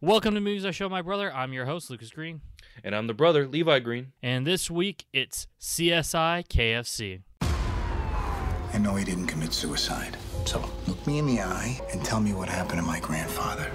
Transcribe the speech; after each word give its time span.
Welcome 0.00 0.34
to 0.34 0.40
Movies 0.40 0.64
I 0.64 0.70
Show 0.70 0.88
My 0.88 1.02
Brother. 1.02 1.34
I'm 1.34 1.52
your 1.52 1.66
host, 1.66 1.90
Lucas 1.90 2.12
Green. 2.12 2.40
And 2.84 2.94
I'm 2.94 3.08
the 3.08 3.14
brother, 3.14 3.48
Levi 3.48 3.80
Green. 3.80 4.12
And 4.22 4.46
this 4.46 4.70
week, 4.70 5.06
it's 5.12 5.48
CSI 5.60 6.46
KFC. 6.46 7.22
I 7.42 8.78
know 8.78 8.94
he 8.94 9.04
didn't 9.04 9.26
commit 9.26 9.52
suicide. 9.52 10.16
So 10.44 10.64
look 10.86 11.04
me 11.04 11.18
in 11.18 11.26
the 11.26 11.40
eye 11.40 11.80
and 11.92 12.04
tell 12.04 12.20
me 12.20 12.32
what 12.32 12.48
happened 12.48 12.78
to 12.78 12.86
my 12.86 13.00
grandfather. 13.00 13.72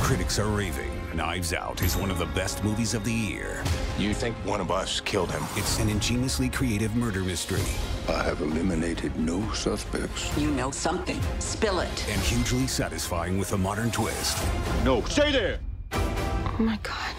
Critics 0.00 0.40
are 0.40 0.48
raving. 0.48 0.90
Knives 1.14 1.52
Out 1.52 1.82
is 1.84 1.96
one 1.96 2.10
of 2.10 2.18
the 2.18 2.26
best 2.26 2.64
movies 2.64 2.92
of 2.92 3.04
the 3.04 3.12
year. 3.12 3.62
You 4.00 4.14
think 4.14 4.34
one 4.46 4.62
of 4.62 4.70
us 4.70 4.98
killed 4.98 5.30
him? 5.30 5.42
It's 5.56 5.78
an 5.78 5.90
ingeniously 5.90 6.48
creative 6.48 6.96
murder 6.96 7.20
mystery 7.20 7.60
I 8.08 8.22
have 8.22 8.40
eliminated 8.40 9.14
no 9.14 9.46
suspects. 9.52 10.34
You 10.38 10.50
know 10.52 10.70
something. 10.70 11.20
Spill 11.38 11.80
it. 11.80 12.08
and 12.08 12.18
hugely 12.22 12.66
satisfying 12.66 13.36
with 13.36 13.52
a 13.52 13.58
modern 13.58 13.90
twist. 13.90 14.42
No, 14.86 15.02
stay 15.02 15.30
there! 15.30 15.58
Oh 15.92 16.56
my 16.58 16.78
god. 16.82 17.14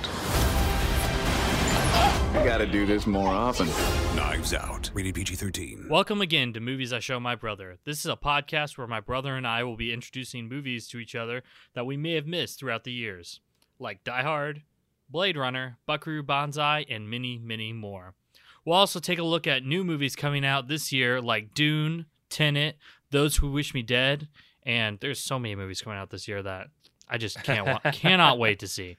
I 2.35 2.43
gotta 2.43 2.65
do 2.65 2.87
this 2.87 3.05
more 3.05 3.29
often. 3.29 3.67
Knives 4.15 4.51
Out, 4.55 4.89
rated 4.95 5.13
PG 5.13 5.35
13. 5.35 5.85
Welcome 5.87 6.19
again 6.19 6.51
to 6.53 6.59
Movies 6.59 6.91
I 6.91 6.97
Show 6.99 7.19
My 7.19 7.35
Brother. 7.35 7.77
This 7.85 7.99
is 7.99 8.07
a 8.07 8.15
podcast 8.15 8.79
where 8.79 8.87
my 8.87 9.01
brother 9.01 9.35
and 9.35 9.45
I 9.45 9.63
will 9.63 9.77
be 9.77 9.93
introducing 9.93 10.49
movies 10.49 10.87
to 10.87 10.97
each 10.97 11.13
other 11.13 11.43
that 11.75 11.85
we 11.85 11.95
may 11.95 12.15
have 12.15 12.25
missed 12.25 12.57
throughout 12.59 12.85
the 12.85 12.91
years, 12.91 13.39
like 13.77 14.03
Die 14.03 14.23
Hard, 14.23 14.63
Blade 15.11 15.37
Runner, 15.37 15.77
Buckaroo 15.85 16.23
Banzai, 16.23 16.85
and 16.89 17.09
many, 17.09 17.37
many 17.37 17.73
more. 17.73 18.15
We'll 18.63 18.77
also 18.77 18.99
take 18.99 19.19
a 19.19 19.23
look 19.23 19.47
at 19.47 19.65
new 19.65 19.83
movies 19.83 20.15
coming 20.15 20.45
out 20.45 20.67
this 20.67 20.91
year, 20.91 21.19
like 21.21 21.53
Dune, 21.53 22.05
Tenet, 22.29 22.77
Those 23.09 23.37
Who 23.37 23.51
Wish 23.51 23.73
Me 23.73 23.81
Dead, 23.81 24.27
and 24.63 24.99
there's 24.99 25.19
so 25.19 25.39
many 25.39 25.55
movies 25.55 25.81
coming 25.81 25.97
out 25.97 26.11
this 26.11 26.27
year 26.27 26.41
that 26.43 26.67
I 27.09 27.17
just 27.17 27.43
can't 27.43 27.65
wa- 27.65 27.79
cannot 27.91 28.39
wait 28.39 28.59
to 28.59 28.67
see. 28.67 28.97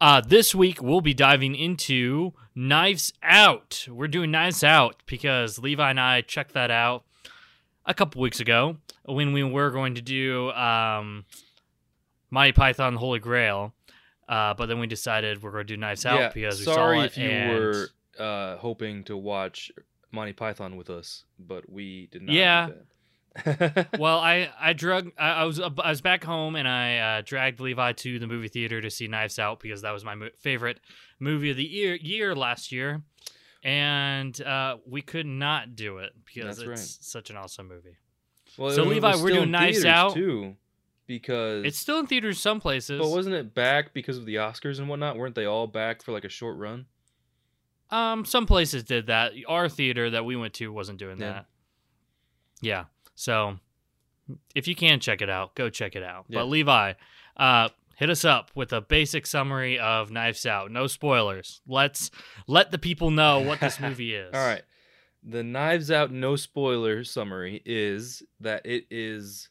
Uh, 0.00 0.20
this 0.20 0.54
week 0.54 0.80
we'll 0.80 1.00
be 1.00 1.14
diving 1.14 1.54
into 1.54 2.32
Knives 2.54 3.12
Out. 3.22 3.86
We're 3.90 4.08
doing 4.08 4.30
Knives 4.30 4.62
Out 4.62 4.96
because 5.06 5.58
Levi 5.58 5.90
and 5.90 6.00
I 6.00 6.20
checked 6.20 6.54
that 6.54 6.70
out 6.70 7.04
a 7.84 7.94
couple 7.94 8.22
weeks 8.22 8.38
ago 8.40 8.76
when 9.04 9.32
we 9.32 9.42
were 9.42 9.70
going 9.70 9.94
to 9.96 10.02
do 10.02 10.50
um, 10.52 11.24
Monty 12.30 12.52
Python 12.52 12.94
the 12.94 13.00
Holy 13.00 13.18
Grail. 13.18 13.74
Uh, 14.28 14.52
but 14.54 14.66
then 14.66 14.78
we 14.78 14.86
decided 14.86 15.42
we're 15.42 15.50
going 15.52 15.66
to 15.66 15.72
do 15.74 15.78
Knives 15.78 16.04
Out 16.04 16.20
yeah, 16.20 16.30
because 16.34 16.58
we 16.58 16.64
sorry 16.66 16.98
saw 16.98 17.04
it. 17.04 17.12
Sorry 17.14 17.24
if 17.26 17.32
you 17.32 17.36
and- 17.36 17.58
were 17.58 17.88
uh, 18.18 18.56
hoping 18.58 19.04
to 19.04 19.16
watch 19.16 19.72
Monty 20.12 20.32
Python 20.34 20.76
with 20.76 20.90
us, 20.90 21.24
but 21.38 21.68
we 21.70 22.08
did 22.12 22.22
not. 22.22 22.34
Yeah. 22.34 22.66
do 22.66 22.74
that. 22.74 23.88
well, 24.00 24.18
I 24.18 24.50
I 24.60 24.72
drug 24.72 25.12
I, 25.16 25.28
I 25.30 25.44
was 25.44 25.60
I 25.60 25.68
was 25.88 26.00
back 26.00 26.24
home 26.24 26.56
and 26.56 26.66
I 26.66 26.98
uh, 27.18 27.22
dragged 27.24 27.60
Levi 27.60 27.92
to 27.92 28.18
the 28.18 28.26
movie 28.26 28.48
theater 28.48 28.80
to 28.80 28.90
see 28.90 29.06
Knives 29.06 29.38
Out 29.38 29.60
because 29.60 29.82
that 29.82 29.92
was 29.92 30.04
my 30.04 30.16
mo- 30.16 30.30
favorite 30.40 30.80
movie 31.20 31.50
of 31.50 31.56
the 31.56 31.64
year 31.64 31.94
year 31.94 32.34
last 32.34 32.72
year, 32.72 33.02
and 33.62 34.40
uh, 34.42 34.78
we 34.86 35.02
could 35.02 35.26
not 35.26 35.76
do 35.76 35.98
it 35.98 36.12
because 36.24 36.56
That's 36.56 36.58
it's 36.60 36.68
right. 36.68 36.78
such 36.78 37.30
an 37.30 37.36
awesome 37.36 37.68
movie. 37.68 37.96
well, 38.56 38.70
So, 38.72 38.82
Levi, 38.84 39.16
we're 39.22 39.30
doing 39.30 39.50
Knives 39.52 39.84
Out. 39.84 40.14
too, 40.14 40.56
because 41.08 41.64
It's 41.64 41.78
still 41.78 41.98
in 41.98 42.06
theaters 42.06 42.38
some 42.38 42.60
places. 42.60 43.00
But 43.00 43.08
wasn't 43.10 43.34
it 43.34 43.52
back 43.54 43.92
because 43.92 44.16
of 44.18 44.26
the 44.26 44.36
Oscars 44.36 44.78
and 44.78 44.88
whatnot? 44.88 45.16
Weren't 45.16 45.34
they 45.34 45.46
all 45.46 45.66
back 45.66 46.02
for 46.02 46.12
like 46.12 46.24
a 46.24 46.28
short 46.28 46.56
run? 46.56 46.86
Um, 47.90 48.24
some 48.24 48.46
places 48.46 48.84
did 48.84 49.06
that. 49.08 49.32
Our 49.48 49.68
theater 49.68 50.10
that 50.10 50.24
we 50.24 50.36
went 50.36 50.54
to 50.54 50.70
wasn't 50.72 50.98
doing 50.98 51.18
Yeah. 51.18 51.32
that. 51.32 51.46
Yeah. 52.60 52.84
So 53.16 53.58
if 54.54 54.68
you 54.68 54.76
can 54.76 55.00
check 55.00 55.22
it 55.22 55.30
out, 55.30 55.54
go 55.56 55.70
check 55.70 55.96
it 55.96 56.02
out. 56.02 56.26
Yeah. 56.28 56.40
But 56.40 56.44
Levi, 56.48 56.92
uh, 57.38 57.70
hit 57.96 58.10
us 58.10 58.24
up 58.24 58.50
with 58.54 58.72
a 58.72 58.80
basic 58.82 59.26
summary 59.26 59.78
of 59.78 60.10
Knives 60.10 60.44
Out. 60.44 60.70
No 60.70 60.86
spoilers. 60.86 61.62
Let's 61.66 62.10
let 62.46 62.70
the 62.70 62.78
people 62.78 63.10
know 63.10 63.40
what 63.40 63.58
this 63.60 63.80
movie 63.80 64.14
is. 64.14 64.32
All 64.34 64.46
right. 64.46 64.62
The 65.24 65.42
Knives 65.42 65.90
Out 65.90 66.12
no 66.12 66.36
spoiler 66.36 67.02
summary 67.04 67.62
is 67.64 68.22
that 68.40 68.66
it 68.66 68.84
is 68.90 69.48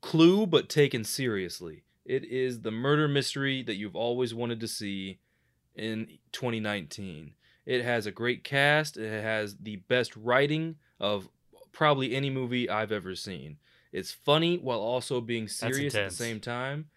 Clue 0.00 0.46
but 0.46 0.68
taken 0.68 1.04
seriously. 1.04 1.82
It 2.04 2.24
is 2.24 2.60
the 2.60 2.70
murder 2.70 3.08
mystery 3.08 3.62
that 3.62 3.74
you've 3.74 3.96
always 3.96 4.34
wanted 4.34 4.60
to 4.60 4.68
see 4.68 5.18
in 5.74 6.18
2019. 6.32 7.34
It 7.66 7.84
has 7.84 8.06
a 8.06 8.10
great 8.10 8.44
cast. 8.44 8.96
It 8.96 9.22
has 9.22 9.56
the 9.56 9.76
best 9.76 10.16
writing 10.16 10.76
of 10.98 11.28
probably 11.72 12.14
any 12.14 12.30
movie 12.30 12.68
I've 12.68 12.92
ever 12.92 13.14
seen. 13.14 13.58
It's 13.92 14.12
funny 14.12 14.58
while 14.58 14.80
also 14.80 15.20
being 15.20 15.48
serious 15.48 15.94
at 15.94 16.10
the 16.10 16.14
same 16.14 16.40
time. 16.40 16.88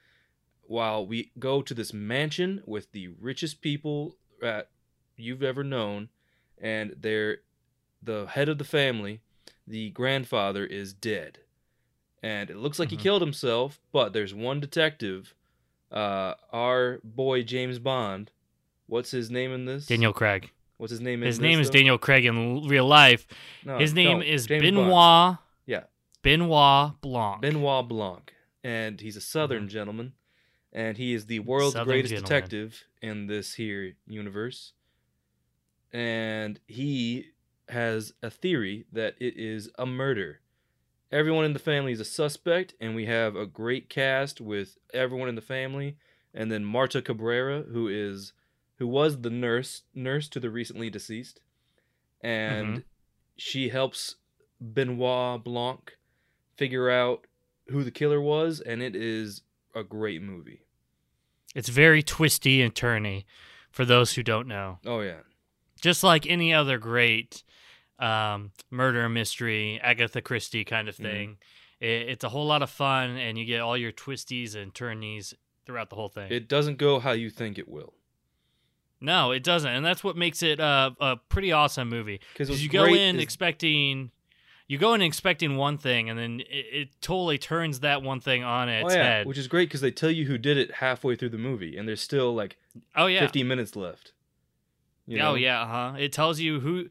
While 0.63 1.05
we 1.05 1.31
go 1.37 1.61
to 1.61 1.73
this 1.73 1.93
mansion 1.93 2.63
with 2.65 2.91
the 2.91 3.09
richest 3.09 3.61
people 3.61 4.15
that 4.39 4.69
you've 5.17 5.43
ever 5.43 5.63
known, 5.63 6.09
and 6.57 6.95
they're 6.99 7.39
the 8.01 8.27
head 8.27 8.47
of 8.47 8.57
the 8.57 8.63
family, 8.63 9.21
the 9.67 9.89
grandfather 9.89 10.65
is 10.65 10.93
dead, 10.93 11.39
and 12.23 12.49
it 12.49 12.57
looks 12.57 12.79
like 12.79 12.89
Mhm. 12.89 12.91
he 12.91 12.97
killed 12.97 13.21
himself. 13.21 13.79
But 13.91 14.13
there's 14.13 14.33
one 14.33 14.59
detective, 14.59 15.33
uh, 15.91 16.35
our 16.51 16.99
boy 17.03 17.43
James 17.43 17.79
Bond. 17.79 18.31
What's 18.87 19.11
his 19.11 19.29
name 19.31 19.51
in 19.51 19.65
this? 19.65 19.85
Daniel 19.87 20.13
Craig. 20.13 20.51
What's 20.77 20.91
his 20.91 20.99
name? 21.01 21.21
in 21.21 21.27
His 21.27 21.37
this, 21.37 21.41
name 21.43 21.59
is 21.59 21.67
though? 21.69 21.73
Daniel 21.73 21.97
Craig 21.97 22.25
in 22.25 22.67
real 22.67 22.85
life. 22.87 23.27
No, 23.63 23.77
His 23.77 23.93
name 23.93 24.19
no, 24.19 24.25
is 24.25 24.47
James 24.47 24.63
Bond. 24.63 24.75
Benoit. 24.75 25.37
Yeah. 25.65 25.83
Benoit 26.23 26.99
Blanc. 27.01 27.41
Benoit 27.41 27.87
Blanc, 27.87 28.33
and 28.63 28.99
he's 28.99 29.15
a 29.15 29.21
Southern 29.21 29.67
gentleman, 29.69 30.13
and 30.73 30.97
he 30.97 31.13
is 31.13 31.27
the 31.27 31.39
world's 31.39 31.73
Mm-hmm. 31.75 31.79
Southern 31.79 31.91
greatest 31.93 32.13
gentleman. 32.15 32.29
detective 32.41 32.83
in 33.01 33.27
this 33.27 33.53
here 33.55 33.95
universe. 34.07 34.73
And 35.93 36.59
he 36.67 37.27
has 37.69 38.13
a 38.21 38.29
theory 38.29 38.85
that 38.91 39.15
it 39.19 39.37
is 39.37 39.69
a 39.77 39.85
murder. 39.85 40.40
Everyone 41.11 41.43
in 41.43 41.53
the 41.53 41.59
family 41.59 41.91
is 41.91 41.99
a 41.99 42.05
suspect, 42.05 42.73
and 42.79 42.95
we 42.95 43.05
have 43.05 43.35
a 43.35 43.45
great 43.45 43.89
cast 43.89 44.39
with 44.39 44.77
everyone 44.93 45.27
in 45.27 45.35
the 45.35 45.41
family, 45.41 45.97
and 46.33 46.49
then 46.49 46.63
Marta 46.63 47.01
Cabrera, 47.01 47.63
who 47.63 47.87
is 47.87 48.33
who 48.77 48.87
was 48.87 49.21
the 49.21 49.29
nurse 49.29 49.83
nurse 49.93 50.27
to 50.29 50.39
the 50.39 50.49
recently 50.49 50.89
deceased, 50.89 51.41
and 52.21 52.77
Mhm. 52.77 52.83
she 53.37 53.69
helps 53.69 54.15
Benoit 54.61 55.43
Blanc 55.43 55.97
figure 56.55 56.89
out 56.89 57.27
who 57.67 57.83
the 57.83 57.91
killer 57.91 58.21
was, 58.21 58.61
and 58.61 58.81
it 58.81 58.95
is 58.95 59.41
a 59.75 59.83
great 59.83 60.21
movie. 60.21 60.63
It's 61.53 61.69
very 61.69 62.01
twisty 62.01 62.61
and 62.61 62.73
turny 62.73 63.25
for 63.69 63.83
those 63.85 64.13
who 64.13 64.23
don't 64.23 64.47
know. 64.47 64.79
Oh 64.85 65.01
yeah, 65.01 65.21
just 65.81 66.03
like 66.03 66.25
any 66.25 66.53
other 66.53 66.77
great 66.77 67.43
um, 68.01 68.51
murder 68.69 69.07
mystery, 69.07 69.79
Agatha 69.81 70.21
Christie 70.21 70.65
kind 70.65 70.89
of 70.89 70.95
Mhm. 70.97 71.03
thing. 71.03 71.37
It, 71.79 72.09
it's 72.09 72.23
a 72.23 72.29
whole 72.29 72.45
lot 72.45 72.61
of 72.61 72.69
fun, 72.69 73.11
and 73.17 73.37
you 73.37 73.45
get 73.45 73.61
all 73.61 73.77
your 73.77 73.91
twisties 73.91 74.55
and 74.55 74.73
turnies 74.73 75.33
throughout 75.65 75.89
the 75.89 75.95
whole 75.95 76.09
thing. 76.09 76.31
it 76.31 76.47
doesn't 76.49 76.77
go 76.77 76.99
how 76.99 77.11
you 77.11 77.29
think 77.29 77.57
it 77.57 77.67
will. 77.69 77.93
no, 78.99 79.31
it 79.31 79.43
doesn't, 79.43 79.71
and 79.71 79.83
that's 79.85 80.03
what 80.03 80.15
makes 80.15 80.43
it 80.43 80.59
uh, 80.59 80.91
a 80.99 81.15
pretty 81.17 81.51
awesome 81.51 81.89
movie. 81.89 82.19
Because 82.33 82.61
you 82.63 82.69
go 82.69 82.85
in 82.85 83.19
expecting, 83.19 84.11
you 84.67 84.77
go 84.77 84.93
in 84.93 85.01
expecting 85.01 85.55
one 85.57 85.77
thing, 85.77 86.09
and 86.09 86.19
then 86.19 86.39
it, 86.41 86.65
it 86.71 86.89
totally 87.01 87.37
turns 87.39 87.79
that 87.79 88.03
one 88.03 88.19
thing 88.19 88.43
on 88.43 88.69
oh 88.69 88.71
its 88.85 88.93
yeah, 88.93 89.03
head. 89.03 89.27
which 89.27 89.37
is 89.39 89.47
great 89.47 89.69
because 89.69 89.81
they 89.81 89.91
tell 89.91 90.11
you 90.11 90.25
who 90.25 90.37
did 90.37 90.57
it 90.57 90.71
halfway 90.75 91.15
through 91.15 91.29
the 91.29 91.37
movie, 91.39 91.77
and 91.77 91.87
there's 91.87 92.01
still 92.01 92.33
like 92.35 92.57
oh 92.95 93.07
yeah, 93.07 93.21
50 93.21 93.43
minutes 93.43 93.75
left. 93.75 94.13
You 95.07 95.17
know? 95.17 95.31
Oh 95.31 95.35
yeah, 95.35 95.61
uh 95.61 95.65
huh. 95.67 95.93
It 95.97 96.13
tells 96.13 96.39
you 96.39 96.59
who. 96.59 96.87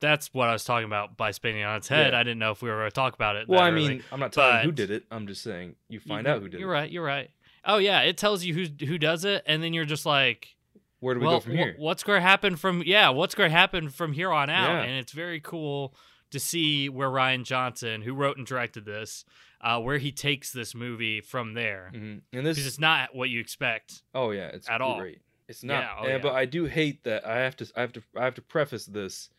That's 0.00 0.32
what 0.34 0.48
I 0.48 0.52
was 0.52 0.64
talking 0.64 0.86
about 0.86 1.16
by 1.16 1.30
spinning 1.30 1.60
it 1.62 1.64
on 1.64 1.76
its 1.76 1.88
head. 1.88 2.12
Yeah. 2.12 2.18
I 2.18 2.22
didn't 2.22 2.38
know 2.38 2.50
if 2.50 2.62
we 2.62 2.68
were 2.70 2.76
going 2.76 2.90
to 2.90 2.94
talk 2.94 3.14
about 3.14 3.36
it. 3.36 3.48
Well, 3.48 3.60
I 3.60 3.70
early. 3.70 3.88
mean, 3.88 4.02
I'm 4.12 4.20
not 4.20 4.32
telling 4.32 4.64
who 4.64 4.72
did 4.72 4.90
it. 4.90 5.04
I'm 5.10 5.26
just 5.26 5.42
saying 5.42 5.76
you 5.88 6.00
find 6.00 6.26
You- 6.26 6.32
out 6.32 6.42
who 6.42 6.48
did 6.48 6.56
it. 6.56 6.60
You're 6.60 6.70
it. 6.70 6.72
right. 6.72 6.90
You're 6.90 7.04
right. 7.04 7.30
Oh 7.64 7.78
yeah, 7.78 8.00
it 8.00 8.18
tells 8.18 8.44
you 8.44 8.52
who 8.54 8.86
who 8.86 8.98
does 8.98 9.24
it, 9.24 9.42
and 9.46 9.62
then 9.62 9.72
you're 9.72 9.84
just 9.86 10.04
like, 10.04 10.48
Where 11.00 11.14
do 11.14 11.20
we 11.20 11.26
well, 11.26 11.36
go 11.36 11.40
from 11.40 11.52
here? 11.52 11.74
what's 11.78 12.02
going 12.02 12.18
to 12.18 12.26
happen 12.26 12.56
from? 12.56 12.82
Yeah, 12.84 13.08
what's 13.10 13.34
going 13.34 13.50
to 13.50 13.56
happen 13.56 13.88
from 13.88 14.12
here 14.12 14.30
on 14.32 14.50
out? 14.50 14.68
Yeah. 14.70 14.82
And 14.82 14.98
it's 14.98 15.12
very 15.12 15.40
cool 15.40 15.94
to 16.30 16.40
see 16.40 16.88
where 16.88 17.08
Rian 17.08 17.44
Johnson, 17.44 18.02
who 18.02 18.12
wrote 18.14 18.36
and 18.36 18.46
directed 18.46 18.84
this, 18.84 19.24
uh, 19.60 19.80
where 19.80 19.98
he 19.98 20.10
takes 20.12 20.52
this 20.52 20.74
movie 20.74 21.20
from 21.20 21.54
there. 21.54 21.90
Mhm. 21.94 22.00
And 22.02 22.22
Because 22.32 22.56
this, 22.56 22.66
it's 22.66 22.80
not 22.80 23.14
what 23.14 23.30
you 23.30 23.40
expect. 23.40 24.02
oh 24.14 24.32
yeah, 24.32 24.48
it's 24.48 24.68
at 24.68 24.80
all. 24.82 25.00
It's 25.48 25.62
not, 25.62 25.82
Yeah, 25.82 25.90
oh, 25.98 26.02
and- 26.04 26.08
yeah. 26.12 26.18
but 26.18 26.34
I 26.34 26.44
do 26.46 26.64
hate 26.66 27.04
that 27.04 27.26
I 27.26 27.38
have 27.40 27.56
to, 27.56 27.66
I 27.76 27.80
have 27.82 27.92
to, 27.92 28.02
I 28.16 28.24
have 28.24 28.34
to 28.34 28.42
preface 28.42 28.86
this 28.86 29.30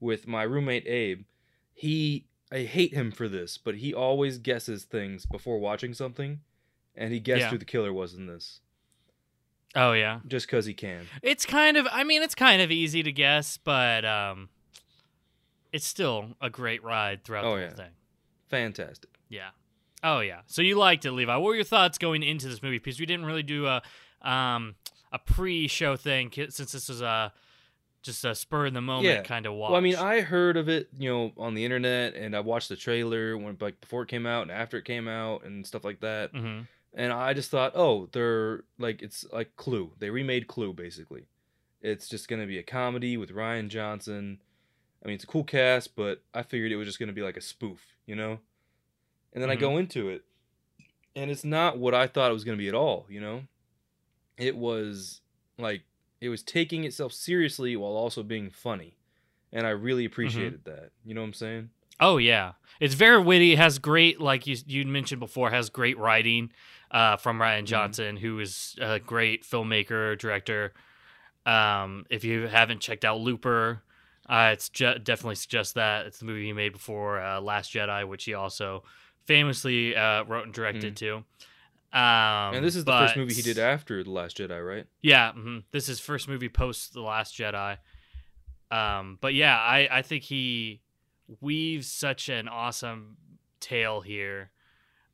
with 0.00 0.26
my 0.28 0.42
roommate 0.44 0.86
Abe. 0.86 1.22
He, 1.74 2.26
I 2.52 2.60
hate 2.62 2.94
him 2.94 3.10
for 3.10 3.28
this, 3.28 3.58
but 3.58 3.76
he 3.76 3.92
always 3.92 4.38
guesses 4.38 4.84
things 4.84 5.26
before 5.26 5.58
watching 5.58 5.94
something, 5.94 6.40
and 6.94 7.12
he 7.12 7.20
guessed 7.20 7.40
Yeah. 7.40 7.50
who 7.50 7.58
the 7.58 7.64
killer 7.64 7.92
was 7.92 8.14
in 8.14 8.26
this 8.26 8.60
Oh 9.74 9.92
yeah, 9.92 10.20
just 10.26 10.46
because 10.46 10.64
he 10.64 10.72
can. 10.74 11.06
it's 11.22 11.44
kind 11.44 11.76
of. 11.76 11.86
I 11.92 12.02
mean, 12.02 12.22
it's 12.22 12.34
kind 12.34 12.62
of 12.62 12.70
easy 12.70 13.02
to 13.02 13.12
guess, 13.12 13.58
but 13.58 14.02
um, 14.04 14.48
it's 15.72 15.84
still 15.84 16.36
a 16.40 16.48
great 16.48 16.82
ride 16.82 17.22
throughout 17.22 17.44
Oh, 17.44 17.54
the 17.56 17.60
yeah. 17.62 17.66
whole 17.68 17.76
thing. 17.76 17.90
Fantastic. 18.48 19.10
Yeah. 19.28 19.50
Oh 20.02 20.20
yeah. 20.20 20.40
So 20.46 20.62
you 20.62 20.76
liked 20.78 21.04
it, 21.04 21.12
Levi. 21.12 21.34
What 21.36 21.44
were 21.44 21.54
your 21.54 21.64
thoughts 21.64 21.98
going 21.98 22.22
into 22.22 22.48
this 22.48 22.62
movie? 22.62 22.78
Because 22.78 22.98
we 22.98 23.04
didn't 23.04 23.26
really 23.26 23.42
do 23.42 23.66
a 23.66 23.82
um 24.22 24.74
a 25.12 25.18
pre-show 25.18 25.96
thing 25.96 26.30
since 26.32 26.72
this 26.72 26.88
was 26.88 27.00
a 27.00 27.32
just 28.02 28.24
a 28.24 28.34
spur 28.34 28.66
in 28.66 28.74
the 28.74 28.80
moment 28.80 29.16
Yeah. 29.16 29.22
kind 29.22 29.44
of 29.44 29.54
watch. 29.54 29.70
Well, 29.70 29.78
I 29.78 29.82
mean, 29.82 29.96
I 29.96 30.20
heard 30.20 30.56
of 30.56 30.68
it, 30.68 30.88
you 30.96 31.10
know, 31.10 31.32
on 31.36 31.54
the 31.54 31.64
internet, 31.64 32.14
and 32.14 32.34
I 32.36 32.40
watched 32.40 32.68
the 32.68 32.76
trailer 32.76 33.36
when 33.36 33.56
like 33.60 33.80
before 33.80 34.02
it 34.02 34.08
came 34.08 34.24
out 34.26 34.42
and 34.42 34.50
after 34.52 34.76
it 34.78 34.84
came 34.84 35.08
out 35.08 35.44
and 35.44 35.66
stuff 35.66 35.84
like 35.84 36.00
that. 36.00 36.30
hmm 36.32 36.60
And 36.94 37.12
I 37.12 37.34
just 37.34 37.50
thought, 37.50 37.72
oh, 37.74 38.08
they're 38.12 38.64
like 38.78 39.02
it's 39.02 39.24
like 39.32 39.54
Clue. 39.56 39.92
They 39.98 40.10
remade 40.10 40.46
Clue 40.46 40.72
basically. 40.72 41.26
It's 41.82 42.08
just 42.08 42.28
gonna 42.28 42.46
be 42.46 42.58
a 42.58 42.62
comedy 42.62 43.16
with 43.16 43.30
Rian 43.34 43.68
Johnson. 43.68 44.40
I 45.02 45.06
mean, 45.06 45.14
it's 45.16 45.24
a 45.24 45.28
cool 45.28 45.44
cast, 45.44 45.94
but 45.96 46.22
I 46.34 46.42
figured 46.42 46.72
it 46.72 46.76
was 46.76 46.86
just 46.86 46.98
gonna 46.98 47.12
be 47.12 47.22
like 47.22 47.36
a 47.36 47.40
spoof, 47.42 47.80
you 48.06 48.14
know. 48.16 48.38
And 49.32 49.42
then 49.42 49.50
I 49.50 49.56
Mhm. 49.56 49.60
go 49.60 49.76
into 49.76 50.08
it, 50.08 50.24
and 51.14 51.30
it's 51.30 51.44
not 51.44 51.78
what 51.78 51.94
I 51.94 52.06
thought 52.06 52.30
it 52.30 52.34
was 52.34 52.44
gonna 52.44 52.56
be 52.56 52.68
at 52.68 52.74
all. 52.74 53.06
You 53.10 53.20
know, 53.20 53.44
it 54.38 54.56
was 54.56 55.20
like 55.58 55.82
it 56.20 56.28
was 56.28 56.42
taking 56.42 56.84
itself 56.84 57.12
seriously 57.12 57.76
while 57.76 57.92
also 57.92 58.22
being 58.22 58.50
funny, 58.50 58.96
and 59.52 59.66
I 59.66 59.70
really 59.70 60.04
appreciated 60.04 60.64
that. 60.64 60.90
You 61.04 61.14
know 61.14 61.20
what 61.20 61.28
I'm 61.28 61.32
saying? 61.34 61.70
Oh 62.00 62.16
yeah, 62.18 62.52
it's 62.80 62.94
very 62.94 63.20
witty. 63.20 63.52
It 63.52 63.58
has 63.58 63.78
great, 63.78 64.20
like 64.20 64.46
you 64.46 64.56
you 64.66 64.84
mentioned 64.86 65.20
before, 65.20 65.50
has 65.50 65.68
great 65.70 65.98
writing 65.98 66.52
uh, 66.90 67.16
from 67.16 67.38
Rian 67.38 67.58
Mm-hmm. 67.58 67.64
Johnson, 67.66 68.16
who 68.16 68.38
is 68.40 68.76
a 68.80 68.98
great 68.98 69.44
filmmaker, 69.44 70.16
director. 70.18 70.72
Um, 71.46 72.04
if 72.10 72.24
you 72.24 72.46
haven't 72.46 72.80
checked 72.80 73.04
out 73.04 73.20
Looper, 73.20 73.82
uh, 74.28 74.50
it's 74.52 74.68
ju- 74.68 74.98
definitely 74.98 75.36
suggest 75.36 75.74
that 75.74 76.06
it's 76.06 76.18
the 76.18 76.26
movie 76.26 76.44
he 76.46 76.52
made 76.52 76.72
before 76.72 77.20
uh, 77.20 77.40
Last 77.40 77.72
Jedi, 77.72 78.06
which 78.06 78.24
he 78.24 78.34
also 78.34 78.82
famously 79.24 79.96
uh, 79.96 80.24
wrote 80.24 80.44
and 80.44 80.52
directed 80.54 80.96
too. 80.96 81.24
Um, 81.92 82.54
and 82.54 82.64
this 82.64 82.76
is 82.76 82.84
the 82.84 82.92
first 82.92 83.16
movie 83.16 83.32
he 83.34 83.40
did 83.42 83.58
after 83.58 84.04
the 84.04 84.10
Last 84.10 84.36
Jedi, 84.36 84.66
right? 84.66 84.86
Yeah, 85.02 85.32
hmm 85.32 85.58
this 85.70 85.84
is 85.84 85.88
his 85.88 86.00
first 86.00 86.28
movie 86.28 86.48
post 86.50 86.92
The 86.92 87.00
Last 87.00 87.34
Jedi. 87.36 87.78
Um, 88.70 89.16
but 89.20 89.32
yeah, 89.32 89.56
I, 89.56 89.88
I 89.90 90.02
think 90.02 90.24
he 90.24 90.82
weaves 91.40 91.90
such 91.90 92.28
an 92.28 92.48
awesome 92.48 93.16
tale 93.60 94.00
here 94.02 94.50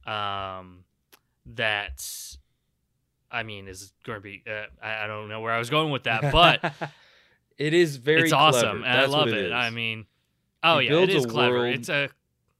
um, 0.07 0.85
that, 1.55 2.05
I 3.31 3.45
mean, 3.45 3.69
is 3.69 3.93
going 4.05 4.17
to 4.19 4.23
be. 4.23 4.43
Uh, 4.47 4.67
I, 4.85 5.05
I 5.05 5.07
don't 5.07 5.29
know 5.29 5.41
where 5.41 5.53
I 5.53 5.59
was 5.59 5.71
going 5.71 5.93
with 5.93 6.05
that, 6.05 6.33
but 6.33 6.73
it 7.59 7.75
is 7.75 7.97
very 7.97 8.23
it's 8.23 8.33
clever. 8.33 8.57
awesome. 8.57 8.85
And 8.85 8.99
I 8.99 9.07
love 9.07 9.29
it. 9.29 9.35
it. 9.35 9.53
I 9.53 9.71
mean, 9.71 10.07
oh 10.65 10.79
He 10.81 10.87
yeah, 10.87 10.95
it 10.99 11.11
is 11.11 11.27
clever. 11.27 11.59
world 11.61 11.75
It's 11.75 11.89
a 11.89 12.09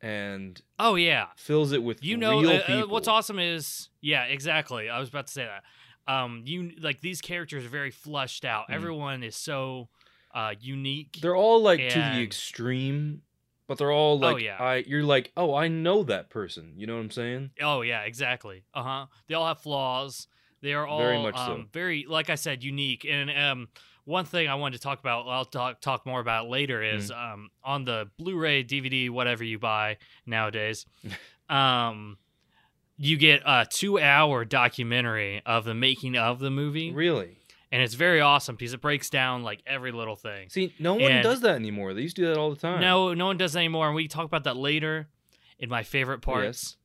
and 0.05 0.61
oh 0.79 0.95
yeah, 0.97 1.29
fills 1.37 1.73
it 1.73 1.83
with 1.83 2.05
you 2.05 2.17
know 2.19 2.45
uh, 2.45 2.59
uh, 2.69 2.87
what's 2.87 3.09
awesome 3.09 3.39
is 3.39 3.89
yeah 4.03 4.25
exactly 4.25 4.91
i 4.91 4.99
was 5.01 5.09
about 5.09 5.27
to 5.27 5.33
say 5.33 5.47
that 5.47 5.65
um 6.13 6.43
you 6.45 6.73
like 6.81 7.01
these 7.01 7.23
characters 7.23 7.65
are 7.65 7.69
very 7.71 7.91
flushed 7.91 8.45
out 8.45 8.67
Mhm. 8.69 8.75
everyone 8.75 9.23
is 9.23 9.35
so 9.35 9.89
uh 10.35 10.55
unique 10.61 11.19
They're 11.23 11.35
all 11.37 11.63
like 11.63 11.89
to 11.89 12.03
the 12.03 12.23
extreme, 12.23 13.23
but 13.67 13.79
they're 13.79 13.91
all 13.93 14.19
like 14.19 14.31
Oh, 14.31 14.35
like 14.35 14.45
yeah. 14.45 14.57
I. 14.61 14.85
You're 14.87 15.05
like, 15.05 15.33
oh, 15.37 15.55
I 15.55 15.69
know 15.69 16.03
that 16.05 16.29
person. 16.29 16.75
You 16.77 16.87
know 16.87 16.95
what 16.97 17.01
I'm 17.05 17.11
saying? 17.11 17.51
oh 17.63 17.81
yeah 17.83 18.03
exactly 18.03 18.65
uh-huh 18.75 19.07
they 19.29 19.35
all 19.35 19.47
have 19.47 19.61
flaws 19.61 20.27
they 20.61 20.75
are 20.75 20.87
all 20.87 20.99
Very 20.99 21.19
much 21.23 21.37
so. 21.37 21.53
um, 21.55 21.69
very 21.73 22.05
like 22.09 22.29
i 22.31 22.35
said 22.35 22.63
unique 22.65 23.07
and 23.09 23.31
um 23.31 23.69
one 24.05 24.25
thing 24.25 24.49
i 24.49 24.55
wanted 24.55 24.77
to 24.77 24.83
talk 24.83 25.01
about 25.01 25.27
i'll 25.29 25.45
talk 25.45 25.81
talk 25.81 26.05
more 26.07 26.21
about 26.21 26.49
later 26.49 26.83
is 26.83 27.11
Mm-hmm. 27.11 27.33
um 27.35 27.51
on 27.63 27.85
the 27.85 28.09
blu-ray 28.19 28.63
dvd 28.65 29.11
whatever 29.11 29.45
you 29.45 29.59
buy 29.59 29.97
nowadays 30.27 30.87
um 31.49 32.19
you 32.97 33.17
get 33.17 33.43
a 33.45 33.67
two 33.69 33.99
hour 33.99 34.45
documentary 34.45 35.43
of 35.45 35.65
the 35.65 35.75
making 35.75 36.17
of 36.17 36.39
the 36.39 36.51
movie 36.51 36.93
Really? 36.93 37.39
and 37.73 37.83
it's 37.83 37.95
very 37.95 38.21
awesome 38.21 38.55
because 38.57 38.73
it 38.73 38.81
breaks 38.81 39.11
down 39.11 39.43
like 39.43 39.61
every 39.67 39.91
little 39.91 40.15
thing. 40.15 40.49
See, 40.49 40.73
no 40.79 40.95
one 40.95 41.11
And- 41.11 41.23
does 41.25 41.41
that 41.41 41.57
anymore. 41.57 41.93
They 41.93 42.03
used 42.03 42.15
to 42.17 42.23
do 42.23 42.29
that 42.29 42.37
all 42.39 42.51
the 42.51 42.57
time. 42.57 42.81
No, 42.81 43.15
no 43.15 43.27
one 43.27 43.37
does 43.37 43.55
that 43.55 43.59
anymore, 43.59 43.87
and 43.89 43.97
we 43.97 44.07
talk 44.07 44.27
about 44.27 44.45
that 44.45 44.57
later 44.57 45.09
in 45.59 45.69
my 45.69 45.83
favorite 45.83 46.21
parts. 46.21 46.45
Yes. 46.45 46.77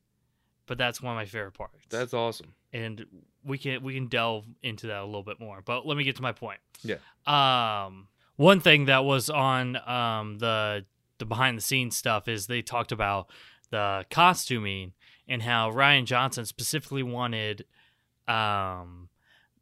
But 0.66 0.80
that's 0.80 1.00
one 1.00 1.14
of 1.14 1.16
my 1.18 1.26
favorite 1.26 1.54
parts. 1.54 1.86
that's 1.92 2.12
awesome. 2.16 2.56
and 2.74 3.06
we 3.44 3.58
can 3.58 3.82
we 3.84 3.94
can 3.94 4.08
delve 4.08 4.46
into 4.64 4.88
that 4.88 5.02
a 5.02 5.06
little 5.06 5.24
bit 5.24 5.40
more. 5.40 5.62
But 5.64 5.86
let 5.88 5.98
me 5.98 6.04
get 6.04 6.16
to 6.18 6.22
my 6.22 6.32
point. 6.32 6.60
Yeah. 6.84 6.98
Um, 7.26 8.08
one 8.36 8.60
thing 8.60 8.86
that 8.86 9.04
was 9.06 9.30
on 9.30 9.76
um 9.88 10.38
the 10.40 10.86
the 11.18 11.26
behind 11.26 11.58
the 11.58 11.62
scenes 11.62 11.98
stuff 11.98 12.28
is 12.28 12.48
they 12.48 12.62
talked 12.62 12.92
about 12.92 13.30
the 13.72 14.06
costuming 14.10 14.94
and 15.28 15.42
how 15.44 15.72
Rian 15.72 16.06
Johnson 16.06 16.46
specifically 16.46 17.04
wanted 17.04 17.66
um 18.28 19.10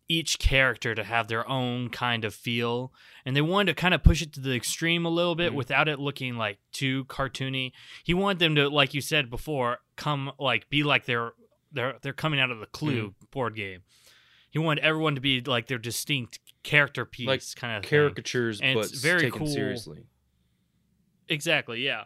each 0.09 0.39
character 0.39 0.95
to 0.95 1.03
have 1.03 1.27
their 1.27 1.47
own 1.49 1.89
kind 1.89 2.23
of 2.23 2.33
feel 2.33 2.93
and 3.25 3.35
they 3.35 3.41
wanted 3.41 3.75
to 3.75 3.81
kind 3.81 3.93
of 3.93 4.01
push 4.03 4.21
it 4.21 4.31
to 4.31 4.39
the 4.39 4.53
extreme 4.55 5.05
a 5.05 5.09
little 5.09 5.35
bit 5.35 5.51
Mhm. 5.51 5.55
without 5.55 5.89
it 5.89 5.99
looking 5.99 6.37
like 6.37 6.59
too 6.71 7.03
cartoony 7.05 7.73
he 8.05 8.13
wanted 8.13 8.39
them 8.39 8.55
to 8.55 8.69
like 8.69 8.93
you 8.93 9.01
said 9.01 9.29
before 9.29 9.79
come 9.97 10.31
like 10.39 10.69
be 10.69 10.83
like 10.83 11.05
they're 11.05 11.33
they're 11.71 11.95
they're 12.01 12.13
coming 12.13 12.39
out 12.39 12.51
of 12.51 12.59
the 12.59 12.65
clue 12.67 13.07
Mm-hmm. 13.09 13.25
board 13.31 13.55
game 13.55 13.81
he 14.49 14.59
wanted 14.59 14.83
everyone 14.83 15.15
to 15.15 15.21
be 15.21 15.41
like 15.41 15.67
their 15.67 15.77
distinct 15.77 16.39
character 16.63 17.05
piece 17.05 17.27
Like 17.27 17.43
kind 17.57 17.77
of 17.77 17.83
thing. 17.83 17.89
Caricatures, 17.89 18.61
And 18.61 18.75
but 18.75 18.85
it's 18.85 18.99
very 19.01 19.19
taken 19.21 19.39
cool. 19.39 19.47
seriously. 19.47 20.05
Exactly, 21.27 21.81
yeah. 21.85 22.05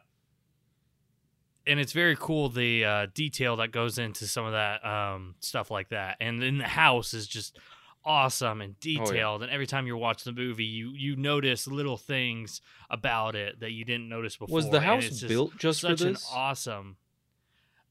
And 1.68 1.80
it's 1.80 1.94
very 1.94 2.16
cool 2.20 2.50
the 2.50 2.84
uh, 2.84 3.08
detail 3.14 3.56
that 3.58 3.72
goes 3.72 4.00
into 4.00 4.26
some 4.28 4.46
of 4.46 4.54
that 4.54 4.84
um, 4.84 5.36
stuff 5.40 5.70
like 5.70 5.90
that. 5.90 6.18
And 6.20 6.42
then 6.42 6.58
the 6.58 6.68
house 6.68 7.14
is 7.14 7.28
just 7.28 7.58
awesome 8.04 8.62
and 8.62 8.78
detailed. 8.80 9.44
And 9.44 9.52
every 9.52 9.68
time 9.68 9.86
you 9.86 9.96
watch 9.96 10.24
the 10.24 10.32
movie, 10.32 10.66
you 10.66 10.90
you 10.96 11.16
notice 11.16 11.68
little 11.68 11.98
things 11.98 12.62
about 12.90 13.36
it 13.36 13.60
that 13.60 13.72
you 13.72 13.86
didn't 13.86 14.10
notice 14.10 14.36
before. 14.36 14.56
Was 14.56 14.70
the 14.72 14.82
house 14.82 15.08
just 15.08 15.28
built 15.28 15.56
just 15.58 15.82
for 15.82 15.96
this? 15.96 16.28
awesome. 16.34 16.98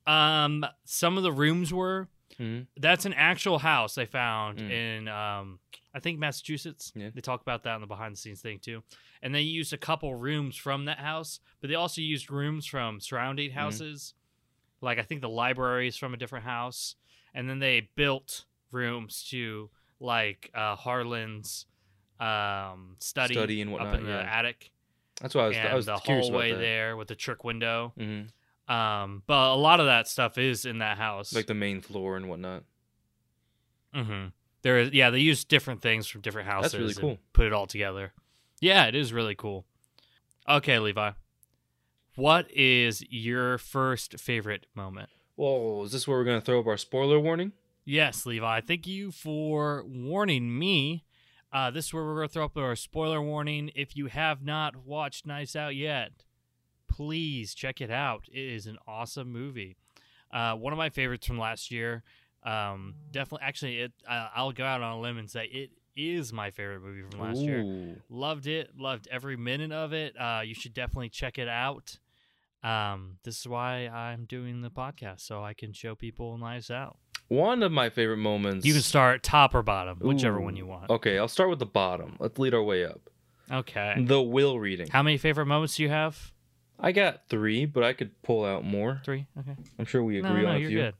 Um, 0.07 0.65
some 0.85 1.17
of 1.17 1.23
the 1.23 1.33
rooms 1.33 1.73
were. 1.73 2.09
Mhm. 2.39 2.67
That's 2.77 3.05
an 3.05 3.13
actual 3.15 3.59
house 3.59 3.95
they 3.95 4.07
found 4.07 4.59
Mm. 4.59 4.71
in 4.71 5.09
um, 5.09 5.59
I 5.93 5.99
think 6.01 6.19
Massachusetts. 6.19 6.93
Yeah. 6.95 7.11
They 7.13 7.21
talk 7.21 7.41
about 7.43 7.65
that 7.65 7.75
in 7.75 7.81
the 7.81 7.87
behind 7.87 8.15
the 8.15 8.17
scenes 8.17 8.41
thing 8.41 8.61
too. 8.61 8.83
And 9.23 9.35
they 9.35 9.41
used 9.43 9.73
a 9.73 9.77
couple 9.79 10.15
rooms 10.15 10.57
from 10.57 10.85
that 10.87 10.99
house, 11.01 11.41
but 11.61 11.69
they 11.69 11.75
also 11.75 12.01
used 12.01 12.31
rooms 12.31 12.65
from 12.67 12.95
Mm-hmm. 12.97 13.01
surrounding 13.01 13.51
houses. 13.51 14.15
Like 14.81 14.99
I 14.99 15.03
think 15.03 15.21
the 15.21 15.29
library 15.29 15.89
is 15.89 15.97
from 15.97 16.15
a 16.15 16.17
different 16.17 16.45
house, 16.47 16.95
and 17.35 17.51
then 17.51 17.59
they 17.59 17.91
built 17.97 18.47
rooms 18.71 19.27
to 19.31 19.69
like 19.99 20.51
uh, 20.55 20.77
Harlan's 20.77 21.67
um, 22.19 22.97
study, 23.01 23.35
Study 23.35 23.61
and 23.61 23.75
up 23.75 23.95
in 23.95 24.05
the 24.05 24.11
yeah. 24.13 24.21
attic, 24.39 24.71
That's 25.21 25.35
why 25.35 25.45
I 25.45 25.49
was, 25.49 25.57
and 25.57 25.69
I 25.69 25.75
was 25.75 25.87
the 25.87 25.97
curious 25.97 26.29
hallway 26.29 26.51
about 26.51 26.59
that. 26.59 26.63
there 26.65 26.97
with 26.97 27.09
the 27.09 27.15
trick 27.15 27.45
window. 27.45 27.93
hmm 27.99 28.23
Um, 28.71 29.23
but 29.27 29.53
a 29.53 29.57
lot 29.57 29.81
of 29.81 29.87
that 29.87 30.07
stuff 30.07 30.39
is 30.39 30.65
in 30.65 30.79
that 30.79 30.97
house. 30.97 31.35
Like 31.35 31.47
the 31.47 31.55
main 31.55 31.81
floor 31.81 32.17
and 32.17 32.29
whatnot. 32.29 32.63
Mm-hmm. 33.95 34.29
There 34.63 34.79
is, 34.79 34.93
yeah, 34.93 35.11
they 35.11 35.19
use 35.19 35.45
different 35.45 35.83
things 35.83 36.07
from 36.07 36.21
different 36.21 36.49
houses. 36.49 36.73
That's 36.73 36.81
really 36.81 36.93
and 36.93 37.01
cool. 37.01 37.19
Put 37.33 37.47
it 37.47 37.53
all 37.53 37.67
together. 37.67 38.13
Yeah, 38.61 38.87
it 38.87 38.95
is 38.95 39.13
really 39.13 39.35
cool. 39.35 39.65
Okay, 40.49 40.79
Levi, 40.79 41.13
what 42.15 42.51
is 42.53 43.03
your 43.11 43.59
first 43.59 44.21
favorite 44.21 44.67
moment? 44.75 45.09
Whoa, 45.35 45.85
is 45.85 45.93
this 45.93 46.07
where 46.07 46.19
we're 46.19 46.25
gonna 46.25 46.41
throw 46.41 46.61
up 46.61 46.67
our 46.67 46.77
spoiler 46.77 47.19
warning? 47.19 47.53
Yes, 47.85 48.27
Levi. 48.27 48.61
Thank 48.61 48.87
you 48.87 49.11
for 49.11 49.83
warning 49.85 50.57
me. 50.57 51.05
Uh, 51.53 51.71
this 51.71 51.87
is 51.87 51.95
where 51.95 52.05
we're 52.05 52.15
going 52.15 52.29
to 52.29 52.33
throw 52.33 52.45
up 52.45 52.57
our 52.57 52.77
spoiler 52.77 53.21
warning. 53.21 53.73
If 53.75 53.97
you 53.97 54.07
have 54.07 54.45
not 54.45 54.77
watched 54.87 55.27
Knives 55.27 55.57
Out 55.57 55.75
yet, 55.75 56.13
please 57.01 57.55
check 57.55 57.81
it 57.81 57.91
out. 57.91 58.25
It 58.31 58.39
is 58.39 58.67
an 58.67 58.77
awesome 58.87 59.33
movie. 59.33 59.75
Uh, 60.31 60.55
one 60.55 60.75
of 60.75 60.77
my 60.77 60.91
favorites 60.91 61.27
from 61.27 61.39
last 61.39 61.71
year. 61.71 62.03
Um, 62.43 62.95
definitely, 63.11 63.47
actually, 63.47 63.81
it. 63.81 63.93
Uh, 64.07 64.29
I'll 64.35 64.53
go 64.53 64.65
out 64.65 64.83
on 64.83 64.99
a 64.99 65.01
limb 65.01 65.17
and 65.17 65.31
say 65.31 65.47
it 65.47 65.71
is 65.97 66.31
my 66.31 66.51
favorite 66.51 66.83
movie 66.83 67.01
from 67.11 67.21
last 67.21 67.39
year. 67.39 67.97
Loved 68.11 68.47
it. 68.47 68.73
Loved 68.79 69.09
every 69.11 69.39
minute 69.39 69.73
of 69.73 69.95
it. 69.95 70.15
Uh, 70.21 70.43
you 70.45 70.55
should 70.55 70.75
definitely 70.75 71.09
check 71.09 71.39
it 71.39 71.49
out. 71.49 71.99
Um, 72.63 73.17
this 73.25 73.41
is 73.41 73.49
why 73.49 73.89
I'm 73.89 74.27
doing 74.27 74.61
the 74.61 74.71
podcast 74.71 75.21
so 75.21 75.43
I 75.43 75.55
can 75.55 75.73
show 75.73 75.95
people 75.95 76.37
Knives 76.37 76.71
Out. 76.71 76.99
One 77.29 77.63
of 77.63 77.73
my 77.73 77.89
favorite 77.89 78.19
moments. 78.19 78.67
You 78.67 78.75
can 78.75 78.83
start 78.83 79.23
top 79.23 79.55
or 79.55 79.63
bottom, 79.63 80.01
whichever 80.01 80.39
Ooh. 80.39 80.43
one 80.43 80.57
you 80.57 80.67
want. 80.67 80.91
Okay, 80.91 81.19
I'll 81.19 81.29
start 81.29 81.49
with 81.49 81.61
the 81.61 81.67
bottom. 81.67 82.17
Let's 82.21 82.39
lead 82.39 82.53
our 82.53 82.63
way 82.63 82.85
up. 82.85 83.09
Okay. 83.51 83.95
The 83.99 84.21
will 84.21 84.61
reading. 84.61 84.89
How 84.89 85.03
many 85.03 85.17
favorite 85.17 85.47
moments 85.47 85.77
do 85.77 85.83
you 85.83 85.89
have? 85.89 86.33
I 86.83 86.93
got 86.93 87.29
three, 87.29 87.67
but 87.67 87.83
I 87.83 87.93
could 87.93 88.21
pull 88.23 88.45
out 88.45 88.65
more. 88.65 89.01
Three. 89.05 89.27
Okay. 89.39 89.55
I'm 89.79 89.85
sure 89.85 90.03
we 90.03 90.19
agree 90.19 90.31
no, 90.31 90.37
on 90.37 90.43
no 90.45 90.51
a 90.53 90.59
you're 90.59 90.69
few. 90.71 90.79
good. 90.81 90.95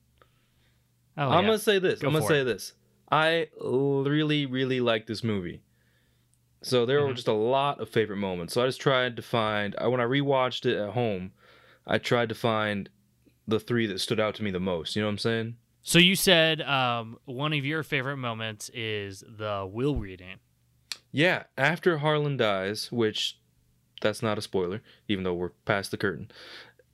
Oh, 1.17 1.29
I'm 1.31 1.45
yeah. 1.45 1.49
gonna 1.51 1.59
say 1.59 1.79
this. 1.79 2.01
Go 2.01 2.09
I'm 2.09 2.15
gonna 2.15 2.27
say 2.27 2.41
it. 2.41 2.45
this. 2.45 2.75
I 3.11 3.49
really, 3.61 4.47
really 4.47 4.81
like 4.81 5.07
this 5.07 5.25
movie. 5.25 5.63
So 6.63 6.85
there 6.87 7.01
were 7.03 7.09
Mhm. 7.13 7.17
just 7.17 7.29
a 7.29 7.33
lot 7.33 7.81
of 7.81 7.89
favorite 7.89 8.19
moments. 8.19 8.53
So 8.55 8.63
I 8.63 8.67
just 8.67 8.81
tried 8.81 9.17
to 9.17 9.23
find. 9.23 9.75
I 9.79 9.89
when 9.89 10.01
I 10.01 10.05
rewatched 10.05 10.67
it 10.67 10.77
at 10.77 10.91
home, 10.91 11.33
I 11.87 11.99
tried 11.99 12.29
to 12.29 12.35
find 12.35 12.89
the 13.49 13.59
three 13.59 13.87
that 13.87 13.99
stood 14.01 14.21
out 14.21 14.35
to 14.37 14.45
me 14.45 14.51
the 14.51 14.61
most. 14.61 14.95
You 14.95 15.03
know 15.03 15.09
what 15.09 15.13
I'm 15.13 15.19
saying? 15.19 15.57
So 15.83 15.99
you 15.99 16.15
said 16.15 16.61
um, 16.61 17.19
one 17.25 17.53
of 17.55 17.65
your 17.65 17.83
favorite 17.83 18.19
moments 18.19 18.69
is 18.75 19.25
the 19.27 19.69
will 19.71 19.97
reading. 19.97 20.37
Yeah, 21.11 21.45
after 21.59 21.99
Harlan 21.99 22.37
dies, 22.37 22.93
which 22.93 23.40
that's 24.01 24.23
not 24.23 24.39
a 24.39 24.43
spoiler, 24.43 24.83
even 25.09 25.25
though 25.25 25.35
we're 25.35 25.51
past 25.65 25.91
the 25.91 25.97
curtain. 25.97 26.31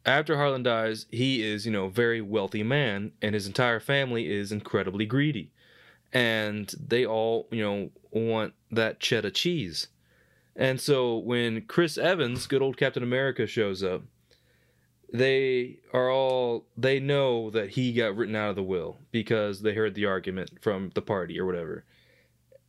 After 0.05 0.37
Harlan 0.37 0.63
dies, 0.63 1.07
he 1.11 1.43
is, 1.43 1.67
you 1.67 1.73
know, 1.73 1.87
a 1.87 1.91
very 1.91 2.21
wealthy 2.21 2.63
man, 2.63 3.13
and 3.21 3.35
his 3.35 3.47
entire 3.47 3.81
family 3.81 4.31
is 4.31 4.53
incredibly 4.53 5.07
greedy. 5.07 5.51
And 6.13 6.73
they 6.81 7.05
all, 7.05 7.49
you 7.51 7.63
know, 7.63 7.91
want 8.13 8.55
that 8.71 9.01
cheddar 9.01 9.31
cheese. 9.31 9.89
And 10.55 10.81
so 10.81 11.19
when 11.19 11.63
Chris 11.63 11.99
Evans, 11.99 12.47
good 12.47 12.63
old 12.63 12.77
Captain 12.77 13.03
America, 13.03 13.47
shows 13.47 13.83
up, 13.83 14.03
they 15.13 15.79
are 15.93 16.11
all 16.11 16.67
they 16.77 16.99
know 16.99 17.51
that 17.51 17.71
he 17.71 17.93
got 17.93 18.17
written 18.17 18.35
out 18.35 18.51
of 18.51 18.57
the 18.57 18.63
will 18.63 18.99
because 19.13 19.63
they 19.63 19.75
heard 19.75 19.95
the 19.95 20.07
argument 20.07 20.51
from 20.61 20.91
the 20.95 21.03
party 21.03 21.39
or 21.39 21.47
whatever 21.47 21.85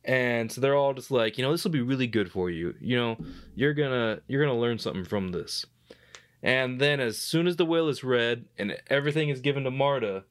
and 0.04 0.50
so 0.50 0.60
they're 0.60 0.76
all 0.76 0.94
just 0.94 1.10
like 1.10 1.38
you 1.38 1.44
know 1.44 1.52
this 1.52 1.64
will 1.64 1.70
be 1.70 1.80
really 1.82 2.06
good 2.06 2.30
for 2.30 2.50
you. 2.50 2.74
You 2.80 2.96
know 2.96 3.16
you're 3.54 3.74
gonna 3.74 4.20
you're 4.28 4.44
gonna 4.44 4.58
learn 4.58 4.78
something 4.78 5.04
from 5.04 5.32
this. 5.32 5.66
And 6.42 6.80
then 6.80 7.00
as 7.00 7.18
soon 7.18 7.46
as 7.48 7.56
the 7.56 7.64
will 7.64 7.88
is 7.88 8.04
read 8.04 8.44
and 8.56 8.76
everything 8.88 9.28
is 9.28 9.40
given 9.40 9.64
to 9.64 9.70
marta 9.70 10.24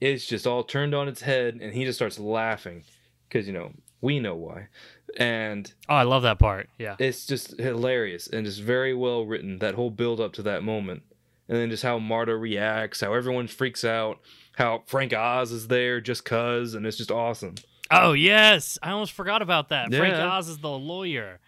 it's 0.00 0.26
just 0.26 0.48
all 0.48 0.64
turned 0.64 0.94
on 0.94 1.06
its 1.06 1.22
head 1.22 1.58
and 1.60 1.72
he 1.72 1.84
just 1.84 1.98
starts 1.98 2.18
laughing. 2.18 2.82
Because 3.28 3.46
you 3.46 3.52
know 3.52 3.72
we 4.00 4.18
know 4.18 4.34
why. 4.34 4.68
And 5.16 5.72
Oh, 5.88 5.94
I 5.94 6.02
love 6.02 6.22
that 6.22 6.38
part. 6.38 6.68
Yeah. 6.78 6.96
it's 6.98 7.26
just 7.26 7.58
hilarious 7.60 8.26
and 8.26 8.44
just 8.46 8.60
very 8.60 8.94
well 8.94 9.24
written 9.26 9.58
that 9.58 9.74
whole 9.74 9.90
build 9.90 10.20
up 10.20 10.32
to 10.34 10.42
that 10.42 10.62
moment. 10.64 11.02
And 11.48 11.58
then 11.58 11.70
just 11.70 11.82
how 11.82 11.98
marta 11.98 12.36
reacts 12.36 13.00
how 13.00 13.12
everyone 13.14 13.46
freaks 13.46 13.84
out 13.84 14.20
how 14.56 14.82
frank 14.86 15.12
oz 15.12 15.50
is 15.52 15.68
there 15.68 16.00
just 16.00 16.24
cuz 16.24 16.74
and 16.74 16.86
it's 16.86 16.96
just 16.96 17.10
awesome 17.10 17.54
Oh 17.90 18.12
yes, 18.12 18.78
I 18.82 18.90
almost 18.92 19.12
forgot 19.12 19.42
about 19.42 19.68
that. 19.70 19.92
Frank 19.92 20.14
Yeah. 20.14 20.32
Oz 20.36 20.48
is 20.48 20.58
the 20.58 20.70
lawyer. 20.70 21.40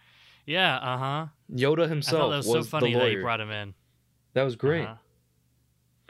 Yeah. 0.45 0.75
Uh 0.77 0.97
huh. 0.97 1.25
yoda 1.51 1.85
I 1.85 1.87
himself 1.87 2.21
thought 2.21 2.29
that 2.29 2.37
was, 2.37 2.45
so 2.47 2.63
funny 2.63 2.91
the 2.91 2.97
that 2.99 3.03
lawyer 3.05 3.11
you 3.17 3.21
brought 3.21 3.39
him 3.41 3.49
in. 3.51 3.73
that 4.33 4.43
was 4.43 4.55
great 4.55 4.83
Uh-huh. 4.83 4.95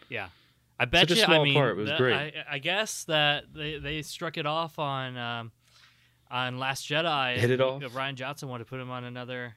Yeah. 0.09 0.27
I 0.77 0.85
bet 0.85 1.07
Such 1.09 1.19
a 1.19 1.21
small 1.23 1.41
I 1.41 1.43
mean, 1.45 1.53
part, 1.53 1.71
it 1.71 1.75
was 1.77 1.87
that- 1.89 1.97
great. 1.97 2.13
I, 2.15 2.33
I 2.51 2.57
guess 2.59 3.05
that 3.05 3.45
they, 3.53 3.77
they 3.79 4.01
struck 4.01 4.37
it 4.37 4.45
off 4.45 4.77
on 4.77 5.15
um, 5.17 5.51
on 6.29 6.57
Last 6.59 6.89
Jedi. 6.89 7.37
Hit 7.37 7.49
it 7.51 7.61
off? 7.61 7.81
Rian 7.81 8.15
Johnson 8.15 8.49
wanted 8.49 8.65
to 8.65 8.69
put 8.69 8.81
him 8.81 8.91
on 8.91 9.05
another, 9.05 9.55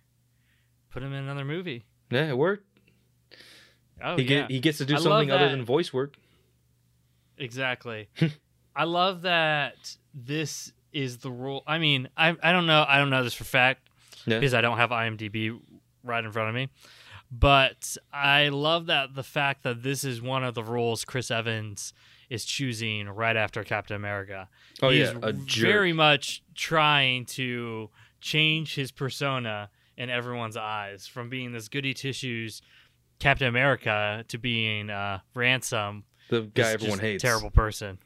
put 0.90 1.02
him 1.02 1.12
in 1.12 1.24
another 1.24 1.44
movie. 1.44 1.84
yeah 2.10 2.28
it 2.28 2.38
worked 2.38 2.64
Oh 4.00 4.14
he, 4.16 4.22
yeah, 4.22 4.28
get, 4.42 4.50
he 4.52 4.60
gets 4.60 4.78
to 4.78 4.84
do 4.84 4.94
I 4.94 4.98
something 5.00 5.32
other 5.32 5.48
than 5.48 5.64
voice 5.64 5.92
work 5.92 6.16
exactly. 7.36 8.08
I 8.76 8.84
love 8.84 9.22
that 9.22 9.96
this 10.14 10.72
is 10.92 11.18
the 11.18 11.30
rule. 11.30 11.62
I 11.66 11.78
mean, 11.78 12.08
I 12.16 12.36
I 12.42 12.52
don't 12.52 12.66
know. 12.66 12.84
I 12.88 12.98
don't 12.98 13.10
know 13.10 13.22
this 13.24 13.34
for 13.34 13.44
fact 13.44 13.88
yeah 14.26 14.38
because 14.38 14.54
I 14.54 14.60
don't 14.60 14.78
have 14.78 14.90
IMDb 14.90 15.58
right 16.04 16.24
in 16.24 16.32
front 16.32 16.48
of 16.48 16.54
me. 16.54 16.68
But 17.30 17.96
I 18.12 18.48
love 18.48 18.86
that 18.86 19.14
the 19.14 19.22
fact 19.22 19.62
that 19.64 19.82
this 19.82 20.02
is 20.02 20.22
one 20.22 20.44
of 20.44 20.54
the 20.54 20.62
roles 20.62 21.04
Chris 21.04 21.30
Evans 21.30 21.92
is 22.30 22.44
choosing 22.44 23.08
right 23.08 23.36
after 23.36 23.62
Captain 23.64 23.96
America. 23.96 24.48
oh 24.82 24.90
He's 24.90 25.12
yeah 25.12 25.32
very 25.34 25.92
much 25.92 26.42
trying 26.54 27.26
to 27.26 27.90
change 28.20 28.74
his 28.74 28.90
persona 28.90 29.70
in 29.96 30.10
everyone's 30.10 30.56
eyes 30.56 31.06
from 31.06 31.28
being 31.28 31.52
this 31.52 31.68
goody 31.68 31.92
tissues 31.92 32.62
Captain 33.18 33.48
America 33.48 34.24
to 34.28 34.38
being 34.38 34.90
uh, 34.90 35.18
Ransom, 35.34 36.04
the 36.30 36.42
guy 36.42 36.72
everyone 36.72 36.98
hates 36.98 37.22
terrible 37.22 37.50
person. 37.50 37.98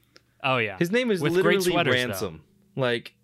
Oh 0.42 0.58
yeah, 0.58 0.76
his 0.78 0.90
name 0.90 1.10
is 1.10 1.20
With 1.20 1.32
literally 1.32 1.60
sweaters, 1.60 1.94
though. 1.94 2.00
ransom 2.08 2.44
like 2.76 3.14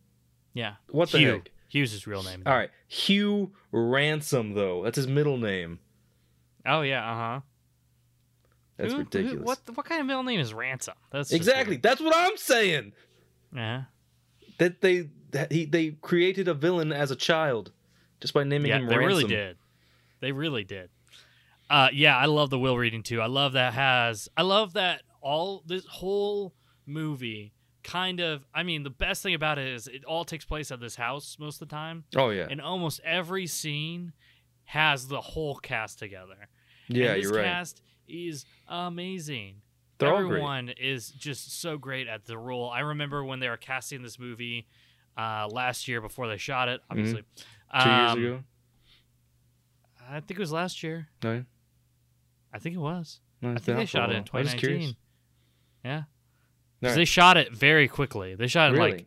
yeah. 0.55 0.75
what 0.91 1.11
the 1.11 1.19
Hugh. 1.19 1.33
heck 1.33 1.51
Hugh's 1.69 1.93
his 1.93 2.07
real 2.07 2.23
name. 2.23 2.43
all 2.47 2.55
right 2.55 2.71
hugh 2.87 3.53
ransom 3.73 4.55
though 4.55 4.83
that's 4.85 4.97
his 4.97 5.07
middle 5.07 5.37
name 5.37 5.79
Oh 6.67 6.83
yeah. 6.83 7.11
Uh 7.11 7.15
huh. 7.17 7.41
that's 8.77 8.91
Who- 8.93 8.99
who- 8.99 9.05
ridiculous 9.05 9.45
what 9.47 9.59
what 9.75 9.87
kind 9.87 10.01
of 10.01 10.07
middle 10.07 10.23
name 10.23 10.41
is 10.41 10.53
Ransom? 10.55 10.95
That's 11.11 11.33
exactly 11.33 11.75
weird. 11.77 11.83
that's 11.83 12.01
what 12.01 12.15
i'm 12.17 12.37
saying 12.37 12.93
Yeah. 13.55 13.85
that 14.59 14.81
they 14.81 15.09
that 15.31 15.53
he 15.53 15.65
they 15.67 15.91
created 15.91 16.49
a 16.49 16.55
villain 16.55 16.93
as 16.93 17.11
a 17.11 17.17
child 17.17 17.73
just 18.21 18.33
by 18.35 18.45
naming 18.45 18.71
Yeah, 18.71 18.79
him 18.79 18.87
they 18.87 18.97
ransom 18.97 19.01
They 19.01 19.07
really 19.07 19.29
did. 19.29 19.57
They 20.21 20.33
really 20.33 20.65
did. 20.65 20.91
Uh, 21.71 21.89
yeah, 21.93 22.17
I 22.17 22.25
love 22.27 22.49
the 22.51 22.59
will 22.59 22.77
reading 22.79 23.03
too. 23.03 23.21
I 23.21 23.27
love 23.27 23.53
that 23.53 23.75
has. 23.75 24.29
I 24.37 24.43
love 24.43 24.73
that 24.73 25.03
all 25.21 25.63
this 25.67 25.85
whole 25.87 26.55
movie 26.89 27.53
kind 27.85 28.21
of. 28.21 28.45
I 28.55 28.63
mean, 28.65 28.83
the 28.83 28.91
best 28.91 29.23
thing 29.23 29.35
about 29.35 29.59
it 29.59 29.69
is 29.69 29.87
it 29.87 30.05
all 30.05 30.25
takes 30.25 30.45
place 30.45 30.71
at 30.73 30.81
this 30.81 30.97
house 30.97 31.37
most 31.39 31.63
of 31.63 31.69
the 31.69 31.75
time, 31.75 32.05
oh 32.17 32.31
yeah 32.31 32.47
and 32.51 32.61
almost 32.61 33.01
every 33.05 33.47
scene 33.47 34.13
has 34.65 35.09
the 35.09 35.21
whole 35.21 35.57
cast 35.57 35.99
together. 35.99 36.49
yeah 36.89 37.13
and 37.13 37.17
this 37.23 37.25
you're 37.31 37.37
right 37.41 37.45
cast 37.45 37.83
is 38.09 38.45
amazing. 38.67 39.57
They're 39.99 40.11
all 40.13 40.19
great. 40.23 40.27
Everyone 40.39 40.69
is 40.81 41.11
just 41.11 41.61
so 41.61 41.77
great 41.79 42.07
at 42.09 42.25
the 42.25 42.39
role. 42.39 42.71
I 42.71 42.81
remember 42.81 43.25
when 43.25 43.41
they 43.41 43.49
were 43.49 43.57
casting 43.57 44.03
this 44.03 44.19
movie 44.19 44.67
uh, 45.17 45.49
last 45.51 45.89
year 45.89 46.01
before 46.01 46.29
they 46.29 46.37
shot 46.37 46.69
it. 46.69 46.81
Obviously, 46.91 47.23
Mm-hmm. 47.75 47.83
two 47.83 47.89
years 47.91 48.13
Um, 48.13 48.19
ago 48.25 48.45
I 50.11 50.21
think 50.21 50.39
it 50.39 50.39
was 50.39 50.53
last 50.53 50.83
year. 50.83 51.09
no, 51.23 51.45
I 52.53 52.59
think 52.59 52.75
it 52.77 52.79
was. 52.81 53.21
no 53.43 53.51
I 53.51 53.55
think 53.55 53.65
they 53.65 53.73
out 53.73 53.77
for 53.77 53.83
a 53.83 53.87
shot 53.87 54.11
it 54.11 54.17
in 54.17 54.23
while. 54.23 54.29
I 54.33 54.39
was 54.39 54.49
just 54.53 54.59
curious. 54.59 54.95
2019. 54.95 54.97
Yeah. 55.85 56.03
'Cause 56.83 56.95
They 56.97 57.05
shot 57.05 57.37
it 57.37 57.53
very 57.53 57.89
quickly. 57.89 58.35
They 58.35 58.47
shot 58.47 58.71
it 58.71 58.75
really 58.79 58.91
like 58.93 59.07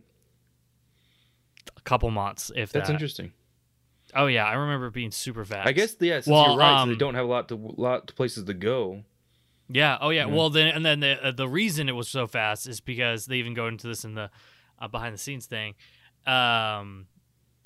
a 1.78 1.82
couple 1.82 2.10
months, 2.12 2.52
if 2.56 2.72
that's 2.72 2.88
that. 2.90 2.94
interesting 2.94 3.32
Oh 4.14 4.28
yeah, 4.28 4.46
I 4.46 4.54
remember 4.54 4.90
being 4.90 5.12
super 5.12 5.46
fast. 5.46 5.68
i 5.68 5.72
guess 5.72 5.96
yeah 6.02 6.16
since 6.16 6.28
Well, 6.28 6.48
you're 6.50 6.58
right 6.58 6.80
so 6.82 6.86
they 6.88 6.92
um, 6.94 6.98
don't 6.98 7.16
have 7.16 7.26
a 7.26 7.30
lot 7.30 7.48
to 7.50 7.56
lot 7.56 8.08
to 8.08 8.14
places 8.14 8.44
to 8.46 8.54
go 8.54 9.04
Yeah. 9.70 9.98
Oh 10.02 10.10
yeah. 10.10 10.28
Yeah. 10.28 10.36
Well 10.36 10.50
then, 10.50 10.68
and 10.76 10.86
then 10.86 11.00
the 11.00 11.28
uh, 11.28 11.32
the 11.32 11.48
reason 11.48 11.88
it 11.88 11.94
was 11.94 12.10
so 12.10 12.28
fast 12.28 12.68
is 12.68 12.82
because 12.82 13.26
they 13.28 13.38
even 13.38 13.54
go 13.54 13.68
into 13.68 13.88
this 13.88 14.04
in 14.04 14.16
the 14.16 14.30
uh, 14.80 14.88
behind 14.90 15.14
the 15.14 15.18
scenes 15.18 15.46
thing. 15.46 15.76
Um, 16.26 17.08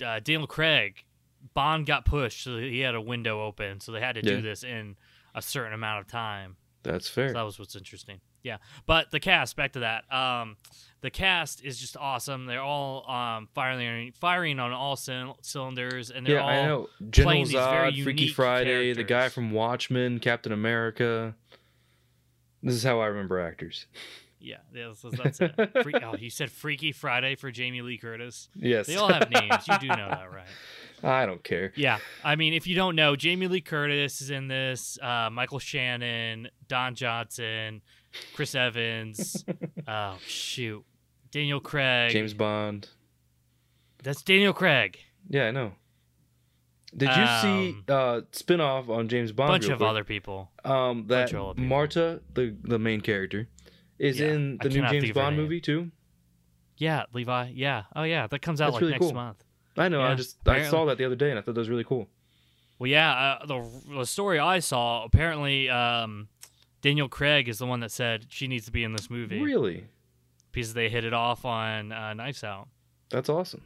uh, 0.06 0.20
Daniel 0.20 0.46
Craig, 0.46 1.04
Bond 1.56 1.86
got 1.88 2.06
pushed, 2.06 2.44
so 2.44 2.58
he 2.58 2.82
had 2.82 2.94
a 2.94 3.02
window 3.02 3.42
open, 3.44 3.80
so 3.80 3.92
they 3.92 4.02
had 4.02 4.16
to 4.16 4.22
Yeah. 4.24 4.36
do 4.36 4.42
this 4.44 4.64
in 4.64 4.98
a 5.34 5.42
certain 5.42 5.74
amount 5.74 6.02
of 6.02 6.08
time. 6.08 6.58
that's 6.84 7.10
fair 7.10 7.30
So 7.30 7.34
that 7.34 7.42
was 7.42 7.58
what's 7.58 7.76
interesting. 7.76 8.20
Yeah, 8.46 8.58
but 8.86 9.10
the 9.12 9.20
cast. 9.20 9.56
Back 9.56 9.74
to 9.74 9.80
that. 9.80 10.04
Um, 10.14 10.56
the 11.02 11.10
cast 11.10 11.66
is 11.66 11.80
just 11.80 11.98
awesome. 11.98 12.46
They're 12.46 12.62
all 12.62 13.10
um 13.10 13.50
firing 13.54 14.12
firing 14.14 14.60
on 14.60 14.72
all 14.72 14.96
cyl- 14.96 15.38
cylinders, 15.42 16.12
and 16.12 16.26
they're 16.26 16.36
yeah 16.36 16.42
all 16.42 16.50
i 16.50 16.66
know 16.66 16.88
general 17.10 17.32
playing 17.34 17.44
these 17.46 17.54
very 17.54 17.92
zod 17.92 18.04
freaky 18.04 18.28
friday 18.28 18.94
the 18.94 19.04
guy 19.04 19.30
from 19.30 19.52
watchmen 19.52 20.20
captain 20.20 20.52
america 20.52 21.36
this 22.64 22.74
is 22.76 22.84
how 22.84 23.00
i 23.00 23.06
remember 23.08 23.40
actors 23.40 23.86
Yeah, 24.40 24.58
that's, 24.74 25.02
that's 25.02 25.42
it. 25.42 25.54
Free, 25.84 25.94
oh, 26.04 26.16
you 26.18 26.30
said 26.30 26.52
Freaky 26.52 26.92
Friday 26.92 27.36
for 27.36 27.50
Jamie 27.50 27.82
Lee 27.82 27.98
Curtis. 27.98 28.48
yes 28.56 28.86
They 28.86 28.96
all 28.96 29.12
have 29.12 29.30
names. 29.32 29.68
You 29.68 29.80
do 29.80 29.88
know 29.88 30.08
that, 30.10 30.32
right? 30.32 30.46
i 31.04 31.26
don't 31.26 31.44
care 31.44 31.74
Yeah. 31.76 31.98
I 32.24 32.36
mean, 32.36 32.54
if 32.54 32.68
you 32.68 32.76
don't 32.76 32.96
know, 32.96 33.16
Jamie 33.16 33.48
Lee 33.48 33.62
Curtis 33.62 34.22
is 34.22 34.30
in 34.30 34.48
this. 34.48 34.98
Uh, 35.02 35.30
Michael 35.32 35.60
Shannon, 35.60 36.48
Don 36.68 36.94
Johnson, 36.96 37.82
Chris 38.34 38.56
Evans. 38.56 39.44
oh 39.88 40.18
shoot, 40.26 40.84
Daniel 41.32 41.60
Craig. 41.60 42.12
james 42.12 42.34
bond 42.34 42.90
That's 44.04 44.22
Daniel 44.22 44.54
Craig. 44.54 45.00
yeah 45.30 45.48
i 45.48 45.52
know 45.52 45.74
did 46.96 47.10
you 47.10 47.26
see 47.42 47.70
Um, 47.72 47.84
uh 47.90 48.22
spin-off 48.32 48.90
on 48.90 49.08
james 49.10 49.32
bond 49.32 49.50
bunch 49.50 49.64
real 49.64 49.74
of 49.74 49.78
quick? 49.80 49.90
other 49.90 50.04
people. 50.04 50.50
um 50.64 51.06
that 51.08 51.32
bunch 51.32 51.34
of 51.34 51.56
people. 51.58 51.68
marta 51.70 52.22
the 52.34 52.56
the 52.64 52.80
main 52.80 53.02
character 53.02 53.48
is 54.00 54.20
Yeah, 54.20 54.28
in 54.34 54.58
I 54.62 54.64
the 54.64 54.70
new 54.70 54.82
james 54.82 54.92
think 54.92 55.04
of 55.04 55.16
her 55.18 55.22
bond 55.24 55.38
movie 55.38 55.62
too 55.62 55.92
Yeah, 56.78 57.04
Levi. 57.14 57.52
Yeah. 57.54 57.84
Oh 57.96 58.04
yeah, 58.04 58.28
that 58.28 58.42
comes 58.42 58.60
out 58.62 58.68
That's 58.68 58.74
like 58.76 58.82
really 58.82 58.92
next 58.94 59.06
cool. 59.06 59.14
month. 59.14 59.44
i 59.78 59.88
know 59.90 60.02
i 60.02 60.10
Yeah, 60.10 60.16
just 60.16 60.48
i 60.48 60.64
saw 60.64 60.86
that 60.86 60.98
the 60.98 61.06
other 61.06 61.16
day 61.16 61.30
and 61.32 61.40
i 61.40 61.42
thought 61.42 61.56
that 61.56 61.60
was 61.62 61.70
really 61.70 61.84
cool 61.86 62.08
Well, 62.80 62.90
yeah, 62.90 63.12
uh, 63.42 63.46
the 63.46 63.60
the 64.00 64.06
story 64.06 64.38
I 64.40 64.60
saw 64.60 65.04
apparently 65.06 65.70
um, 65.70 66.28
Daniel 66.86 67.10
Craig 67.10 67.50
is 67.50 67.58
the 67.58 67.66
one 67.66 67.80
that 67.80 67.90
said 67.92 68.28
she 68.30 68.48
needs 68.48 68.66
to 68.68 68.72
be 68.72 68.84
in 68.84 68.94
this 68.94 69.10
movie. 69.10 69.42
Really? 69.42 69.86
Because 70.52 70.76
they 70.76 70.88
hit 70.88 71.04
it 71.04 71.14
off 71.16 71.44
on 71.44 71.92
uh, 71.92 72.14
Knives 72.14 72.44
Out. 72.44 72.68
that's 73.10 73.28
awesome. 73.28 73.64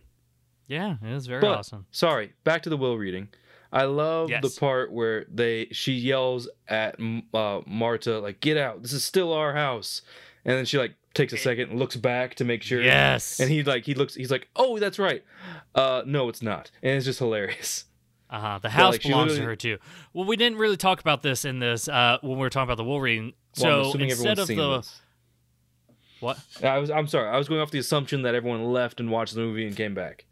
Yeah, 0.67 0.95
it 1.03 1.11
is 1.11 1.27
very 1.27 1.41
But- 1.41 1.57
awesome. 1.57 1.85
sorry 1.91 2.31
back 2.45 2.63
to 2.63 2.69
the 2.69 2.77
will 2.77 2.97
reading. 2.97 3.27
I 3.73 3.83
love 3.83 4.29
Yes. 4.29 4.41
the 4.41 4.57
part 4.57 4.91
where 4.93 5.25
they 5.29 5.67
she 5.73 5.91
yells 5.91 6.47
at 6.69 6.95
uh, 7.33 7.59
marta 7.67 8.19
like 8.19 8.39
get 8.39 8.55
out. 8.55 8.83
This 8.83 8.93
is 8.93 9.03
still 9.03 9.33
our 9.33 9.53
house. 9.53 10.01
And 10.45 10.55
then 10.57 10.63
she 10.65 10.77
like 10.77 10.95
takes 11.13 11.33
a 11.33 11.37
second 11.37 11.71
and 11.71 11.77
looks 11.79 11.97
back 11.97 12.35
to 12.35 12.45
make 12.45 12.63
sure. 12.63 12.81
Yes, 12.81 13.41
and 13.41 13.49
he 13.49 13.63
like 13.63 13.83
he 13.85 13.95
looks 13.95 14.15
he's 14.15 14.31
like 14.31 14.47
oh 14.55 14.79
that's 14.79 14.97
right. 14.97 15.25
Uh 15.75 16.03
no 16.05 16.29
it's 16.29 16.41
not. 16.41 16.71
And 16.81 16.95
it's 16.95 17.05
just 17.05 17.19
hilarious 17.19 17.83
Uh 18.29 18.39
huh. 18.39 18.59
The 18.61 18.69
house 18.69 18.93
like, 18.93 19.01
belongs 19.03 19.35
to 19.35 19.41
her 19.43 19.55
too. 19.55 19.77
Well, 20.13 20.25
we 20.25 20.35
didn't 20.35 20.59
really 20.59 20.77
talk 20.77 20.99
about 20.99 21.23
this 21.23 21.45
in 21.45 21.59
this 21.59 21.87
uh, 21.87 22.17
when 22.21 22.33
we 22.33 22.39
were 22.39 22.49
talking 22.49 22.65
about 22.67 22.77
the 22.77 22.83
Wolverine. 22.83 23.33
Well, 23.59 23.91
so 23.91 23.97
instead 23.99 24.37
of 24.39 24.47
the 24.47 24.55
this. 24.77 25.01
what, 26.19 26.37
I 26.63 26.77
was. 26.77 26.91
I'm 26.91 27.07
sorry. 27.07 27.27
I 27.29 27.37
was 27.37 27.47
going 27.49 27.61
off 27.61 27.71
the 27.71 27.79
assumption 27.79 28.21
that 28.23 28.35
everyone 28.35 28.63
left 28.71 28.99
and 28.99 29.09
watched 29.09 29.33
the 29.33 29.41
movie 29.41 29.65
and 29.65 29.75
came 29.75 29.93
back. 29.93 30.25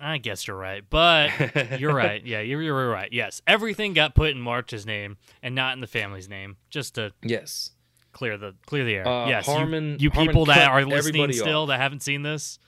I 0.00 0.18
guess 0.18 0.46
you're 0.46 0.56
right, 0.56 0.84
but 0.88 1.30
you're 1.80 1.92
right. 1.94 2.24
Yeah, 2.24 2.40
you're, 2.40 2.62
you're 2.62 2.88
right. 2.88 3.12
Yes, 3.12 3.42
everything 3.48 3.94
got 3.94 4.14
put 4.14 4.30
in 4.30 4.40
March's 4.40 4.86
name 4.86 5.16
and 5.42 5.54
not 5.56 5.72
in 5.74 5.80
the 5.80 5.88
family's 5.88 6.28
name, 6.28 6.56
just 6.70 6.94
to 6.96 7.12
Yes. 7.22 7.70
clear 8.12 8.36
the 8.36 8.54
clear 8.66 8.84
the 8.84 8.94
air. 8.94 9.08
Uh, 9.08 9.28
yes, 9.28 9.48
you- 9.48 9.52
Harmon- 9.54 9.96
you, 9.98 10.10
Harmon 10.10 10.28
people 10.28 10.44
that 10.46 10.68
are 10.70 10.84
listening 10.84 11.32
still 11.32 11.62
off. 11.62 11.68
that 11.68 11.80
haven't 11.80 12.02
seen 12.04 12.22
this, 12.22 12.60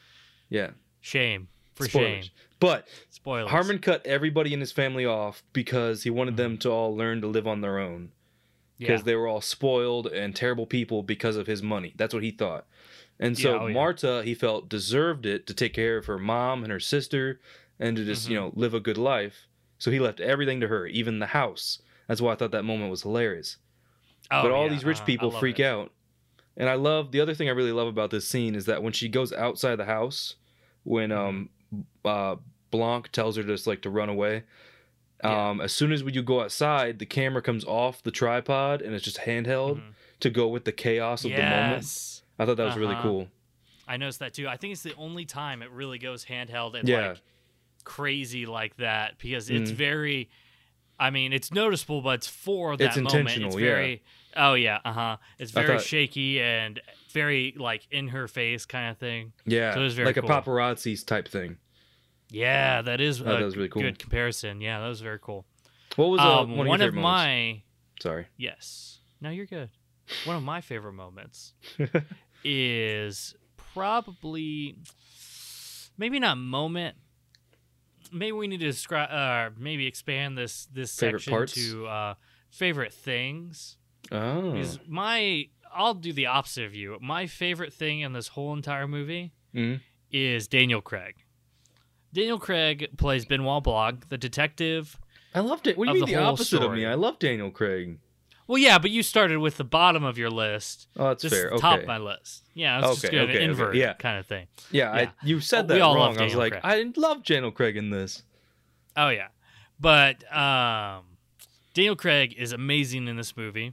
Yeah. 0.49 0.71
shame 1.01 1.47
for 1.77 1.85
Spoilers. 1.89 2.25
shame. 2.25 2.33
But 2.61 2.87
Spoilers. 3.11 3.51
Harmon 3.51 3.79
cut 3.79 4.05
everybody 4.07 4.53
in 4.55 4.61
his 4.61 4.71
family 4.73 5.05
off 5.07 5.43
because 5.53 6.03
he 6.05 6.11
wanted 6.11 6.33
Mm-hmm. 6.33 6.37
them 6.43 6.59
to 6.59 6.71
all 6.71 6.95
learn 6.97 7.21
to 7.23 7.27
live 7.27 7.47
on 7.47 7.61
their 7.63 7.79
own. 7.79 8.13
Because 8.79 9.01
yeah. 9.01 9.05
they 9.07 9.15
were 9.17 9.27
all 9.27 9.41
spoiled 9.41 10.07
and 10.07 10.35
terrible 10.37 10.67
people 10.67 11.03
because 11.03 11.37
of 11.37 11.47
his 11.47 11.63
money. 11.63 11.93
That's 11.97 12.15
what 12.15 12.23
he 12.23 12.31
thought. 12.31 12.67
And 13.19 13.37
so 13.39 13.55
Yeah, 13.55 13.61
oh, 13.61 13.67
yeah. 13.67 13.75
Marta, 13.75 14.23
he 14.25 14.35
felt 14.35 14.69
deserved 14.71 15.27
it 15.27 15.47
to 15.49 15.55
take 15.55 15.75
care 15.75 15.99
of 15.99 16.07
her 16.07 16.19
mom 16.19 16.63
and 16.63 16.73
her 16.73 16.81
sister 16.81 17.41
and 17.79 17.97
to 17.97 18.05
just, 18.05 18.29
you 18.29 18.37
Mm-hmm. 18.39 18.45
know, 18.47 18.53
live 18.55 18.73
a 18.75 18.81
good 18.81 18.97
life. 18.99 19.47
So 19.79 19.91
he 19.91 19.99
left 19.99 20.21
everything 20.21 20.61
to 20.61 20.69
her, 20.69 20.87
even 20.87 21.19
the 21.19 21.27
house. 21.27 21.81
That's 22.09 22.21
why 22.21 22.33
I 22.33 22.37
thought 22.37 22.53
that 22.53 22.65
moment 22.65 22.91
was 22.91 23.03
hilarious. 23.03 23.57
Oh, 24.31 24.43
but 24.43 24.51
all 24.51 24.69
these 24.69 24.85
rich 24.85 24.99
uh-huh. 24.99 25.07
People 25.07 25.31
freak 25.31 25.61
it. 25.61 25.65
out. 25.65 25.93
And 26.57 26.69
I 26.69 26.75
love 26.75 27.13
the 27.13 27.21
other 27.21 27.35
thing 27.35 27.49
I 27.49 27.53
really 27.53 27.73
love 27.73 27.89
about 27.89 28.11
this 28.11 28.27
scene 28.29 28.55
is 28.55 28.67
that 28.67 28.83
when 28.83 28.93
she 28.93 29.09
goes 29.09 29.33
outside 29.33 29.77
the 29.77 29.85
house, 29.87 30.35
when 30.85 31.11
Mm-hmm. 31.11 31.19
um 31.29 31.51
uh 32.05 32.37
Blanc 32.71 33.11
tells 33.13 33.37
her 33.37 33.43
just 33.43 33.67
like 33.67 33.83
to 33.83 33.91
run 33.91 34.09
away, 34.09 34.45
Yeah. 35.23 35.49
um 35.51 35.61
as 35.61 35.73
soon 35.73 35.93
as 35.93 36.03
you 36.03 36.23
go 36.23 36.41
outside, 36.43 36.99
the 36.99 37.07
camera 37.07 37.43
comes 37.43 37.65
off 37.65 38.03
the 38.03 38.11
tripod 38.11 38.81
and 38.83 38.95
it's 38.95 39.05
just 39.05 39.19
handheld 39.19 39.81
to 40.21 40.31
go 40.31 40.49
with 40.49 40.65
the 40.65 40.73
chaos 40.73 41.25
of 41.25 41.31
the 41.33 41.39
moment. 41.39 41.83
Mm-hmm. 41.85 42.43
I 42.43 42.47
thought 42.47 42.57
that 42.57 42.65
was 42.67 42.77
really 42.77 42.95
Uh-huh. 42.95 43.03
cool. 43.03 43.29
I 43.89 43.97
noticed 43.97 44.21
that 44.21 44.35
too. 44.35 44.47
I 44.49 44.57
think 44.57 44.73
it's 44.73 44.83
the 44.83 44.95
only 44.97 45.25
time 45.25 45.63
it 45.63 45.71
really 45.71 45.99
goes 45.99 46.25
handheld 46.25 46.75
and 46.79 46.89
Yeah. 46.89 47.09
like 47.09 47.21
crazy 47.85 48.47
like 48.47 48.77
that 48.77 49.19
because 49.19 49.51
it's 49.51 49.71
Mhm. 49.71 49.75
very. 49.75 50.31
I 50.99 51.09
mean, 51.09 51.33
it's 51.33 51.51
noticeable, 51.51 52.03
but 52.03 52.17
it's 52.17 52.29
for 52.29 52.77
that 52.77 52.85
It's 52.89 52.97
moment. 52.97 53.15
intentional, 53.15 53.49
It's 53.59 53.59
yeah. 53.59 53.97
Oh 54.37 54.53
yeah, 54.55 54.81
uh 54.85 54.93
huh. 54.93 55.17
It's 55.39 55.51
very 55.51 55.67
thought- 55.79 55.83
shaky 55.83 56.41
and 56.43 56.79
very 57.13 57.55
like 57.57 57.87
in 57.91 58.09
her 58.09 58.29
face 58.29 58.67
kind 58.67 58.91
of 58.91 58.99
thing. 58.99 59.33
Yeah, 59.47 59.73
So 59.75 59.81
it 59.81 59.85
was 59.85 59.95
very 59.95 60.07
like 60.07 60.17
cool. 60.17 60.27
a 60.31 60.43
paparazzi 60.43 61.03
type 61.05 61.27
thing. 61.27 61.57
Yeah, 62.31 62.83
that 62.83 63.01
is 63.01 63.19
thought 63.19 63.27
a 63.35 63.39
that 63.39 63.45
was 63.45 63.57
really 63.57 63.69
cool. 63.69 63.83
good 63.83 63.99
comparison. 63.99 64.61
Yeah, 64.61 64.81
that 64.81 64.89
was 64.89 65.01
very 65.01 65.19
cool. 65.21 65.45
What 65.97 66.07
was 66.11 66.21
uh, 66.21 66.41
Um, 66.41 66.51
one 66.57 66.67
of, 66.67 66.69
one 66.69 66.81
of 66.83 66.95
moments? 66.95 67.03
my 67.03 67.63
Sorry. 68.01 68.27
Yes. 68.37 69.01
No, 69.21 69.31
you're 69.31 69.47
good. 69.47 69.71
One 70.25 70.37
of 70.37 70.43
my 70.43 70.61
favorite 70.61 70.95
moments 70.95 71.53
is 72.45 73.35
probably 73.57 74.77
maybe 75.99 76.19
not 76.19 76.37
moment. 76.39 76.97
Maybe 78.13 78.33
we 78.33 78.49
need 78.49 78.61
to 78.61 78.67
describe, 78.67 79.11
uh, 79.11 79.51
maybe 79.59 79.87
expand 79.87 80.37
this 80.37 80.67
this 80.73 80.95
Favorite 80.99 81.21
section 81.21 81.31
parts? 81.33 81.55
to 81.55 81.87
uh, 81.87 82.15
favorite 82.51 82.93
things. 82.93 83.77
Oh. 84.11 84.53
Because 84.53 84.81
my, 84.89 85.49
I'll 85.73 85.95
do 85.95 86.13
the 86.13 86.27
opposite 86.27 86.65
of 86.65 86.75
you. 86.75 86.99
My 87.01 87.27
favorite 87.29 87.73
thing 87.73 88.01
in 88.01 88.13
this 88.13 88.29
whole 88.29 88.53
entire 88.53 88.89
movie 88.89 89.33
Mhm. 89.55 89.81
is 90.11 90.49
Daniel 90.49 90.81
Craig. 90.81 91.17
Daniel 92.13 92.39
Craig 92.39 92.89
plays 92.97 93.25
Benoit 93.25 93.63
Blanc, 93.63 94.09
the 94.09 94.19
detective. 94.19 94.99
I 95.35 95.41
loved 95.41 95.67
it. 95.67 95.79
What 95.79 95.87
do 95.87 95.93
you 95.93 96.01
mean 96.01 96.07
the 96.07 96.15
the, 96.17 96.23
opposite 96.23 96.63
of 96.63 96.73
me? 96.73 96.85
I 96.87 96.95
love 96.95 97.19
Daniel 97.19 97.51
Craig. 97.51 97.99
Well, 98.49 98.59
yeah, 98.59 98.79
but 98.81 98.91
you 98.91 99.05
started 99.05 99.39
with 99.39 99.59
the 99.59 99.65
bottom 99.65 100.03
of 100.03 100.19
your 100.19 100.29
list. 100.31 100.89
Oh, 100.97 101.09
that's 101.09 101.23
this 101.23 101.33
fair. 101.33 101.51
Okay. 101.51 101.61
top 101.61 101.81
of 101.81 101.87
my 101.87 101.99
list. 101.99 102.43
Yeah, 102.53 102.81
it's 102.81 102.89
just 102.89 103.05
Okay, 103.05 103.17
good. 103.17 103.23
okay, 103.29 103.37
okay, 103.37 103.45
invert 103.45 103.77
yeah. 103.77 103.93
kind 103.93 104.19
of 104.19 104.27
thing. 104.27 104.49
Yeah, 104.73 104.93
Yeah. 104.93 105.01
I, 105.03 105.13
you 105.25 105.39
said 105.39 105.67
Oh, 105.67 105.69
that 105.69 105.75
we 105.75 105.81
all 105.81 105.97
love 105.97 106.17
wrong. 106.17 106.21
I 106.21 106.25
was 106.25 106.35
like, 106.35 106.61
Craig. 106.61 106.63
I 106.65 106.93
love 107.01 107.23
Daniel 107.23 107.53
Craig 107.53 107.77
in 107.77 107.91
this. 107.91 108.25
Oh 108.97 109.09
yeah, 109.09 109.29
but 109.79 110.25
um, 110.37 111.05
Daniel 111.75 111.95
Craig 111.95 112.35
is 112.37 112.51
amazing 112.51 113.07
in 113.07 113.17
this 113.17 113.37
movie. 113.37 113.73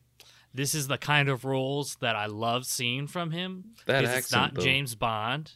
This 0.53 0.75
is 0.75 0.87
the 0.87 0.99
kind 0.99 1.27
of 1.27 1.43
roles 1.43 1.95
that 2.01 2.15
I 2.15 2.27
love 2.27 2.67
seeing 2.67 3.07
from 3.07 3.31
him. 3.31 3.71
That 3.87 4.01
because 4.01 4.15
it's 4.17 4.31
not 4.31 4.53
though. 4.53 4.61
James 4.61 4.93
Bond. 4.93 5.53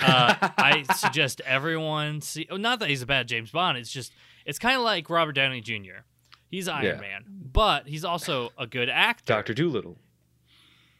Uh, 0.00 0.34
I 0.58 0.84
suggest 0.96 1.40
everyone 1.44 2.20
see. 2.20 2.46
oh, 2.50 2.56
Not 2.56 2.78
that 2.80 2.88
he's 2.88 3.02
a 3.02 3.06
bad 3.06 3.28
James 3.28 3.50
Bond. 3.50 3.78
It's 3.78 3.90
just 3.92 4.12
it's 4.46 4.58
kind 4.58 4.76
of 4.76 4.82
like 4.82 5.08
Robert 5.10 5.32
Downey 5.32 5.60
Jr. 5.60 6.04
He's 6.50 6.68
Iron 6.68 6.84
Yeah. 6.84 7.00
Man, 7.00 7.24
but 7.52 7.86
he's 7.86 8.04
also 8.04 8.50
a 8.58 8.66
good 8.66 8.88
actor. 8.88 9.24
Doctor 9.26 9.54
Dolittle. 9.54 9.96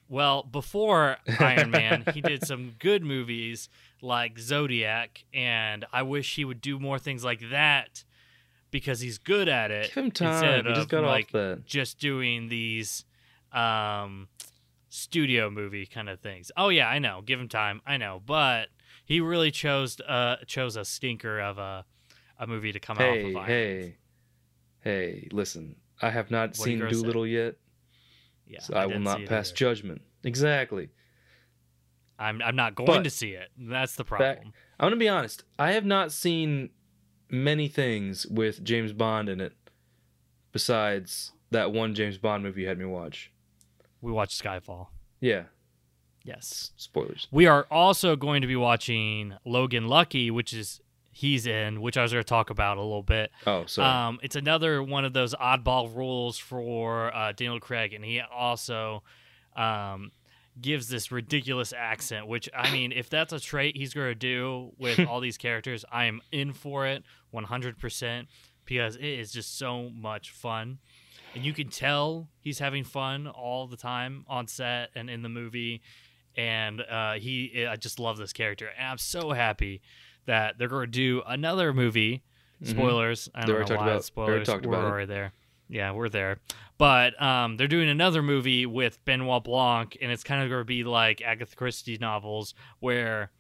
Well, 0.09 0.43
before 0.43 1.17
Iron 1.41 1.71
Man, 1.71 2.05
he 2.13 2.21
did 2.21 2.47
some 2.47 2.75
good 2.79 3.03
movies 3.03 3.69
like 4.03 4.39
Zodiac, 4.39 5.25
and 5.33 5.87
I 5.93 6.03
wish 6.03 6.37
he 6.37 6.45
would 6.45 6.61
do 6.61 6.79
more 6.79 6.99
things 6.99 7.25
like 7.25 7.51
that 7.51 8.05
because 8.71 9.01
he's 9.01 9.17
good 9.19 9.49
at 9.49 9.71
it. 9.71 9.93
Give 9.95 10.05
him 10.05 10.11
time. 10.11 10.33
Instead 10.35 10.67
He 10.67 10.73
just 10.73 10.81
of 10.83 10.89
got 10.89 11.05
off 11.05 11.33
like 11.33 11.65
just 11.65 11.99
doing 11.99 12.49
these 12.49 13.05
um, 13.53 14.29
studio 14.89 15.51
movie 15.51 15.87
kind 15.87 16.09
of 16.09 16.21
things. 16.21 16.51
Oh 16.57 16.69
yeah, 16.69 16.89
I 16.89 16.99
know. 16.99 17.23
Give 17.25 17.41
him 17.41 17.49
time. 17.49 17.81
I 17.87 17.97
know, 17.97 18.21
but 18.25 18.69
he 19.13 19.21
really 19.21 19.51
chose 19.51 20.01
uh 20.01 20.37
chose 20.47 20.77
a 20.77 20.85
stinker 20.85 21.39
of 21.41 21.59
a 21.59 21.85
a 22.39 22.47
movie 22.47 22.73
to 22.73 22.81
come 22.81 22.97
Hey, 22.97 23.31
of. 23.31 23.37
Iron 23.37 23.47
hey, 23.47 23.97
hey! 24.81 25.29
Listen, 25.33 25.77
I 26.01 26.11
have 26.11 26.31
not 26.31 26.51
What 26.51 26.57
seen? 26.57 26.79
Dolittle 26.79 27.27
yet, 27.27 27.57
yeah, 28.47 28.61
so 28.61 28.75
I, 28.75 28.87
will 28.87 28.95
didn't 28.95 29.07
see 29.07 29.21
not 29.21 29.29
pass 29.29 29.49
either. 29.51 29.57
judgment. 29.57 30.03
Exactly. 30.25 30.89
I'm 32.19 32.41
I'm 32.43 32.57
not 32.57 32.75
going 32.75 32.87
But- 32.87 33.05
to 33.05 33.11
see 33.11 33.31
it. 33.33 33.49
That's 33.59 33.95
the 33.97 34.05
Back- 34.05 34.09
problem. 34.19 34.53
I'm 34.81 34.87
gonna 34.87 34.97
be 34.97 35.09
honest. 35.09 35.45
I 35.59 35.73
have 35.73 35.85
not 35.85 36.11
seen 36.13 36.71
many 37.29 37.69
things 37.69 38.27
with 38.27 38.63
James 38.65 38.93
Bond 38.93 39.29
in 39.29 39.41
it, 39.41 39.55
besides 40.53 41.33
that 41.51 41.73
one 41.73 41.95
James 41.95 42.19
Bond 42.19 42.43
movie 42.43 42.63
you 42.63 42.69
had 42.69 42.79
me 42.79 42.85
watch. 42.85 43.31
We 44.01 44.11
watched 44.13 44.43
Skyfall. 44.43 44.89
Yeah, 45.21 45.45
Yes. 46.25 46.71
spoilers. 46.77 47.29
We 47.31 47.47
are 47.47 47.67
also 47.71 48.17
going 48.17 48.43
to 48.43 48.47
be 48.47 48.57
watching 48.57 49.35
Logan 49.45 49.89
Lucky, 49.89 50.31
which 50.31 50.53
is 50.53 50.81
he's 51.11 51.47
in, 51.47 51.81
which 51.81 51.97
I 51.97 52.03
was 52.03 52.13
going 52.13 52.25
to 52.25 52.29
talk 52.29 52.51
about 52.51 52.79
a 52.79 52.81
little 52.81 53.03
bit. 53.03 53.31
Oh, 53.47 53.67
sorry. 53.67 53.89
Um, 53.89 54.19
it's 54.23 54.37
another 54.37 54.83
one 54.83 55.05
of 55.05 55.13
those 55.13 55.35
oddball 55.35 55.95
rules 55.95 56.39
for 56.39 57.15
uh, 57.15 57.33
Daniel 57.33 57.61
Craig, 57.61 57.93
and 57.93 58.05
he 58.05 58.21
also 58.21 59.03
um, 59.55 60.11
gives 60.61 60.89
this 60.89 61.13
ridiculous 61.13 61.73
accent. 61.77 62.27
Which 62.27 62.49
I 62.57 62.73
mean, 62.73 62.93
if 62.93 63.11
that's 63.11 63.33
a 63.33 63.41
trait 63.41 63.77
he's 63.77 63.95
going 63.95 64.09
to 64.09 64.15
do 64.15 64.73
with 64.79 64.99
all 65.09 65.21
these 65.21 65.37
characters, 65.37 65.85
I 65.93 66.07
am 66.07 66.21
in 66.33 66.53
for 66.53 66.87
it 66.87 67.05
100 67.31 67.79
percent 67.79 68.29
because 68.65 68.97
it 68.97 69.05
is 69.05 69.33
just 69.33 69.59
so 69.59 69.91
much 69.91 70.31
fun. 70.31 70.79
And 71.35 71.45
you 71.45 71.55
can 71.55 71.69
tell 71.69 72.29
he's 72.41 72.59
having 72.59 72.85
fun 72.85 73.27
all 73.27 73.67
the 73.67 73.77
time 73.77 74.25
on 74.29 74.47
set 74.47 74.91
and 74.95 75.09
in 75.09 75.23
the 75.23 75.29
movie. 75.31 75.81
And 76.37 76.81
uh, 76.81 77.15
he, 77.15 77.67
I 77.69 77.77
just 77.77 77.99
love 77.99 78.17
this 78.17 78.33
character, 78.33 78.69
and 78.79 78.89
I'm 78.89 78.99
so 78.99 79.33
happy 79.33 79.83
that 80.27 80.57
they're 80.59 80.69
going 80.69 80.87
to 80.87 80.91
do 80.91 81.23
another 81.27 81.73
movie. 81.75 82.23
Spoilers. 82.65 83.29
I 83.35 83.41
don't 83.45 83.57
already 83.57 83.71
know 83.71 83.77
talked 83.77 83.81
why 83.81 83.87
about- 83.87 83.89
already 83.93 84.03
spoilers. 84.45 84.47
talked 84.47 84.67
we're 84.67 84.75
about 84.75 84.85
it. 84.87 84.91
already 84.91 85.07
there. 85.07 85.33
Yeah, 85.69 85.93
we're 85.93 86.09
there. 86.09 86.39
But 86.79 87.21
um, 87.21 87.57
they're 87.57 87.67
doing 87.69 87.89
another 87.89 88.23
movie 88.23 88.67
with 88.67 89.05
Benoit 89.05 89.43
Blanc, 89.45 89.97
and 90.01 90.13
it's 90.13 90.23
kind 90.25 90.43
of 90.43 90.49
going 90.49 90.61
to 90.61 90.65
be 90.65 90.85
like 90.85 91.23
Agatha 91.23 91.57
Christie 91.57 91.99
novels, 92.01 92.55
where 92.81 93.31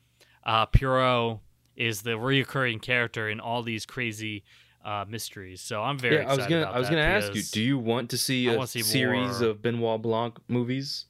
uh, 0.44 0.66
Poirot 0.66 1.38
is 1.76 2.02
the 2.02 2.10
reoccurring 2.12 2.82
character 2.82 3.28
in 3.28 3.38
all 3.40 3.62
these 3.62 3.86
crazy 3.86 4.44
uh, 4.84 5.04
mysteries. 5.08 5.60
So 5.60 5.82
I'm 5.82 5.98
very 5.98 6.16
yeah, 6.16 6.30
I 6.32 6.36
was 6.36 6.46
gonna 6.46 6.62
I 6.62 6.78
was 6.78 6.88
gonna 6.88 7.00
ask 7.02 7.34
you, 7.34 7.42
do 7.42 7.62
you 7.62 7.78
want 7.78 8.10
to 8.10 8.18
see 8.18 8.48
I 8.50 8.54
a 8.54 8.66
see 8.66 8.82
series 8.82 9.40
more- 9.40 9.50
of 9.50 9.62
Benoit 9.62 10.02
Blanc 10.02 10.38
movies? 10.48 11.06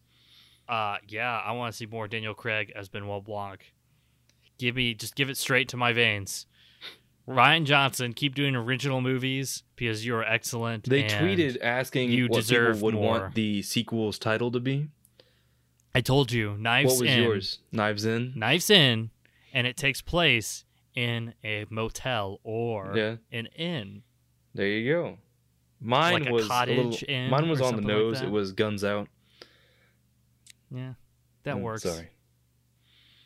Uh, 0.72 0.96
yeah, 1.06 1.38
I 1.44 1.52
want 1.52 1.70
to 1.72 1.76
see 1.76 1.84
more 1.84 2.08
Daniel 2.08 2.32
Craig 2.32 2.72
as 2.74 2.88
Benoit 2.88 3.22
Blanc. 3.22 3.74
Give 4.58 4.74
me, 4.76 4.94
just 4.94 5.14
give 5.14 5.28
it 5.28 5.36
straight 5.36 5.68
to 5.68 5.76
my 5.76 5.92
veins. 5.92 6.46
Rian 7.28 7.64
Johnson, 7.64 8.14
keep 8.14 8.34
doing 8.34 8.56
original 8.56 9.00
movies 9.02 9.64
because 9.76 10.06
you 10.06 10.14
are 10.16 10.24
excellent. 10.24 10.88
They 10.88 11.04
tweeted 11.04 11.58
asking 11.62 12.10
you 12.10 12.24
what 12.28 12.36
deserve 12.40 12.76
people 12.76 12.86
would 12.86 12.94
more. 12.94 13.20
want 13.20 13.34
the 13.34 13.60
sequel's 13.62 14.18
title 14.18 14.50
to 14.50 14.60
be. 14.60 14.88
I 15.94 16.00
told 16.00 16.32
you, 16.32 16.56
Knives 16.58 16.94
what 16.94 17.00
was 17.02 17.10
In. 17.10 17.22
yours? 17.22 17.58
Knives 17.70 18.04
In. 18.06 18.32
Knives 18.34 18.70
In, 18.70 19.10
and 19.52 19.66
it 19.66 19.76
takes 19.76 20.00
place 20.00 20.64
in 20.94 21.34
a 21.44 21.66
motel 21.68 22.40
or 22.44 22.94
Yeah. 22.96 23.16
an 23.30 23.46
inn. 23.56 24.04
There 24.54 24.66
you 24.66 24.90
go. 24.92 25.18
Mine 25.80 26.22
Like 26.22 26.28
a 26.28 26.32
was 26.32 26.48
cottage 26.48 27.04
a 27.06 27.12
little, 27.12 27.30
Mine 27.30 27.48
was 27.50 27.60
on 27.60 27.76
the 27.76 27.82
something 27.82 27.88
like 27.88 27.96
nose. 27.96 28.20
it 28.22 28.30
was 28.30 28.52
Guns 28.52 28.84
Out. 28.84 29.08
Yeah, 30.74 30.94
that 31.44 31.56
Mm, 31.56 31.60
works. 31.62 31.82
Sorry. 31.82 32.08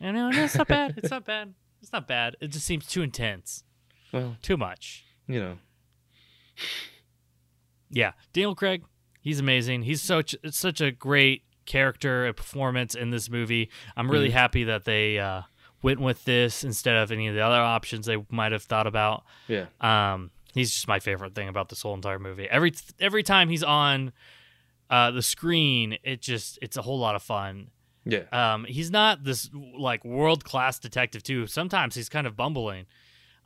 I 0.01 0.11
know, 0.11 0.31
no, 0.31 0.45
it's 0.45 0.57
not 0.57 0.69
bad. 0.69 0.95
It's 0.99 1.11
not 1.11 1.25
bad. 1.25 1.55
It's 1.81 1.93
not 1.93 2.07
bad. 2.09 2.37
It 2.41 2.49
just 2.49 2.67
seems 2.67 2.87
too 2.87 3.03
intense, 3.03 3.63
Well, 4.13 4.37
too 4.43 4.57
much. 4.57 5.05
you 5.29 5.39
know, 5.41 5.59
Yeah, 7.91 8.13
Daniel 8.33 8.55
Craig, 8.55 8.83
he's 9.21 9.39
amazing. 9.41 9.83
He's 9.83 10.03
such 10.03 10.35
it's 10.43 10.59
such 10.59 10.81
a 10.81 10.91
great 10.91 11.45
character 11.67 12.27
and 12.27 12.37
performance 12.37 12.95
in 12.95 13.11
this 13.11 13.31
movie. 13.31 13.71
I'm 13.97 14.11
really 14.11 14.29
Mhm. 14.31 14.33
happy 14.33 14.65
that 14.65 14.85
they 14.85 15.19
uh, 15.19 15.43
went 15.83 16.01
with 16.01 16.25
this 16.25 16.65
instead 16.65 16.97
of 16.97 17.13
any 17.13 17.29
of 17.29 17.35
the 17.35 17.41
other 17.43 17.61
options 17.61 18.07
they 18.07 18.25
might 18.31 18.53
have 18.53 18.63
thought 18.65 18.87
about. 18.87 19.25
Yeah. 19.49 19.67
Um, 19.81 20.31
he's 20.55 20.73
just 20.73 20.89
my 20.89 20.99
favorite 21.01 21.35
thing 21.35 21.49
about 21.49 21.69
this 21.69 21.83
whole 21.83 21.95
entire 21.95 22.19
movie. 22.19 22.49
Every 22.49 22.73
every 22.99 23.23
time 23.23 23.49
he's 23.49 23.63
on 23.65 24.13
uh, 24.91 25.11
the 25.11 25.23
screen, 25.23 25.99
it 26.03 26.21
just 26.23 26.59
it's 26.63 26.77
a 26.77 26.83
whole 26.83 26.99
lot 26.99 27.15
of 27.17 27.23
fun. 27.23 27.71
Yeah. 28.05 28.23
Um, 28.33 28.65
he's 28.65 28.91
not 28.91 29.25
this 29.25 29.51
like 29.77 30.05
world 30.05 30.45
class 30.45 30.79
detective 30.79 31.23
too. 31.23 31.47
Sometimes 31.47 31.95
he's 31.95 32.09
kind 32.09 32.27
of 32.27 32.37
bumbling. 32.37 32.87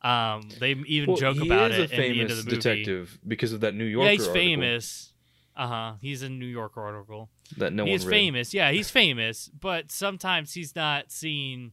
Um, 0.03 0.49
they 0.59 0.73
even 0.87 1.09
Well, 1.11 1.17
joke 1.19 1.41
about 1.43 1.71
it 1.73 1.81
a 1.81 1.83
at 1.85 1.89
the 1.91 1.97
end 1.97 2.15
famous 2.15 2.31
the 2.31 2.45
movie. 2.45 2.57
detective 2.57 3.19
because 3.27 3.53
of 3.53 3.61
that 3.61 3.75
New 3.75 3.85
Yorker 3.85 4.07
yeah, 4.07 4.13
he's 4.13 4.21
article 4.29 4.35
famous. 4.43 5.13
Uh 5.57 5.67
huh. 5.67 5.93
He's 6.01 6.23
a 6.23 6.29
New 6.29 6.47
Yorker 6.47 6.81
article. 6.83 7.29
that 7.59 7.73
no 7.73 7.85
he's 7.85 8.03
one 8.05 8.11
read. 8.11 8.17
famous. 8.17 8.55
Yeah, 8.55 8.71
he's 8.71 8.91
famous, 8.91 9.51
but 9.59 9.91
sometimes 9.91 10.55
he's 10.55 10.75
not 10.77 11.11
seeing 11.11 11.73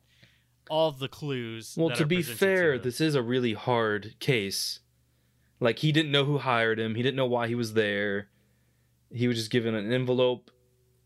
all 0.69 0.91
the 0.91 1.07
clues. 1.07 1.75
Well, 1.77 1.95
to 1.95 2.05
be 2.05 2.21
fair, 2.21 2.73
him. 2.73 2.81
this 2.81 2.99
is 2.99 3.15
a 3.15 3.21
really 3.21 3.53
hard 3.53 4.15
case. 4.19 4.79
Like 5.61 5.79
he 5.79 5.91
didn't 5.93 6.11
know 6.11 6.25
who 6.25 6.37
hired 6.39 6.79
him. 6.79 6.95
He 6.95 7.03
didn't 7.03 7.15
know 7.15 7.25
why 7.27 7.47
he 7.47 7.55
was 7.55 7.73
there. 7.73 8.27
He 9.11 9.27
was 9.27 9.37
just 9.37 9.51
given 9.51 9.73
an 9.75 9.91
envelope 9.91 10.51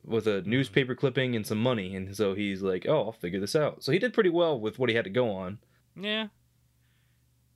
with 0.03 0.25
a 0.27 0.41
newspaper 0.41 0.95
clipping 0.95 1.35
and 1.35 1.45
some 1.45 1.59
money, 1.61 1.95
and 1.95 2.15
so 2.15 2.33
he's 2.33 2.61
like, 2.61 2.85
"Oh, 2.87 3.05
I'll 3.05 3.11
figure 3.11 3.39
this 3.39 3.55
out." 3.55 3.83
So 3.83 3.91
he 3.91 3.99
did 3.99 4.13
pretty 4.13 4.29
well 4.31 4.59
with 4.59 4.79
what 4.79 4.89
he 4.89 4.95
had 4.95 5.03
to 5.05 5.11
go 5.11 5.29
on. 5.31 5.59
Yeah. 5.95 6.27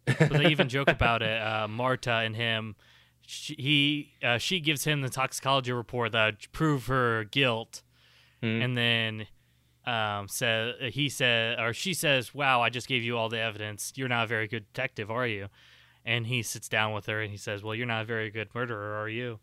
But 0.06 0.30
they 0.34 0.52
even 0.52 0.70
joke 0.70 0.88
about 0.90 1.24
it. 1.24 1.42
Uh, 1.42 1.68
Marta 1.68 2.12
and 2.14 2.36
him, 2.36 2.76
she, 3.26 3.56
he, 3.56 4.14
uh, 4.24 4.38
she 4.38 4.60
gives 4.60 4.84
him 4.84 5.02
the 5.02 5.10
toxicology 5.10 5.72
report 5.72 6.12
that 6.12 6.52
prove 6.52 6.86
her 6.88 7.24
guilt, 7.24 7.82
Hmm. 8.44 8.62
and 8.62 8.78
then 8.78 9.28
um, 9.88 10.28
said 10.28 10.76
he 10.94 11.10
said 11.10 11.60
or 11.60 11.74
she 11.74 11.94
says, 11.96 12.36
"Wow, 12.36 12.62
I 12.62 12.70
just 12.70 12.88
gave 12.88 13.04
you 13.04 13.18
all 13.18 13.30
the 13.30 13.40
evidence. 13.40 13.94
You're 13.96 14.08
not 14.10 14.26
a 14.26 14.28
very 14.28 14.48
good 14.48 14.66
detective, 14.72 15.10
are 15.10 15.26
you?" 15.26 15.48
And 16.06 16.28
he 16.28 16.44
sits 16.44 16.70
down 16.70 16.94
with 16.94 17.08
her 17.08 17.20
and 17.22 17.32
he 17.32 17.38
says, 17.38 17.64
"Well, 17.64 17.74
you're 17.74 17.88
not 17.88 18.04
a 18.04 18.06
very 18.06 18.30
good 18.30 18.54
murderer, 18.54 18.94
are 19.02 19.10
you?" 19.10 19.40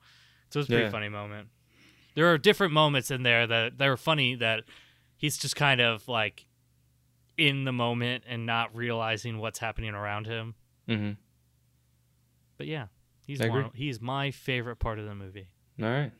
So 0.52 0.60
it's 0.60 0.68
a 0.68 0.72
pretty 0.72 0.84
Yeah. 0.84 0.90
funny 0.90 1.08
moment. 1.08 1.48
There 2.14 2.30
are 2.32 2.36
different 2.38 2.72
moments 2.74 3.10
in 3.10 3.22
there 3.22 3.46
that 3.46 3.80
are 3.80 3.96
funny 3.96 4.34
that 4.36 4.64
he's 5.16 5.38
just 5.38 5.56
kind 5.56 5.80
of 5.80 6.06
like 6.08 6.46
in 7.38 7.64
the 7.64 7.72
moment 7.72 8.24
and 8.26 8.44
not 8.44 8.74
realizing 8.76 9.38
what's 9.38 9.58
happening 9.60 9.94
around 9.94 10.26
him. 10.26 10.54
Mm-hmm. 10.88 11.12
But 12.58 12.66
yeah, 12.66 12.86
he's 13.26 13.40
one, 13.40 13.70
he's 13.74 14.00
my 14.00 14.30
favorite 14.30 14.76
part 14.76 14.98
of 14.98 15.06
the 15.06 15.14
movie. 15.14 15.48
All 15.80 15.88
right. 15.88 16.12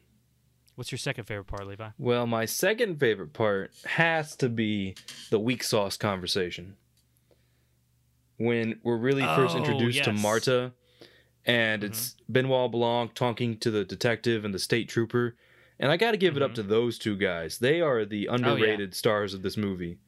What's 0.77 0.91
your 0.91 0.99
second 0.99 1.25
favorite 1.25 1.45
part, 1.45 1.67
Levi? 1.67 1.91
Well, 1.99 2.27
my 2.27 2.47
second 2.47 2.99
favorite 2.99 3.35
part 3.35 3.73
has 3.85 4.35
to 4.37 4.49
be 4.49 4.97
the 5.29 5.39
weak 5.39 5.63
sauce 5.63 5.99
conversation. 5.99 6.77
When 8.39 8.81
we're 8.83 8.97
really 8.97 9.23
first 9.23 9.55
Oh, 9.55 9.59
introduced 9.59 10.05
to. 10.05 10.15
Marta, 10.15 10.73
and 11.47 11.83
Mhm. 11.83 11.87
it's 11.87 12.17
Benoit 12.31 12.71
Blanc 12.71 13.15
talking 13.15 13.59
to 13.59 13.71
the 13.71 13.85
detective 13.85 14.45
and 14.45 14.55
the 14.55 14.59
state 14.59 14.89
trooper. 14.89 15.37
And 15.81 15.91
I 15.91 15.97
got 15.97 16.13
to 16.13 16.17
give 16.17 16.37
it 16.37 16.43
up 16.43 16.53
Mhm. 16.53 16.57
to 16.57 16.63
those 16.63 16.99
two 16.99 17.17
guys. 17.17 17.59
They 17.59 17.81
are 17.81 18.05
the 18.05 18.27
underrated 18.27 18.95
stars 18.95 19.35
of 19.35 19.43
this 19.43 19.57
movie. 19.57 19.99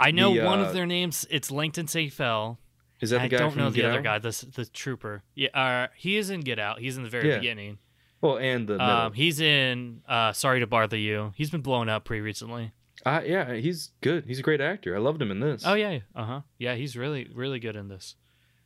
I 0.00 0.10
know 0.10 0.34
The, 0.34 0.44
one 0.44 0.60
uh, 0.60 0.64
of 0.64 0.72
their 0.72 0.86
names. 0.86 1.26
It's 1.30 1.50
Langton 1.50 1.86
Seyfell. 1.86 2.56
Is 3.00 3.10
that 3.10 3.22
the 3.22 3.28
guy? 3.28 3.36
I 3.36 3.40
don't 3.40 3.56
know 3.56 3.68
the 3.70 3.76
Get 3.82 3.84
other 3.90 4.00
guy. 4.00 4.18
The 4.18 4.46
the 4.54 4.64
trooper. 4.64 5.22
Yeah, 5.34 5.48
uh, 5.54 5.88
he 5.96 6.16
is 6.16 6.30
in 6.30 6.40
Get 6.40 6.58
Out. 6.58 6.78
He's 6.80 6.96
in 6.96 7.02
the 7.02 7.10
very 7.10 7.28
Yeah. 7.28 7.38
beginning. 7.38 7.78
Well, 8.20 8.38
and 8.38 8.68
the. 8.68 8.80
Um, 8.82 9.12
he's 9.12 9.40
in 9.40 10.02
uh, 10.08 10.32
Sorry 10.32 10.60
to 10.60 10.66
Bother 10.66 10.96
You. 10.96 11.32
He's 11.36 11.50
been 11.50 11.60
blown 11.62 11.88
up 11.88 12.04
pretty 12.04 12.20
recently. 12.20 12.70
Uh, 13.04 13.20
yeah, 13.26 13.54
he's 13.54 13.90
good. 14.00 14.26
He's 14.26 14.38
a 14.38 14.42
great 14.42 14.60
actor. 14.60 14.94
I 14.94 15.00
loved 15.00 15.20
him 15.20 15.32
in 15.32 15.40
this. 15.40 15.64
Oh 15.66 15.74
yeah, 15.74 15.98
uh 16.14 16.24
huh. 16.24 16.40
Yeah, 16.58 16.76
he's 16.76 16.96
really 16.96 17.28
really 17.34 17.58
good 17.58 17.74
in 17.76 17.88
this. 17.88 18.14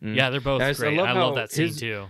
Mm. 0.03 0.15
Yeah, 0.15 0.31
they're 0.31 0.41
both 0.41 0.63
I 0.63 0.69
just- 0.71 0.81
I 0.83 0.87
great. 0.89 0.99
love 0.99 1.09
I 1.09 1.13
love, 1.13 1.35
that 1.37 1.51
scene 1.51 1.69
his- 1.69 1.79
too. 1.81 2.07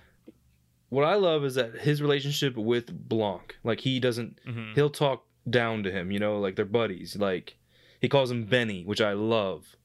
What 0.89 1.05
I 1.05 1.15
love 1.15 1.45
is 1.45 1.57
that 1.57 1.75
his 1.81 2.01
relationship 2.01 2.57
with 2.57 2.93
Blanc, 3.09 3.57
like 3.65 3.81
he 3.81 3.99
doesn't, 3.99 4.39
Mhm. 4.47 4.75
he'll 4.75 4.91
talk 4.91 5.25
down 5.49 5.83
to 5.83 5.91
him. 5.91 6.11
You 6.13 6.19
know, 6.21 6.39
like 6.39 6.55
they're 6.57 6.65
buddies. 6.65 7.17
Like 7.17 7.57
he 8.01 8.09
calls 8.09 8.31
him 8.31 8.45
Benny, 8.45 8.85
which 8.85 9.01
I 9.01 9.13
love. 9.13 9.77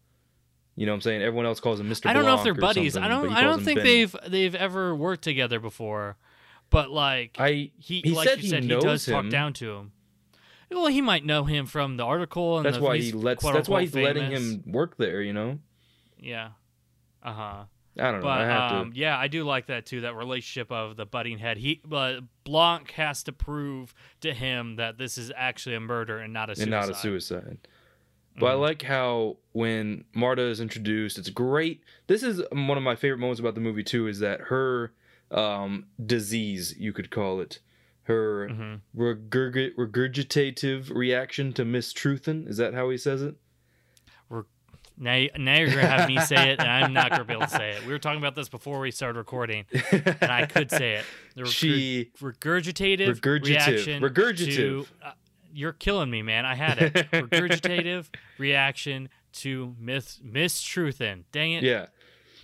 You 0.76 0.86
know 0.86 0.94
what 0.94 0.98
I'm 0.98 1.02
saying? 1.02 1.22
Everyone 1.22 1.46
else 1.46 1.60
calls 1.60 1.80
him 1.80 1.90
Mr. 1.90 2.08
I 2.10 2.14
don't 2.14 2.24
know 2.26 2.36
if 2.36 2.44
they're 2.44 2.54
buddies. 2.54 2.96
I 2.96 3.08
don't. 3.08 3.32
I 3.32 3.42
don't 3.42 3.64
think 3.64 3.80
Benny. 3.80 3.90
they've 4.06 4.16
they've 4.28 4.56
ever 4.56 4.96
worked 4.96 5.24
together 5.24 5.60
before. 5.60 6.18
But 6.70 6.90
like 6.92 7.36
I 7.40 7.72
he, 7.78 8.02
he 8.04 8.12
like 8.12 8.28
said 8.30 8.38
you 8.38 8.44
he 8.44 8.50
said, 8.50 8.64
knows 8.64 8.84
he 8.84 8.88
does 8.90 9.06
talk 9.06 9.28
down 9.30 9.54
to 9.54 9.74
him. 9.74 9.92
Well, 10.70 10.88
he 10.88 11.02
might 11.02 11.26
know 11.26 11.44
him 11.44 11.66
from 11.66 11.98
the 11.98 12.06
article, 12.06 12.58
and 12.58 12.66
that's 12.66 12.78
the, 12.78 12.84
why 12.84 12.98
he 12.98 13.12
lets. 13.12 13.44
That's 13.44 13.68
why 13.68 13.82
he's 13.82 13.94
letting 13.94 14.32
him 14.32 14.64
work 14.68 14.96
there. 14.98 15.22
You 15.22 15.34
know. 15.34 15.60
Yeah. 16.18 16.52
Uh 17.22 17.34
huh. 17.34 17.64
I 18.00 18.04
don't 18.12 18.22
know. 18.22 18.24
But 18.24 18.42
I 18.42 18.46
have 18.46 18.72
um, 18.72 18.92
to. 18.94 18.98
yeah, 18.98 19.18
I 19.18 19.28
do 19.28 19.44
like 19.44 19.68
that 19.68 19.86
too. 19.86 20.02
That 20.02 20.16
relationship 20.16 20.72
of 20.72 20.96
the 20.96 21.06
butting 21.06 21.38
head. 21.40 21.58
He, 21.58 21.82
but 21.86 22.22
Blanc 22.46 22.92
has 22.92 23.24
to 23.24 23.32
prove 23.34 23.94
to 24.22 24.34
him 24.34 24.78
that 24.78 24.98
this 24.98 25.18
is 25.18 25.32
actually 25.36 25.76
a 25.76 25.80
murder 25.82 26.18
and 26.20 26.32
not 26.34 26.50
a 26.50 26.56
suicide. 26.56 26.64
and 26.64 26.72
not 26.72 26.90
a 26.90 26.94
suicide. 26.94 27.58
But 28.40 28.46
I 28.46 28.56
Mhm. 28.56 28.60
like 28.62 28.82
how 28.84 29.38
when 29.52 30.06
Marta 30.14 30.44
is 30.44 30.62
introduced, 30.62 31.18
it's 31.18 31.30
great. 31.30 31.84
This 32.08 32.24
is 32.24 32.42
one 32.52 32.78
of 32.78 32.84
my 32.84 32.96
favorite 32.96 33.18
moments 33.20 33.42
about 33.42 33.56
the 33.56 33.62
movie 33.62 33.84
too. 33.84 34.08
Is 34.08 34.20
that 34.20 34.40
her 34.42 34.94
um, 35.30 35.86
disease, 36.06 36.76
you 36.78 36.92
could 36.92 37.10
call 37.10 37.40
it, 37.40 37.60
her 38.04 38.50
Mhm. 38.50 38.80
regurg- 38.96 39.76
regurgitative 39.76 40.94
reaction 40.94 41.54
to 41.54 41.64
mistruthin. 41.64 42.48
Is 42.50 42.58
that 42.58 42.74
how 42.74 42.90
he 42.90 42.98
says 42.98 43.22
it? 43.22 43.36
Now, 45.02 45.26
now 45.36 45.58
you're 45.58 45.70
gonna 45.70 45.88
have 45.88 46.08
me 46.08 46.20
say 46.20 46.52
it, 46.52 46.60
and 46.60 46.70
I'm 46.70 46.94
not 46.94 47.10
gonna 47.10 47.26
be 47.26 47.34
able 47.34 47.48
to 47.48 47.50
say 47.50 47.72
it. 47.72 47.86
We 47.88 47.92
were 47.92 47.98
talking 47.98 48.20
about 48.20 48.36
this 48.36 48.50
before 48.50 48.80
we 48.80 48.92
started 48.92 49.18
recording, 49.18 49.66
and 49.92 50.32
I 50.32 50.46
could 50.46 50.70
say 50.70 50.94
it. 50.94 51.06
The 51.36 51.46
she 51.48 52.12
regurgitative 52.22 53.20
Regurgitive. 53.20 53.46
reaction 53.48 54.04
Regurgitive. 54.04 54.56
to 54.56 54.86
uh, 55.04 55.12
you're 55.52 55.74
killing 55.74 56.12
me, 56.12 56.22
man. 56.22 56.46
I 56.46 56.54
had 56.54 56.78
it. 56.78 56.94
regurgitative 57.12 58.10
reaction 58.38 59.10
to 59.34 59.76
myth 59.80 60.20
mistruthin. 60.24 61.24
Dang 61.32 61.54
it. 61.54 61.64
Yeah. 61.64 61.88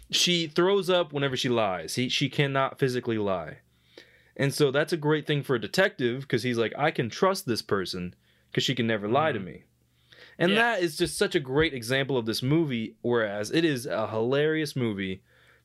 She 0.09 0.47
throws 0.47 0.89
up 0.89 1.13
whenever 1.13 1.37
she 1.37 1.49
lies. 1.49 1.93
He 1.93 2.09
she 2.09 2.27
cannot 2.27 2.79
physically 2.79 3.19
lie. 3.19 3.57
And 4.35 4.51
so 4.51 4.71
that's 4.71 4.93
a 4.93 4.97
great 4.97 5.27
thing 5.27 5.43
for 5.43 5.55
a 5.55 5.61
detective 5.61 6.21
because 6.21 6.41
he's 6.41 6.57
like, 6.57 6.73
I 6.75 6.89
can 6.89 7.09
trust 7.09 7.45
this 7.45 7.61
person 7.61 8.15
because 8.49 8.63
she 8.63 8.73
can 8.73 8.87
never 8.87 9.07
lie 9.07 9.31
to 9.31 9.39
me. 9.39 9.63
And 10.39 10.52
Yeah. 10.52 10.56
that 10.76 10.84
is 10.84 10.97
just 10.97 11.17
such 11.17 11.36
a 11.36 11.39
great 11.39 11.73
example 11.73 12.17
of 12.17 12.26
this 12.26 12.43
movie, 12.43 12.95
whereas 13.02 13.52
it 13.52 13.65
is 13.65 13.86
a 13.86 14.08
hilarious 14.08 14.76
movie, 14.76 15.21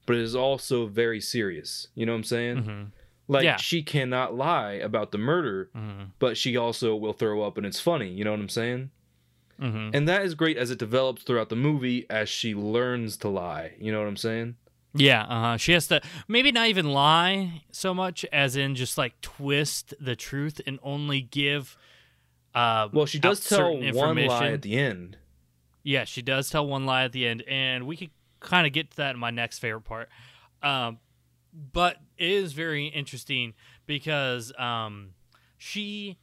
but 0.07 0.17
it 0.17 0.23
is 0.23 0.35
also 0.35 0.87
very 0.87 1.21
serious. 1.21 1.89
You 1.95 2.07
know 2.07 2.13
what 2.13 2.19
I'm 2.19 2.25
saying? 2.25 2.57
Mhm. 2.65 2.87
Like 3.29 3.45
Yeah. 3.45 3.57
she 3.57 3.83
cannot 3.83 4.35
lie 4.35 4.73
about 4.73 5.13
the 5.13 5.19
murder, 5.19 5.71
Mhm. 5.77 6.11
but 6.19 6.37
she 6.37 6.57
also 6.57 6.97
will 6.97 7.13
throw 7.13 7.43
up 7.43 7.57
and 7.57 7.67
it's 7.67 7.81
funny. 7.81 8.11
You 8.13 8.25
know 8.25 8.31
what 8.33 8.41
I'm 8.41 8.49
saying? 8.49 8.91
Mhm. 9.61 9.91
And 9.95 10.09
that 10.09 10.23
is 10.25 10.35
great 10.35 10.57
as 10.57 10.71
it 10.71 10.79
develops 10.79 11.23
throughout 11.23 11.49
the 11.51 11.57
movie 11.57 12.07
as 12.11 12.29
she 12.29 12.55
learns 12.55 13.17
to 13.19 13.29
lie. 13.29 13.75
You 13.79 13.93
know 13.93 14.01
what 14.01 14.09
I'm 14.09 14.17
saying? 14.17 14.57
Yeah, 14.95 15.23
uh 15.23 15.41
huh. 15.41 15.57
She 15.57 15.73
has 15.73 15.87
to 15.89 16.01
maybe 16.29 16.51
not 16.53 16.69
even 16.69 16.93
lie 16.93 17.63
so 17.71 17.95
much 17.95 18.25
as 18.33 18.57
in 18.57 18.75
just 18.75 18.99
like 18.99 19.19
twist 19.21 19.95
the 20.01 20.17
truth 20.17 20.61
and 20.67 20.79
only 20.83 21.21
give. 21.21 21.77
Uh, 22.55 22.89
Well, 22.93 23.07
she 23.07 23.19
does 23.19 23.47
tell 23.49 23.77
one 23.77 24.17
lie 24.27 24.49
at 24.51 24.63
the 24.63 24.77
end. 24.77 25.17
Yeah, 25.83 26.05
she 26.05 26.23
does 26.23 26.49
tell 26.51 26.67
one 26.67 26.87
lie 26.87 27.05
at 27.05 27.13
the 27.13 27.27
end, 27.27 27.43
and 27.49 27.87
we 27.87 27.97
could 27.97 28.11
kind 28.41 28.67
of 28.67 28.73
get 28.73 28.91
to 28.93 28.97
that 28.99 29.15
in 29.15 29.21
my 29.21 29.31
next 29.31 29.59
favorite 29.59 29.83
part. 29.83 30.09
Um, 30.63 30.99
but 31.53 31.97
it 32.17 32.31
is 32.31 32.53
very 32.53 32.87
interesting 32.87 33.55
because 33.87 34.53
um, 34.59 35.11
she 35.59 36.19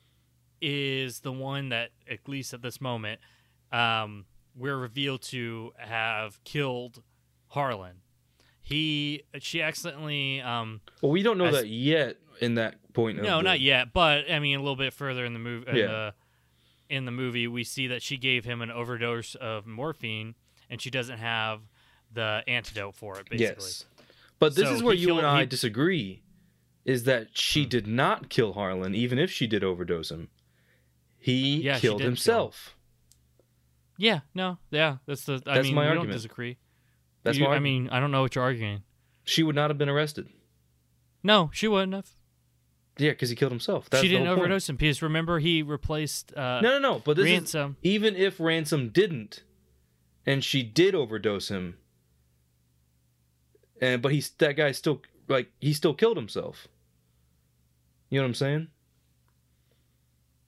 is 0.62 1.20
the 1.22 1.32
one 1.32 1.70
that, 1.70 1.89
at 2.10 2.28
least 2.28 2.54
at 2.54 2.62
this 2.62 2.80
moment, 2.80 3.20
um, 3.72 4.26
we're 4.56 4.78
revealed 4.78 5.22
to 5.24 5.74
have 5.78 6.44
killed 6.44 7.02
Harlan. 7.48 7.98
He, 8.62 9.24
she 9.39 9.62
accidentally, 9.62 10.42
um, 10.42 10.82
Well, 11.02 11.12
we 11.12 11.24
don't 11.24 11.38
know 11.38 11.52
that 11.52 11.68
yet 11.68 12.18
in 12.39 12.56
that 12.56 12.88
point. 13.02 13.22
No, 13.22 13.38
the- 13.38 13.44
not 13.44 13.60
yet, 13.60 13.94
but 13.94 14.30
I 14.32 14.40
mean, 14.40 14.56
a 14.58 14.60
little 14.62 14.76
bit 14.76 14.94
further 14.94 15.26
in 15.26 15.34
the 15.34 15.40
movie. 15.40 15.70
In, 15.70 15.76
Yeah. 15.76 15.88
the, 15.88 16.14
in 16.90 17.06
the 17.06 17.12
movie, 17.12 17.48
we 17.48 17.64
see 17.64 17.88
that 17.88 18.02
she 18.02 18.18
gave 18.18 18.46
him 18.46 18.62
an 18.62 18.72
overdose 18.72 19.36
of 19.36 19.66
morphine, 19.68 20.36
and 20.70 20.82
she 20.82 20.90
doesn't 20.90 21.20
have 21.20 21.62
the 22.12 22.44
antidote 22.48 22.96
for 22.96 23.20
it. 23.20 23.30
Basically, 23.30 23.46
Yes. 23.66 23.86
But 24.40 24.56
this 24.56 24.68
So 24.70 24.74
is 24.76 24.82
where 24.84 24.96
he 24.96 25.02
you 25.02 25.18
and 25.18 25.28
I 25.28 25.42
he- 25.42 25.46
disagree. 25.48 26.24
Is 26.86 27.04
that 27.04 27.38
she 27.38 27.64
Hmm. 27.64 27.70
did 27.70 27.88
not 27.88 28.30
kill 28.30 28.54
Harlan, 28.54 28.96
even 28.96 29.20
if 29.20 29.30
she 29.32 29.46
did 29.46 29.64
overdose 29.64 30.10
him. 30.10 30.30
He 31.20 31.62
Yeah, 31.62 31.78
killed 31.78 31.98
did 32.00 32.04
kill 32.04 32.08
him. 32.08 32.12
himself. 32.14 32.76
yeah, 33.98 34.22
no, 34.34 34.58
yeah, 34.72 34.98
that's 35.06 35.26
the. 35.26 35.42
I 35.46 35.56
That's 35.56 35.68
mean, 35.68 35.76
my 35.76 35.82
we 35.82 35.88
argument. 35.90 36.10
don't 36.10 36.16
disagree. 36.16 36.58
That's 37.24 37.38
You- 37.38 37.44
my 37.46 37.56
I 37.56 37.60
mean, 37.60 37.90
I 37.90 38.00
don't 38.00 38.12
know 38.12 38.22
what 38.22 38.34
you're 38.34 38.44
arguing. 38.44 38.84
She 39.26 39.44
would 39.44 39.56
not 39.56 39.70
have 39.70 39.78
been 39.78 39.90
arrested. 39.90 40.30
No, 41.22 41.52
she 41.54 41.68
wouldn't 41.68 41.94
have. 41.94 42.10
Yeah, 43.00 43.12
because 43.12 43.30
he 43.30 43.36
killed 43.36 43.52
himself. 43.52 43.90
That's 43.90 44.04
she 44.04 44.10
didn't 44.10 44.28
whole 44.28 44.36
point. 44.36 44.46
overdose 44.48 44.70
him 44.70 44.76
because 44.76 45.02
remember 45.02 45.40
he 45.40 45.64
replaced. 45.64 46.34
Uh, 46.36 46.60
No, 46.62 46.78
no, 46.78 46.80
no. 46.80 47.00
But 47.00 47.16
this 47.16 47.26
Ransom. 47.26 47.78
is 47.82 47.92
even 47.92 48.16
if 48.16 48.40
Ransom 48.40 48.90
didn't, 48.90 49.44
and 50.26 50.44
she 50.44 50.62
did 50.64 50.94
overdose 50.94 51.50
him, 51.50 51.78
and 53.82 54.02
but 54.02 54.12
he's 54.12 54.30
that 54.32 54.56
guy 54.58 54.72
still 54.74 55.02
like 55.28 55.50
he 55.60 55.74
still 55.74 55.94
killed 55.94 56.18
himself. 56.18 56.68
You 58.10 58.20
know 58.20 58.24
what 58.24 58.30
I'm 58.30 58.36
saying? 58.36 58.68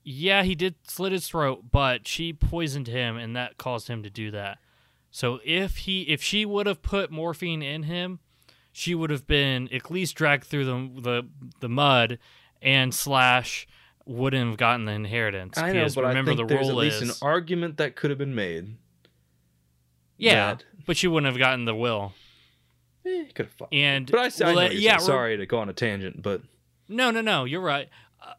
Yeah, 0.04 0.42
he 0.42 0.54
did 0.54 0.74
slit 0.86 1.12
his 1.12 1.28
throat, 1.28 1.66
but 1.70 2.08
she 2.08 2.32
poisoned 2.32 2.88
him, 2.88 3.16
and 3.16 3.36
that 3.36 3.56
caused 3.56 3.86
him 3.88 4.02
to 4.02 4.10
do 4.10 4.30
that. 4.32 4.58
So 5.12 5.38
if 5.44 5.76
he, 5.78 6.02
if 6.02 6.22
she 6.22 6.44
would 6.44 6.66
have 6.66 6.82
put 6.82 7.10
morphine 7.12 7.62
in 7.62 7.84
him, 7.84 8.18
she 8.72 8.94
would 8.94 9.10
have 9.10 9.26
been 9.26 9.68
at 9.72 9.90
least 9.90 10.16
dragged 10.16 10.44
through 10.44 10.64
the 10.64 11.00
the, 11.02 11.28
the 11.60 11.68
mud, 11.68 12.18
and 12.62 12.94
slash 12.94 13.66
wouldn't 14.06 14.48
have 14.48 14.56
gotten 14.56 14.84
the 14.86 14.92
inheritance. 14.92 15.58
I 15.58 15.72
know, 15.72 15.86
but 15.94 16.04
remember 16.04 16.32
I 16.32 16.34
think 16.36 16.48
the 16.48 16.54
there's 16.54 16.68
at 16.68 16.74
least 16.74 17.02
is 17.02 17.10
an 17.20 17.26
argument 17.26 17.76
that 17.76 17.94
could 17.96 18.10
have 18.10 18.18
been 18.18 18.34
made. 18.34 18.76
yeah, 20.16 20.54
that- 20.54 20.64
but 20.86 20.96
she 20.96 21.06
wouldn't 21.08 21.30
have 21.32 21.38
gotten 21.38 21.64
the 21.64 21.74
will. 21.74 22.12
Eh, 23.06 23.24
could 23.34 23.46
have. 23.58 23.68
And 23.72 24.10
But 24.10 24.20
I, 24.20 24.24
I 24.24 24.30
well, 24.46 24.54
know 24.54 24.62
what 24.62 24.72
you're 24.72 24.80
yeah, 24.80 24.96
sorry 24.98 25.36
to 25.36 25.46
go 25.46 25.58
on 25.58 25.68
a 25.68 25.72
tangent, 25.72 26.22
but 26.22 26.42
No, 26.88 27.10
no, 27.10 27.20
no. 27.20 27.44
You're 27.44 27.60
right. 27.60 27.88
Uh, 28.20 28.34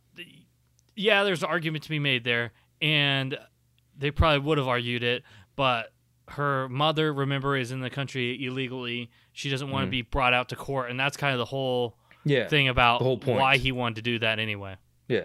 yeah, 0.96 1.24
there's 1.24 1.44
an 1.44 1.50
argument 1.50 1.84
to 1.86 1.90
be 1.90 2.00
made 2.00 2.24
there, 2.24 2.52
and 2.82 3.38
they 3.98 4.12
probably 4.12 4.40
would 4.40 4.58
have 4.58 4.68
argued 4.68 5.04
it, 5.04 5.24
but 5.56 5.92
her 6.30 6.68
mother, 6.70 7.14
remember, 7.14 7.58
is 7.58 7.72
in 7.72 7.80
the 7.82 7.90
country 7.90 8.46
illegally. 8.46 9.10
She 9.34 9.50
doesn't 9.50 9.70
want 9.70 9.84
to 9.84 9.88
Mhm. 9.88 9.92
be 9.92 10.02
brought 10.04 10.34
out 10.34 10.50
to 10.50 10.56
court, 10.56 10.90
and 10.90 11.00
that's 11.00 11.18
kind 11.18 11.34
of 11.34 11.40
the 11.40 11.46
whole 11.46 11.98
yeah, 12.26 12.48
thing 12.48 12.68
about 12.68 13.00
the 13.00 13.06
whole 13.06 13.18
point. 13.18 13.40
why 13.40 13.58
he 13.58 13.72
wanted 13.72 13.96
to 13.96 14.02
do 14.02 14.20
that 14.20 14.40
anyway. 14.40 14.76
yeah. 15.08 15.24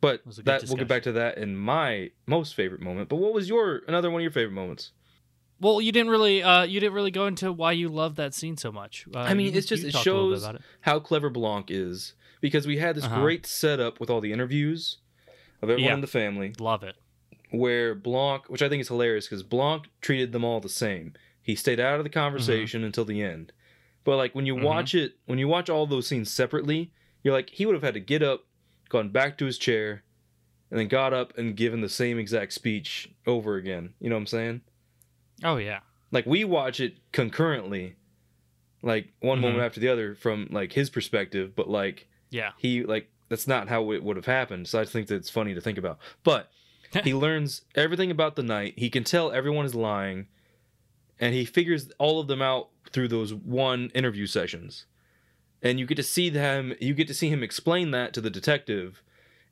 But 0.00 0.26
was 0.26 0.38
a 0.38 0.42
good 0.42 0.60
that 0.60 0.68
we'll 0.68 0.76
get 0.76 0.88
back 0.88 1.04
to 1.04 1.12
that 1.12 1.38
in 1.38 1.56
my 1.56 2.10
most 2.26 2.54
favorite 2.54 2.82
moment. 2.82 3.08
But 3.08 3.16
what 3.16 3.32
was 3.32 3.48
your 3.48 3.80
another 3.88 4.10
one 4.10 4.20
of 4.20 4.22
your 4.22 4.30
favorite 4.32 4.52
moments? 4.54 4.92
Well, 5.60 5.80
you 5.80 5.92
didn't 5.92 6.10
really, 6.10 6.42
uh, 6.42 6.64
you 6.64 6.78
didn't 6.78 6.92
really 6.94 7.10
go 7.12 7.26
into 7.26 7.50
why 7.52 7.72
you 7.72 7.88
love 7.88 8.16
that 8.16 8.34
scene 8.34 8.56
so 8.58 8.70
much. 8.70 9.06
Uh, 9.14 9.20
I 9.20 9.32
mean, 9.32 9.46
you- 9.52 9.56
it's 9.58 9.66
just 9.66 9.82
it 9.82 9.92
talked 9.92 10.06
a 10.06 10.12
little 10.12 10.30
bit 10.32 10.40
shows 10.42 10.54
it. 10.56 10.60
how 10.82 10.98
clever 11.00 11.30
Blanc 11.30 11.70
is 11.70 12.14
because 12.42 12.66
we 12.66 12.76
had 12.76 12.96
this 12.96 13.04
Uh-huh. 13.04 13.20
great 13.22 13.46
setup 13.46 13.98
with 13.98 14.10
all 14.10 14.20
the 14.20 14.32
interviews 14.32 14.98
of 15.62 15.70
everyone 15.70 15.84
Yeah. 15.88 15.94
in 15.94 16.00
the 16.02 16.06
family, 16.06 16.52
Love 16.58 16.82
it. 16.82 16.96
where 17.50 17.94
Blanc, 17.94 18.50
which 18.50 18.60
I 18.60 18.68
think 18.68 18.82
is 18.82 18.88
hilarious, 18.88 19.26
because 19.26 19.42
Blanc 19.42 19.84
treated 20.02 20.32
them 20.32 20.44
all 20.44 20.60
the 20.60 20.68
same. 20.68 21.14
He 21.40 21.54
stayed 21.54 21.80
out 21.80 21.98
of 21.98 22.04
the 22.04 22.10
conversation 22.10 22.80
Mm-hmm. 22.80 22.86
until 22.86 23.04
the 23.06 23.22
end. 23.22 23.52
But 24.04 24.16
like 24.16 24.34
when 24.34 24.46
you 24.46 24.54
Mhm. 24.56 24.62
watch 24.62 24.94
it, 24.94 25.16
when 25.26 25.38
you 25.38 25.48
watch 25.48 25.68
all 25.70 25.86
those 25.86 26.06
scenes 26.06 26.30
separately, 26.30 26.92
you're 27.22 27.34
like, 27.34 27.50
he 27.50 27.64
would 27.66 27.74
have 27.74 27.82
had 27.82 27.94
to 27.94 28.00
get 28.00 28.22
up, 28.22 28.46
gone 28.90 29.08
back 29.08 29.38
to 29.38 29.46
his 29.46 29.56
chair, 29.58 30.02
and 30.70 30.78
then 30.78 30.88
got 30.88 31.12
up 31.14 31.36
and 31.38 31.56
given 31.56 31.80
the 31.80 31.88
same 31.88 32.18
exact 32.18 32.52
speech 32.52 33.10
over 33.26 33.56
again. 33.56 33.94
You 34.00 34.10
know 34.10 34.16
what 34.16 34.20
I'm 34.22 34.26
saying? 34.26 34.60
Oh 35.42 35.56
yeah. 35.56 35.80
like 36.12 36.26
we 36.26 36.44
watch 36.44 36.78
it 36.78 36.98
concurrently 37.10 37.96
like 38.82 39.08
one 39.20 39.40
moment 39.40 39.60
Mhm. 39.60 39.66
after 39.66 39.80
the 39.80 39.88
other 39.88 40.14
from 40.14 40.46
like 40.52 40.72
his 40.74 40.88
perspective 40.88 41.56
but 41.56 41.68
like 41.68 42.06
Yeah. 42.30 42.52
he 42.56 42.84
like 42.84 43.10
that's 43.28 43.48
not 43.48 43.68
how 43.68 43.90
it 43.90 44.02
would 44.04 44.14
have 44.16 44.26
happened 44.26 44.68
so 44.68 44.78
i 44.78 44.82
just 44.82 44.92
think 44.92 45.08
that 45.08 45.16
it's 45.16 45.30
funny 45.30 45.54
to 45.54 45.60
think 45.60 45.76
about 45.76 45.98
but 46.22 46.52
he 47.02 47.12
learns 47.24 47.62
everything 47.74 48.12
about 48.12 48.36
the 48.36 48.44
night 48.44 48.74
he 48.76 48.90
can 48.90 49.02
tell 49.02 49.32
everyone 49.32 49.64
is 49.66 49.74
lying 49.74 50.28
and 51.18 51.34
he 51.34 51.44
figures 51.44 51.90
all 51.98 52.20
of 52.20 52.28
them 52.28 52.40
out 52.42 52.68
through 52.94 53.08
those 53.08 53.34
one 53.34 53.90
interview 53.94 54.24
sessions 54.26 54.86
and 55.60 55.78
you 55.78 55.84
get 55.86 55.96
to 55.96 56.02
see 56.02 56.30
them 56.30 56.74
you 56.80 56.94
get 56.94 57.06
to 57.08 57.14
see 57.14 57.28
him 57.28 57.42
explain 57.42 57.90
that 57.90 58.14
to 58.14 58.20
the 58.22 58.30
detective 58.30 59.02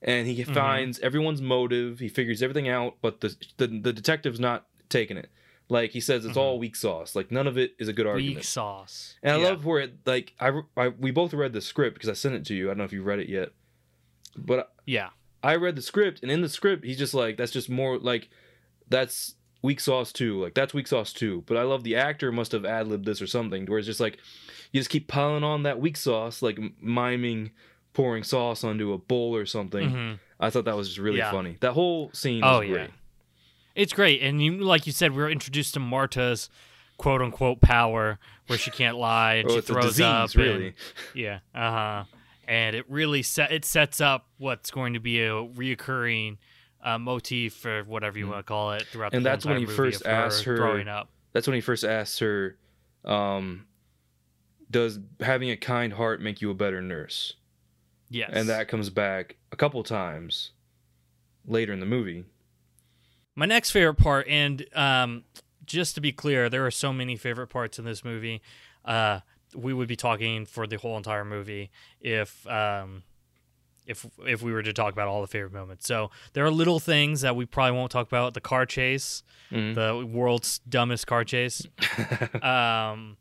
and 0.00 0.26
he 0.26 0.42
Mm-hmm. 0.42 0.54
finds 0.54 0.98
everyone's 1.00 1.42
motive 1.42 1.98
he 1.98 2.08
figures 2.08 2.42
everything 2.42 2.68
out 2.68 2.96
but 3.02 3.20
the 3.20 3.36
the, 3.58 3.66
the 3.66 3.92
detective's 3.92 4.40
not 4.40 4.66
taking 4.88 5.16
it 5.16 5.28
like 5.68 5.90
he 5.92 6.00
says 6.00 6.24
it's 6.24 6.36
all 6.36 6.58
weak 6.58 6.76
sauce 6.76 7.14
like 7.16 7.30
none 7.30 7.46
of 7.46 7.56
it 7.58 7.72
is 7.78 7.88
a 7.88 7.92
good 7.92 8.06
argument 8.06 8.32
Mm-hmm. 8.32 8.38
Weak 8.38 8.44
sauce. 8.44 9.14
and 9.22 9.36
I 9.36 9.38
Yeah. 9.40 9.48
love 9.50 9.64
where 9.64 9.80
it 9.80 9.94
like 10.06 10.32
I, 10.40 10.60
I 10.76 10.88
we 10.88 11.10
both 11.10 11.32
read 11.34 11.52
the 11.52 11.60
script 11.60 11.94
because 11.94 12.08
I 12.08 12.14
sent 12.14 12.34
it 12.34 12.44
to 12.46 12.54
you. 12.54 12.66
I 12.66 12.70
don't 12.70 12.78
know 12.78 12.84
if 12.84 12.92
you 12.92 13.02
read 13.02 13.20
it 13.20 13.28
yet, 13.28 13.50
but 14.36 14.72
Yeah. 14.86 15.10
I 15.42 15.56
read 15.56 15.74
the 15.76 15.82
script, 15.82 16.20
and 16.22 16.30
in 16.30 16.40
the 16.42 16.48
script 16.48 16.84
he's 16.84 16.98
just 16.98 17.14
like 17.14 17.36
that's 17.36 17.50
just 17.52 17.68
more 17.70 17.98
like 17.98 18.28
that's 18.88 19.34
weak 19.62 19.80
sauce 19.80 20.12
too. 20.12 20.42
Like 20.42 20.54
that's 20.54 20.74
weak 20.74 20.86
sauce 20.86 21.12
too. 21.12 21.42
But 21.46 21.56
I 21.56 21.62
love 21.62 21.84
the 21.84 21.96
actor 21.96 22.30
must 22.32 22.52
have 22.52 22.64
ad 22.64 22.88
libbed 22.88 23.06
this 23.06 23.22
or 23.22 23.26
something, 23.26 23.64
where 23.66 23.78
it's 23.78 23.86
just 23.86 24.00
like 24.00 24.18
you 24.72 24.80
just 24.80 24.90
keep 24.90 25.08
piling 25.08 25.44
on 25.44 25.62
that 25.62 25.80
weak 25.80 25.96
sauce, 25.96 26.42
like 26.42 26.58
miming 26.80 27.50
pouring 27.92 28.24
sauce 28.24 28.64
onto 28.64 28.92
a 28.92 28.98
bowl 28.98 29.34
or 29.36 29.46
something. 29.46 29.90
Mhm. 29.90 30.18
I 30.40 30.50
thought 30.50 30.64
that 30.64 30.76
was 30.76 30.88
just 30.88 30.98
really 30.98 31.18
Yeah. 31.18 31.30
funny. 31.30 31.56
That 31.60 31.72
whole 31.72 32.10
scene 32.12 32.42
Oh, 32.44 32.60
yeah. 32.60 32.72
great. 32.72 32.90
It's 33.74 33.92
great, 33.92 34.20
and 34.22 34.42
you, 34.42 34.58
like 34.58 34.86
you 34.86 34.92
said, 34.92 35.12
we 35.12 35.18
were 35.22 35.30
introduced 35.30 35.74
to 35.74 35.80
Marta's 35.80 36.50
quote 36.98 37.22
unquote 37.22 37.60
power, 37.60 38.18
where 38.46 38.58
she 38.58 38.70
can't 38.70 38.96
lie 38.98 39.34
and 39.36 39.50
Oh, 39.50 39.54
she 39.56 39.60
throws 39.62 39.84
disease, 39.96 40.00
up. 40.04 40.34
really. 40.34 40.66
and- 40.68 40.74
yeah, 41.14 41.38
uh 41.54 41.70
huh. 41.70 42.04
And 42.48 42.74
it 42.76 42.84
really 42.88 43.22
set 43.22 43.50
it 43.52 43.64
sets 43.64 44.00
up 44.00 44.26
what's 44.38 44.70
going 44.70 44.92
to 44.94 45.00
be 45.00 45.20
a 45.22 45.30
reoccurring 45.30 46.36
uh, 46.82 46.98
motif 46.98 47.54
for 47.54 47.84
whatever 47.84 48.18
you 48.18 48.26
want 48.26 48.38
to 48.38 48.42
call 48.42 48.72
it 48.72 48.82
throughout. 48.82 49.12
Mm. 49.12 49.18
And 49.18 49.26
that's 49.26 49.46
when 49.46 49.58
he 49.58 49.66
first 49.66 50.06
asked 50.06 50.44
her- 50.44 50.56
growing 50.56 50.88
up. 50.88 51.08
That's 51.32 51.46
when 51.46 51.54
he 51.54 51.60
first 51.60 51.84
asks 51.84 52.18
her, 52.18 52.58
um, 53.04 53.66
"Does 54.70 54.98
having 55.20 55.50
a 55.50 55.56
kind 55.56 55.92
heart 55.94 56.20
make 56.20 56.42
you 56.42 56.50
a 56.50 56.54
better 56.54 56.82
nurse?" 56.82 57.34
Yes, 58.10 58.30
and 58.32 58.48
that 58.48 58.68
comes 58.68 58.90
back 58.90 59.36
a 59.50 59.56
couple 59.56 59.82
times 59.82 60.50
later 61.46 61.72
in 61.72 61.80
the 61.80 61.86
movie. 61.86 62.24
My 63.34 63.46
next 63.46 63.70
favorite 63.70 63.94
part, 63.94 64.28
and 64.28 64.66
um, 64.74 65.24
just 65.64 65.94
to 65.94 66.02
be 66.02 66.12
clear, 66.12 66.50
there 66.50 66.66
are 66.66 66.70
so 66.70 66.92
many 66.92 67.16
favorite 67.16 67.46
parts 67.46 67.78
in 67.78 67.86
this 67.86 68.04
movie. 68.04 68.42
Uh, 68.84 69.20
we 69.54 69.72
would 69.72 69.88
be 69.88 69.96
talking 69.96 70.44
for 70.44 70.66
the 70.66 70.76
whole 70.76 70.96
entire 70.96 71.24
movie 71.24 71.70
if 72.00 72.46
um, 72.46 73.02
if 73.86 74.06
if 74.26 74.42
we 74.42 74.52
were 74.52 74.62
to 74.62 74.72
talk 74.72 74.92
about 74.92 75.08
all 75.08 75.20
the 75.20 75.26
favorite 75.26 75.52
moments. 75.52 75.86
So 75.86 76.10
there 76.34 76.44
are 76.44 76.50
little 76.50 76.78
things 76.80 77.20
that 77.22 77.34
we 77.36 77.46
probably 77.46 77.76
won't 77.78 77.90
talk 77.90 78.06
about. 78.06 78.34
The 78.34 78.40
car 78.40 78.64
chase, 78.66 79.22
Mhm. 79.50 79.74
the 79.74 80.06
world's 80.06 80.58
dumbest 80.60 81.06
car 81.06 81.24
chase. 81.24 81.66
um, 82.42 83.16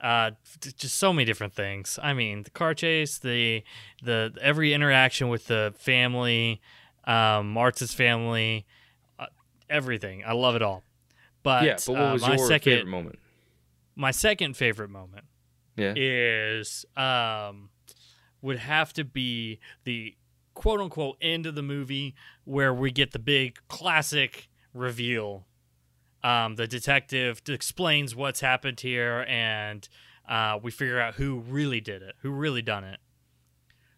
uh, 0.00 0.32
just 0.76 0.96
so 0.98 1.12
many 1.12 1.24
different 1.24 1.54
things. 1.54 1.98
I 2.02 2.12
mean, 2.12 2.42
the 2.42 2.50
car 2.50 2.74
chase, 2.74 3.18
the 3.18 3.62
the 4.02 4.34
every 4.40 4.72
interaction 4.74 5.28
with 5.28 5.46
the 5.46 5.74
family, 5.78 6.60
um, 7.04 7.52
Marta's 7.52 7.94
family, 7.94 8.66
uh, 9.18 9.26
everything. 9.70 10.22
I 10.26 10.32
love 10.32 10.54
it 10.56 10.62
all. 10.62 10.82
But 11.42 11.64
yeah, 11.64 11.76
but 11.86 11.92
what 11.94 12.02
uh, 12.02 12.12
was 12.12 12.22
my 12.22 12.36
your 12.36 12.46
second 12.48 12.72
favorite 12.72 12.90
moment? 12.90 13.18
my 13.94 14.10
second 14.10 14.56
favorite 14.56 14.90
moment 14.90 15.24
Yeah, 15.76 15.94
is 15.96 16.84
um 16.96 17.70
would 18.42 18.58
have 18.58 18.92
to 18.94 19.04
be 19.04 19.58
the 19.84 20.16
quote 20.54 20.80
unquote 20.80 21.16
end 21.20 21.46
of 21.46 21.54
the 21.54 21.62
movie 21.62 22.14
where 22.44 22.72
we 22.72 22.90
get 22.90 23.12
the 23.12 23.18
big 23.18 23.58
classic 23.68 24.48
reveal. 24.72 25.46
Um, 26.24 26.56
the 26.56 26.66
detective 26.66 27.42
explains 27.48 28.16
what's 28.16 28.40
happened 28.40 28.80
here, 28.80 29.24
and 29.28 29.88
uh, 30.28 30.58
we 30.60 30.70
figure 30.70 30.98
out 31.00 31.14
who 31.14 31.38
really 31.40 31.80
did 31.80 32.02
it, 32.02 32.16
who 32.22 32.30
really 32.30 32.62
done 32.62 32.84
it. 32.84 32.98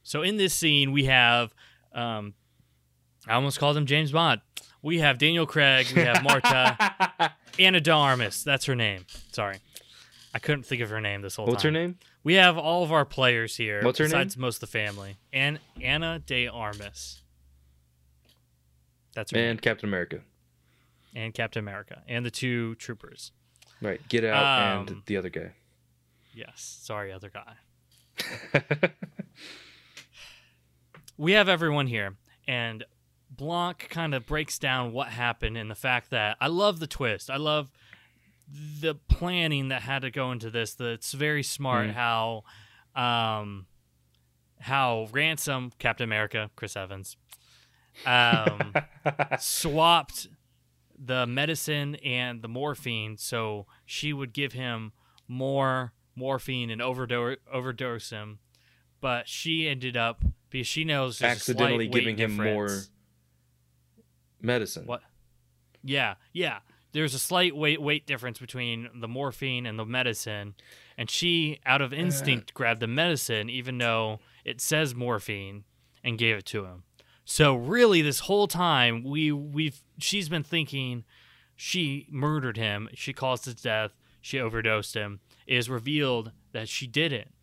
So 0.02 0.22
in 0.22 0.36
this 0.36 0.52
scene, 0.52 0.92
we 0.92 1.04
have 1.04 1.54
um, 1.92 2.34
I 3.26 3.34
almost 3.34 3.58
called 3.58 3.76
him 3.76 3.86
James 3.86 4.12
Bond. 4.12 4.40
We 4.82 4.98
have 4.98 5.18
Daniel 5.18 5.46
Craig, 5.46 5.86
we 5.94 6.02
have 6.02 6.22
Marta, 6.22 7.34
Ana 7.58 7.80
de 7.80 8.30
That's 8.44 8.64
her 8.66 8.76
name. 8.76 9.06
Sorry, 9.32 9.58
I 10.32 10.38
couldn't 10.38 10.64
think 10.64 10.82
of 10.82 10.90
her 10.90 11.00
name 11.00 11.22
this 11.22 11.36
whole 11.36 11.46
What's 11.46 11.62
time. 11.62 11.72
What's 11.72 11.76
her 11.76 11.86
name? 11.88 11.98
We 12.28 12.34
have 12.34 12.58
all 12.58 12.82
of 12.82 12.92
our 12.92 13.06
players 13.06 13.56
here. 13.56 13.80
What's 13.82 13.98
her 14.00 14.04
besides 14.04 14.36
most 14.36 14.56
of 14.56 14.60
the 14.60 14.66
family. 14.66 15.16
And 15.32 15.58
Ana 15.82 16.18
de 16.18 16.46
Armas. 16.46 17.22
That's 19.14 19.30
her 19.30 19.38
name. 19.38 19.52
And 19.52 19.62
Captain 19.62 19.88
America. 19.88 20.20
And 21.16 21.32
Captain 21.32 21.60
America. 21.60 22.02
And 22.06 22.26
the 22.26 22.30
two 22.30 22.74
troopers. 22.74 23.32
Right, 23.80 24.06
Get 24.10 24.26
Out 24.26 24.80
and 24.80 24.90
Um, 24.90 25.02
the 25.06 25.16
other 25.16 25.30
guy. 25.30 25.52
Yes. 26.34 26.78
Sorry, 26.82 27.14
other 27.14 27.30
guy. 27.30 27.54
we 31.16 31.32
have 31.32 31.48
everyone 31.48 31.86
here. 31.86 32.18
And 32.46 32.84
Blanc 33.30 33.86
kind 33.88 34.14
of 34.14 34.26
breaks 34.26 34.58
down 34.58 34.92
what 34.92 35.08
happened 35.08 35.56
and 35.56 35.70
the 35.70 35.74
fact 35.74 36.10
that 36.10 36.36
I 36.42 36.48
love 36.48 36.78
the 36.78 36.86
twist. 36.86 37.30
I 37.30 37.38
love 37.38 37.70
the 38.80 38.94
planning 38.94 39.68
that 39.68 39.82
had 39.82 40.02
to 40.02 40.10
go 40.10 40.32
into 40.32 40.50
this. 40.50 40.74
That's 40.74 41.12
very 41.12 41.42
smart 41.42 41.88
Mhm. 41.88 41.94
how 41.94 42.44
um 42.94 43.66
how 44.60 45.08
Ransom, 45.12 45.72
Captain 45.78 46.04
America, 46.04 46.50
Chris 46.56 46.76
Evans, 46.76 47.16
um 48.06 48.74
swapped 49.38 50.28
the 50.98 51.26
medicine 51.26 51.94
and 51.96 52.42
the 52.42 52.48
morphine 52.48 53.16
so 53.16 53.66
she 53.86 54.12
would 54.12 54.32
give 54.32 54.52
him 54.52 54.92
more 55.28 55.92
morphine 56.16 56.70
and 56.70 56.82
overdose 56.82 57.36
overdose 57.52 58.10
him 58.10 58.40
but 59.00 59.28
she 59.28 59.68
ended 59.68 59.96
up 59.96 60.24
because 60.50 60.66
she 60.66 60.82
knows 60.82 61.20
there's 61.20 61.36
a 61.36 61.40
slight 61.40 61.52
accidentally 61.52 61.86
giving 61.88 62.16
him 62.16 62.36
more 62.36 62.68
medicine. 64.40 64.86
What? 64.86 65.02
Yeah, 65.84 66.14
yeah. 66.32 66.58
There's 66.92 67.14
a 67.14 67.18
slight 67.18 67.54
weight 67.54 67.82
weight 67.82 68.06
difference 68.06 68.38
between 68.38 68.88
the 68.94 69.08
morphine 69.08 69.66
and 69.66 69.78
the 69.78 69.84
medicine, 69.84 70.54
and 70.96 71.10
she, 71.10 71.60
out 71.66 71.82
of 71.82 71.92
instinct, 71.92 72.50
uh. 72.50 72.54
grabbed 72.54 72.80
the 72.80 72.86
medicine, 72.86 73.50
even 73.50 73.78
though 73.78 74.20
it 74.44 74.60
says 74.60 74.94
morphine, 74.94 75.64
and 76.02 76.18
gave 76.18 76.36
it 76.36 76.46
to 76.46 76.64
him. 76.64 76.84
So 77.24 77.54
really, 77.54 78.00
this 78.00 78.20
whole 78.20 78.48
time, 78.48 79.04
we 79.04 79.30
we've 79.30 79.82
she's 79.98 80.28
been 80.28 80.42
thinking 80.42 81.04
she 81.54 82.06
murdered 82.10 82.56
him. 82.56 82.88
She 82.94 83.12
caused 83.12 83.44
his 83.44 83.56
death. 83.56 83.92
She 84.20 84.40
overdosed 84.40 84.94
him. 84.94 85.20
It 85.46 85.56
is 85.56 85.68
revealed 85.68 86.32
that 86.52 86.68
she 86.68 86.86
didn't. 86.86 87.34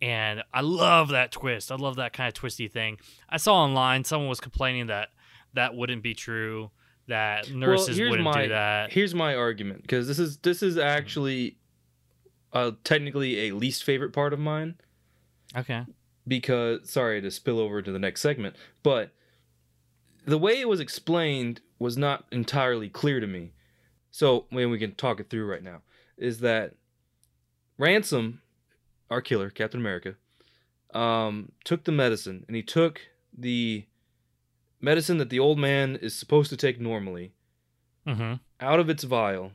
And 0.00 0.42
I 0.52 0.60
love 0.60 1.08
that 1.08 1.32
twist. 1.32 1.70
I 1.70 1.76
love 1.76 1.96
that 1.96 2.12
kind 2.12 2.28
of 2.28 2.34
twisty 2.34 2.68
thing. 2.68 2.98
I 3.28 3.36
saw 3.36 3.54
online 3.54 4.04
someone 4.04 4.28
was 4.28 4.40
complaining 4.40 4.88
that 4.88 5.10
that 5.54 5.74
wouldn't 5.74 6.02
be 6.02 6.14
true. 6.14 6.70
That 7.12 7.50
nurses 7.50 7.98
here's 7.98 8.08
wouldn't 8.10 8.24
my, 8.24 8.42
do 8.44 8.48
that. 8.48 8.90
Here's 8.90 9.14
my 9.14 9.34
argument 9.34 9.82
because 9.82 10.08
this 10.08 10.18
is 10.18 10.38
this 10.38 10.62
is 10.62 10.78
actually 10.78 11.58
uh, 12.54 12.72
technically 12.84 13.48
a 13.48 13.54
least 13.54 13.84
favorite 13.84 14.14
part 14.14 14.32
of 14.32 14.38
mine 14.38 14.76
Okay. 15.54 15.84
because 16.26 16.88
sorry 16.88 17.20
to 17.20 17.30
spill 17.30 17.58
over 17.58 17.82
to 17.82 17.92
the 17.92 17.98
next 17.98 18.22
segment, 18.22 18.56
but 18.82 19.10
the 20.24 20.38
way 20.38 20.58
it 20.58 20.68
was 20.68 20.80
explained 20.80 21.60
was 21.78 21.98
not 21.98 22.24
entirely 22.32 22.88
clear 22.88 23.20
to 23.20 23.26
me. 23.26 23.52
So 24.10 24.46
when 24.48 24.70
we 24.70 24.78
can 24.78 24.94
talk 24.94 25.20
it 25.20 25.28
through 25.28 25.46
right 25.50 25.62
now, 25.62 25.82
is 26.16 26.40
that 26.40 26.74
Ransom, 27.76 28.40
our 29.10 29.20
killer, 29.20 29.50
Captain 29.50 29.80
America, 29.80 30.14
um, 30.94 31.52
took 31.64 31.84
the 31.84 31.92
medicine 31.92 32.44
and 32.46 32.56
he 32.56 32.62
took 32.62 33.00
the 33.36 33.84
medicine 34.82 35.16
that 35.18 35.30
the 35.30 35.38
old 35.38 35.58
man 35.58 35.96
is 35.96 36.14
supposed 36.14 36.50
to 36.50 36.56
take 36.56 36.80
normally 36.80 37.32
Mm-hmm. 38.06 38.34
out 38.60 38.80
of 38.80 38.90
its 38.90 39.04
vial 39.04 39.52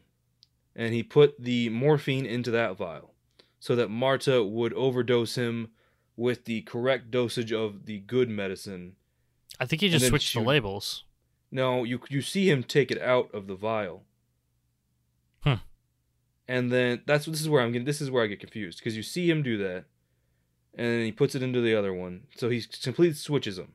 and 0.74 0.94
he 0.94 1.04
put 1.04 1.36
the 1.38 1.68
morphine 1.68 2.26
into 2.26 2.50
that 2.52 2.78
vial 2.78 3.13
so 3.60 3.76
that 3.76 3.90
Marta 3.90 4.42
would 4.42 4.72
overdose 4.74 5.36
him 5.36 5.68
with 6.16 6.46
the 6.46 6.62
correct 6.62 7.12
dosage 7.12 7.52
of 7.52 7.88
the 7.88 8.00
good 8.00 8.30
medicine. 8.30 8.96
I 9.60 9.66
think 9.66 9.82
he 9.82 9.90
just 9.90 10.08
switched 10.08 10.34
the 10.34 10.40
labels. 10.40 11.04
No, 11.52 11.84
you 11.84 12.00
you 12.10 12.22
see 12.22 12.50
him 12.50 12.63
take 12.63 12.90
it 12.90 13.02
out 13.02 13.30
of 13.34 13.48
the 13.48 13.56
vial. 13.56 14.04
Hmm. 15.42 15.56
And 16.48 16.72
then 16.72 17.02
that's 17.06 17.26
this 17.26 17.42
is 17.42 17.50
where 17.50 17.62
I'm 17.62 17.74
getting 17.74 17.86
this 17.86 18.00
is 18.00 18.10
where 18.10 18.24
I 18.24 18.28
get 18.28 18.40
confused 18.40 18.80
because 18.80 18.96
you 18.96 19.04
see 19.04 19.30
him 19.30 19.44
do 19.44 19.58
that 19.58 19.86
and 20.74 20.88
then 20.88 21.04
he 21.04 21.12
puts 21.12 21.36
it 21.36 21.44
into 21.44 21.60
the 21.60 21.76
other 21.76 21.94
one. 21.94 22.28
So 22.38 22.50
he 22.50 22.62
completely 22.82 23.16
switches 23.16 23.58
them. 23.58 23.74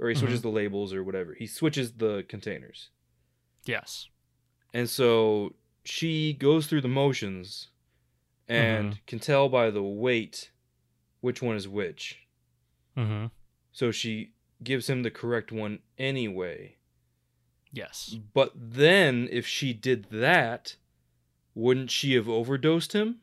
Or 0.00 0.08
he 0.08 0.14
switches 0.14 0.40
the 0.40 0.48
labels 0.48 0.94
or 0.94 1.04
whatever. 1.04 1.34
He 1.34 1.46
switches 1.46 1.92
the 1.92 2.24
containers. 2.26 2.88
Yes. 3.66 4.08
And 4.72 4.88
so 4.88 5.54
she 5.84 6.32
goes 6.32 6.66
through 6.66 6.80
the 6.80 6.88
motions 6.88 7.68
and 8.48 8.98
can 9.06 9.18
tell 9.18 9.50
by 9.50 9.70
the 9.70 9.82
weight 9.82 10.52
which 11.20 11.42
one 11.42 11.54
is 11.54 11.68
which. 11.68 12.20
Mm-hmm. 12.96 13.26
So 13.72 13.90
she 13.90 14.32
gives 14.64 14.88
him 14.88 15.02
the 15.02 15.10
correct 15.10 15.52
one 15.52 15.80
anyway. 15.98 16.76
Yes. 17.70 18.16
But 18.32 18.52
then 18.56 19.28
if 19.30 19.46
she 19.46 19.74
did 19.74 20.06
that, 20.10 20.76
wouldn't 21.54 21.90
she 21.90 22.14
have 22.14 22.28
overdosed 22.28 22.94
him? 22.94 23.18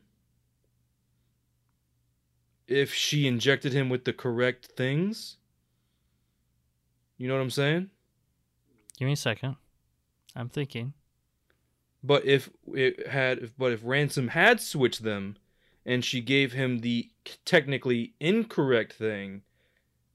If 2.68 2.94
she 2.94 3.26
injected 3.26 3.72
him 3.72 3.88
with 3.88 4.04
the 4.04 4.12
correct 4.12 4.66
things? 4.76 5.37
You 7.18 7.28
know 7.28 7.34
what 7.34 7.42
I'm 7.42 7.50
saying? 7.50 7.90
Give 8.98 9.06
me 9.06 9.12
a 9.12 9.16
second. 9.16 9.56
I'm 10.34 10.48
thinking. 10.48 10.94
But 12.02 12.24
if 12.24 12.48
it 12.72 13.08
had, 13.08 13.38
if, 13.38 13.58
but 13.58 13.72
if 13.72 13.80
Ransom 13.82 14.28
had 14.28 14.60
switched 14.60 15.02
them, 15.02 15.36
and 15.84 16.04
she 16.04 16.20
gave 16.20 16.52
him 16.52 16.80
the 16.80 17.10
technically 17.44 18.12
incorrect 18.20 18.92
thing, 18.92 19.42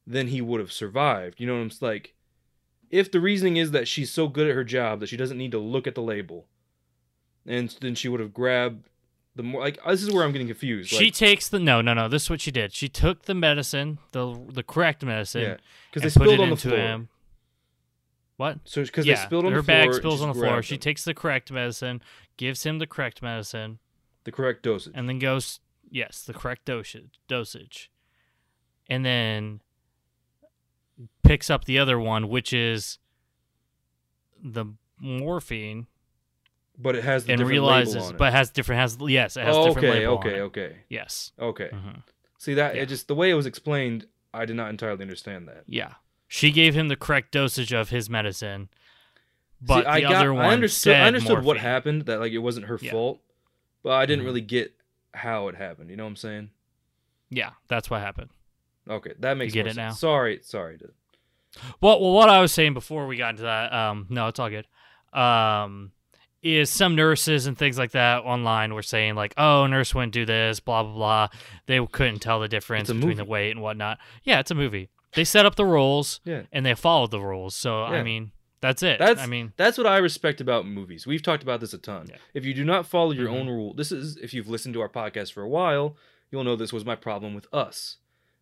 then 0.05 0.27
he 0.27 0.39
would 0.39 0.59
have 0.59 0.71
survived. 0.71 1.39
You 1.39 1.47
know 1.47 1.55
what 1.55 1.61
I'm 1.61 1.71
like? 1.81 2.13
If 2.89 3.11
the 3.11 3.19
reasoning 3.19 3.57
is 3.57 3.71
that 3.71 3.87
she's 3.87 4.11
so 4.11 4.27
good 4.27 4.47
at 4.47 4.55
her 4.55 4.63
job 4.63 4.99
that 4.99 5.09
she 5.09 5.17
doesn't 5.17 5.37
need 5.37 5.51
to 5.51 5.59
look 5.59 5.87
at 5.87 5.95
the 5.95 6.01
label, 6.01 6.47
and 7.45 7.75
then 7.81 7.95
she 7.95 8.07
would 8.07 8.19
have 8.19 8.33
grabbed 8.33 8.87
the 9.35 9.43
more 9.43 9.61
like 9.61 9.79
this 9.85 10.03
is 10.03 10.11
where 10.11 10.23
I'm 10.23 10.31
getting 10.31 10.47
confused. 10.47 10.89
She 10.89 11.05
like, 11.05 11.13
takes 11.13 11.49
the 11.49 11.59
no, 11.59 11.81
no, 11.81 11.93
no. 11.93 12.07
This 12.07 12.23
is 12.23 12.29
what 12.29 12.41
she 12.41 12.51
did. 12.51 12.73
She 12.73 12.87
took 12.87 13.23
the 13.23 13.33
medicine, 13.33 13.99
the 14.11 14.39
the 14.49 14.63
correct 14.63 15.03
medicine, 15.03 15.41
yeah, 15.41 15.57
because 15.89 16.03
they 16.03 16.09
spilled 16.09 16.39
on 16.39 16.51
the 16.51 16.57
floor. 16.57 16.77
him. 16.77 17.09
What? 18.37 18.59
So 18.65 18.83
because 18.83 19.05
yeah, 19.05 19.15
they 19.15 19.21
spilled 19.21 19.45
on 19.45 19.51
her 19.51 19.59
the 19.59 19.63
floor, 19.63 19.77
Her 19.77 19.85
bag 19.85 19.93
spills 19.95 20.21
on 20.21 20.29
the 20.29 20.33
floor. 20.35 20.61
She 20.61 20.77
takes 20.77 21.03
the 21.03 21.13
correct 21.13 21.51
medicine, 21.51 22.01
gives 22.37 22.63
him 22.63 22.79
the 22.79 22.87
correct 22.87 23.21
medicine, 23.21 23.79
the 24.23 24.31
correct 24.31 24.63
dosage. 24.63 24.93
and 24.95 25.09
then 25.09 25.19
goes 25.19 25.59
yes, 25.89 26.23
the 26.23 26.33
correct 26.33 26.65
dosage 26.65 27.19
dosage, 27.27 27.91
and 28.87 29.05
then 29.05 29.61
picks 31.23 31.49
up 31.49 31.65
the 31.65 31.79
other 31.79 31.99
one, 31.99 32.27
which 32.27 32.53
is 32.53 32.99
the 34.43 34.65
morphine, 34.99 35.87
but 36.77 36.95
it 36.95 37.03
has 37.03 37.25
the 37.25 37.31
and 37.33 37.37
different 37.39 37.51
realizes, 37.51 37.93
label 37.95 38.07
on 38.07 38.15
it. 38.15 38.17
but 38.17 38.33
has 38.33 38.49
different 38.51 38.79
has 38.81 38.97
yes, 39.01 39.37
it 39.37 39.43
has 39.45 39.55
oh, 39.55 39.67
different 39.67 39.87
okay, 39.87 39.99
label 39.99 40.13
okay, 40.15 40.41
okay, 40.41 40.75
Yes. 40.89 41.31
okay. 41.39 41.69
Mhm. 41.73 42.01
See 42.37 42.53
that 42.55 42.75
Yeah. 42.75 42.81
it 42.83 42.85
just 42.87 43.07
the 43.07 43.15
way 43.15 43.29
it 43.29 43.35
was 43.35 43.45
explained, 43.45 44.05
I 44.33 44.45
did 44.45 44.55
not 44.55 44.69
entirely 44.69 45.01
understand 45.01 45.47
that. 45.47 45.63
Yeah. 45.67 45.93
She 46.27 46.51
gave 46.51 46.73
him 46.73 46.87
the 46.87 46.95
correct 46.95 47.31
dosage 47.31 47.71
of 47.73 47.89
his 47.89 48.09
medicine. 48.09 48.69
But 49.61 49.83
See, 49.83 49.87
I 49.87 49.95
the 50.01 50.07
got, 50.07 50.13
other 50.15 50.33
one 50.33 50.45
I 50.45 50.53
understood. 50.53 50.93
said 50.93 51.03
I 51.03 51.07
understood 51.07 51.43
what 51.43 51.57
happened. 51.57 52.05
That 52.07 52.19
like 52.19 52.31
it 52.33 52.39
wasn't 52.39 52.65
her 52.65 52.79
Yeah. 52.81 52.91
fault, 52.91 53.21
but 53.83 53.91
I 53.93 54.05
didn't 54.05 54.23
Mhm. 54.23 54.27
really 54.27 54.41
get 54.41 54.73
how 55.13 55.47
it 55.47 55.55
happened. 55.55 55.89
You 55.91 55.95
know 55.95 56.03
what 56.03 56.09
I'm 56.09 56.15
saying? 56.17 56.49
Yeah, 57.29 57.51
that's 57.67 57.89
what 57.89 58.01
happened. 58.01 58.29
Okay, 58.89 59.13
that 59.19 59.37
makes 59.37 59.53
get 59.53 59.61
more 59.65 59.71
it 59.71 59.75
sense. 59.75 59.93
now? 59.93 59.95
Sorry, 59.95 60.39
sorry. 60.41 60.77
To, 60.79 60.89
Well, 61.79 62.01
well, 62.01 62.11
what 62.13 62.29
I 62.29 62.41
was 62.41 62.51
saying 62.51 62.73
before 62.73 63.05
we 63.07 63.15
got 63.15 63.29
into 63.29 63.43
that, 63.43 63.71
um, 63.71 64.07
no, 64.09 64.27
it's 64.27 64.39
all 64.39 64.49
good. 64.49 64.67
Um, 65.17 65.91
is 66.43 66.69
some 66.69 66.95
nurses 66.95 67.47
and 67.47 67.57
things 67.57 67.77
like 67.77 67.91
that 67.91 68.23
online 68.23 68.73
were 68.73 68.81
saying 68.83 69.15
like, 69.15 69.33
oh, 69.37 69.65
nurse 69.65 69.95
wouldn't 69.95 70.11
do 70.13 70.25
this, 70.25 70.59
blah 70.59 70.83
blah 70.83 70.93
blah. 70.93 71.27
They 71.65 71.83
couldn't 71.87 72.19
tell 72.19 72.39
the 72.39 72.47
difference 72.47 72.91
between 72.91 73.17
the 73.17 73.25
weight 73.25 73.51
and 73.51 73.61
whatnot. 73.61 73.97
Yeah, 74.23 74.39
it's 74.39 74.51
a 74.51 74.55
movie. 74.55 74.89
They 75.15 75.23
set 75.23 75.45
up 75.45 75.55
the 75.55 75.65
rules 75.65 76.19
yeah, 76.25 76.43
and 76.51 76.65
they 76.65 76.73
followed 76.75 77.11
the 77.11 77.19
rules. 77.21 77.55
So 77.55 77.83
I 77.83 78.03
mean, 78.03 78.31
that's 78.61 78.81
it. 78.83 78.99
that's 78.99 79.21
I 79.21 79.25
mean, 79.27 79.53
that's 79.57 79.77
what 79.77 79.87
I 79.87 79.97
respect 79.97 80.41
about 80.41 80.65
movies. 80.65 81.05
We've 81.07 81.21
talked 81.23 81.43
about 81.43 81.59
this 81.59 81.73
a 81.73 81.77
ton. 81.77 82.07
Yeah. 82.09 82.17
If 82.33 82.45
you 82.45 82.53
do 82.53 82.63
not 82.65 82.85
follow 82.87 83.11
your 83.11 83.27
Mhm. 83.29 83.39
own 83.41 83.47
rule, 83.47 83.73
this 83.73 83.91
is 83.91 84.17
if 84.17 84.33
you've 84.33 84.49
listened 84.49 84.73
to 84.75 84.81
our 84.81 84.89
podcast 84.89 85.31
for 85.33 85.43
a 85.43 85.49
while, 85.49 85.95
you'll 86.31 86.43
know 86.43 86.55
this 86.55 86.73
was 86.73 86.83
my 86.85 86.95
problem 86.95 87.33
with 87.35 87.47
us. 87.53 87.97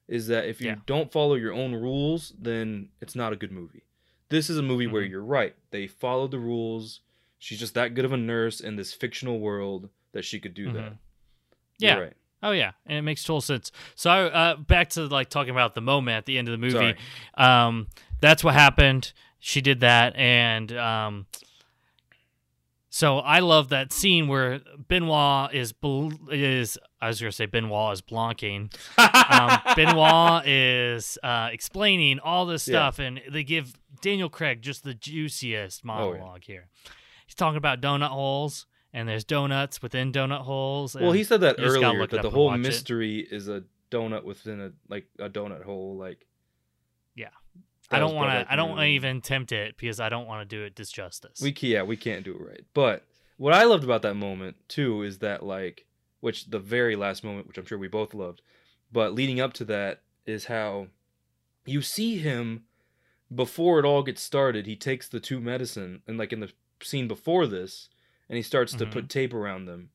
Is 0.08 0.28
that 0.28 0.46
if 0.48 0.60
you 0.62 0.68
Yeah. 0.68 0.76
don't 0.86 1.12
follow 1.12 1.36
your 1.36 1.54
own 1.54 1.74
rules, 1.74 2.34
then 2.40 2.90
it's 3.02 3.16
not 3.16 3.32
a 3.34 3.36
good 3.36 3.52
movie. 3.52 3.84
This 4.30 4.50
is 4.50 4.58
a 4.58 4.62
movie 4.64 4.88
where 4.88 5.04
Mhm. 5.04 5.10
you're 5.10 5.24
right. 5.24 5.56
They 5.72 5.88
followed 5.88 6.32
the 6.32 6.40
rules. 6.40 7.02
She's 7.44 7.58
just 7.60 7.74
that 7.74 7.96
good 7.96 8.06
of 8.06 8.14
a 8.14 8.18
nurse 8.18 8.60
in 8.62 8.76
this 8.76 8.94
fictional 8.94 9.40
world 9.40 9.90
that 10.14 10.24
she 10.24 10.40
could 10.40 10.54
do 10.54 10.72
that. 10.74 10.92
Mhm. 10.94 10.98
You're 11.80 11.92
Yeah. 11.92 11.98
right. 11.98 12.14
Oh 12.44 12.52
yeah, 12.52 12.72
and 12.86 12.98
it 12.98 13.02
makes 13.02 13.24
total 13.24 13.42
sense. 13.42 13.72
So 13.96 14.10
uh, 14.12 14.56
back 14.58 14.90
to 14.92 15.08
like 15.08 15.30
talking 15.30 15.50
about 15.52 15.74
the 15.76 15.82
moment 15.82 16.18
at 16.18 16.26
the 16.28 16.38
end 16.38 16.48
of 16.48 16.52
the 16.52 16.58
movie. 16.60 16.96
Um, 17.36 17.88
that's 18.20 18.44
what 18.44 18.54
happened. 18.54 19.12
She 19.40 19.60
did 19.62 19.80
that, 19.80 20.16
and 20.16 20.72
um, 20.78 21.26
so 22.90 23.20
I 23.20 23.40
love 23.40 23.70
that 23.70 23.94
scene 23.94 24.28
where 24.28 24.60
Benoit 24.88 25.54
is 25.54 25.72
bl- 25.72 26.12
is 26.30 26.78
I 27.00 27.08
was 27.08 27.20
gonna 27.22 27.32
say 27.32 27.46
Benoit 27.46 27.94
is 27.94 28.02
blanking. 28.02 28.74
Um, 28.98 29.60
Benoit 29.76 30.46
is 30.46 31.18
uh, 31.24 31.50
explaining 31.52 32.20
all 32.20 32.46
this 32.46 32.68
Yeah. 32.68 32.74
stuff, 32.90 33.00
and 33.00 33.22
they 33.30 33.44
give 33.44 33.74
Daniel 34.02 34.30
Craig 34.30 34.62
just 34.62 34.84
the 34.84 34.94
juiciest 34.94 35.82
Oh, 35.86 35.88
yeah. 35.90 35.96
monologue 36.20 36.44
here. 36.44 36.68
He's 37.32 37.36
talking 37.36 37.56
about 37.56 37.80
donut 37.80 38.10
holes, 38.10 38.66
and 38.92 39.08
there's 39.08 39.24
donuts 39.24 39.82
within 39.82 40.12
donut 40.12 40.42
holes. 40.42 40.98
Well, 41.00 41.14
he 41.14 41.24
said 41.24 41.40
that 41.40 41.58
you 41.58 41.64
just 41.64 41.80
gotta 41.80 41.96
earlier 41.96 42.08
that 42.08 42.24
the 42.24 42.30
whole 42.30 42.58
mystery 42.58 43.20
is 43.20 43.48
a 43.48 43.64
donut 43.90 44.26
within 44.26 44.60
a 44.60 44.74
like 44.90 45.06
a 45.18 45.30
donut 45.30 45.64
hole. 45.64 45.96
Like, 45.96 46.26
Yeah. 47.16 47.30
I 47.90 48.00
don't 48.00 48.16
want 48.16 48.32
to. 48.32 48.52
I 48.52 48.58
don't 48.58 48.76
to 48.76 48.84
even 48.84 49.22
tempt 49.22 49.54
it 49.54 49.78
because 49.78 50.02
I 50.02 50.10
don't 50.10 50.28
want 50.28 50.42
to 50.50 50.56
do 50.58 50.64
it 50.66 50.76
disjustice. 50.76 51.42
We 51.42 51.54
ca- 51.54 51.68
yeah, 51.68 51.84
we 51.84 51.96
can't 51.96 52.26
do 52.26 52.34
it 52.34 52.42
right. 52.42 52.66
But 52.74 53.06
what 53.38 53.54
I 53.54 53.64
loved 53.64 53.86
about 53.86 54.02
that 54.02 54.16
moment 54.16 54.58
too 54.68 55.02
is 55.02 55.20
that 55.20 55.42
like, 55.42 55.86
which 56.20 56.50
the 56.50 56.60
very 56.60 56.98
last 56.98 57.24
moment, 57.24 57.48
which 57.48 57.58
I'm 57.58 57.66
sure 57.66 57.78
we 57.78 57.88
both 57.88 58.14
loved, 58.14 58.42
but 58.92 59.14
leading 59.14 59.40
up 59.40 59.54
to 59.54 59.66
that 59.66 60.02
is 60.26 60.46
how 60.46 60.88
you 61.66 61.82
see 61.82 62.18
him 62.18 62.66
before 63.34 63.80
it 63.80 63.86
all 63.86 64.04
gets 64.04 64.22
started. 64.22 64.66
He 64.66 64.76
takes 64.76 65.08
the 65.08 65.22
two 65.22 65.40
medicine 65.40 66.02
and 66.06 66.18
like 66.18 66.34
in 66.34 66.42
the 66.42 66.52
scene 66.84 67.08
before 67.08 67.48
this, 67.48 67.90
and 68.30 68.36
he 68.38 68.42
starts 68.44 68.74
to 68.74 68.86
Mhm. 68.86 68.92
put 68.92 69.10
tape 69.10 69.34
around 69.34 69.66
them, 69.66 69.90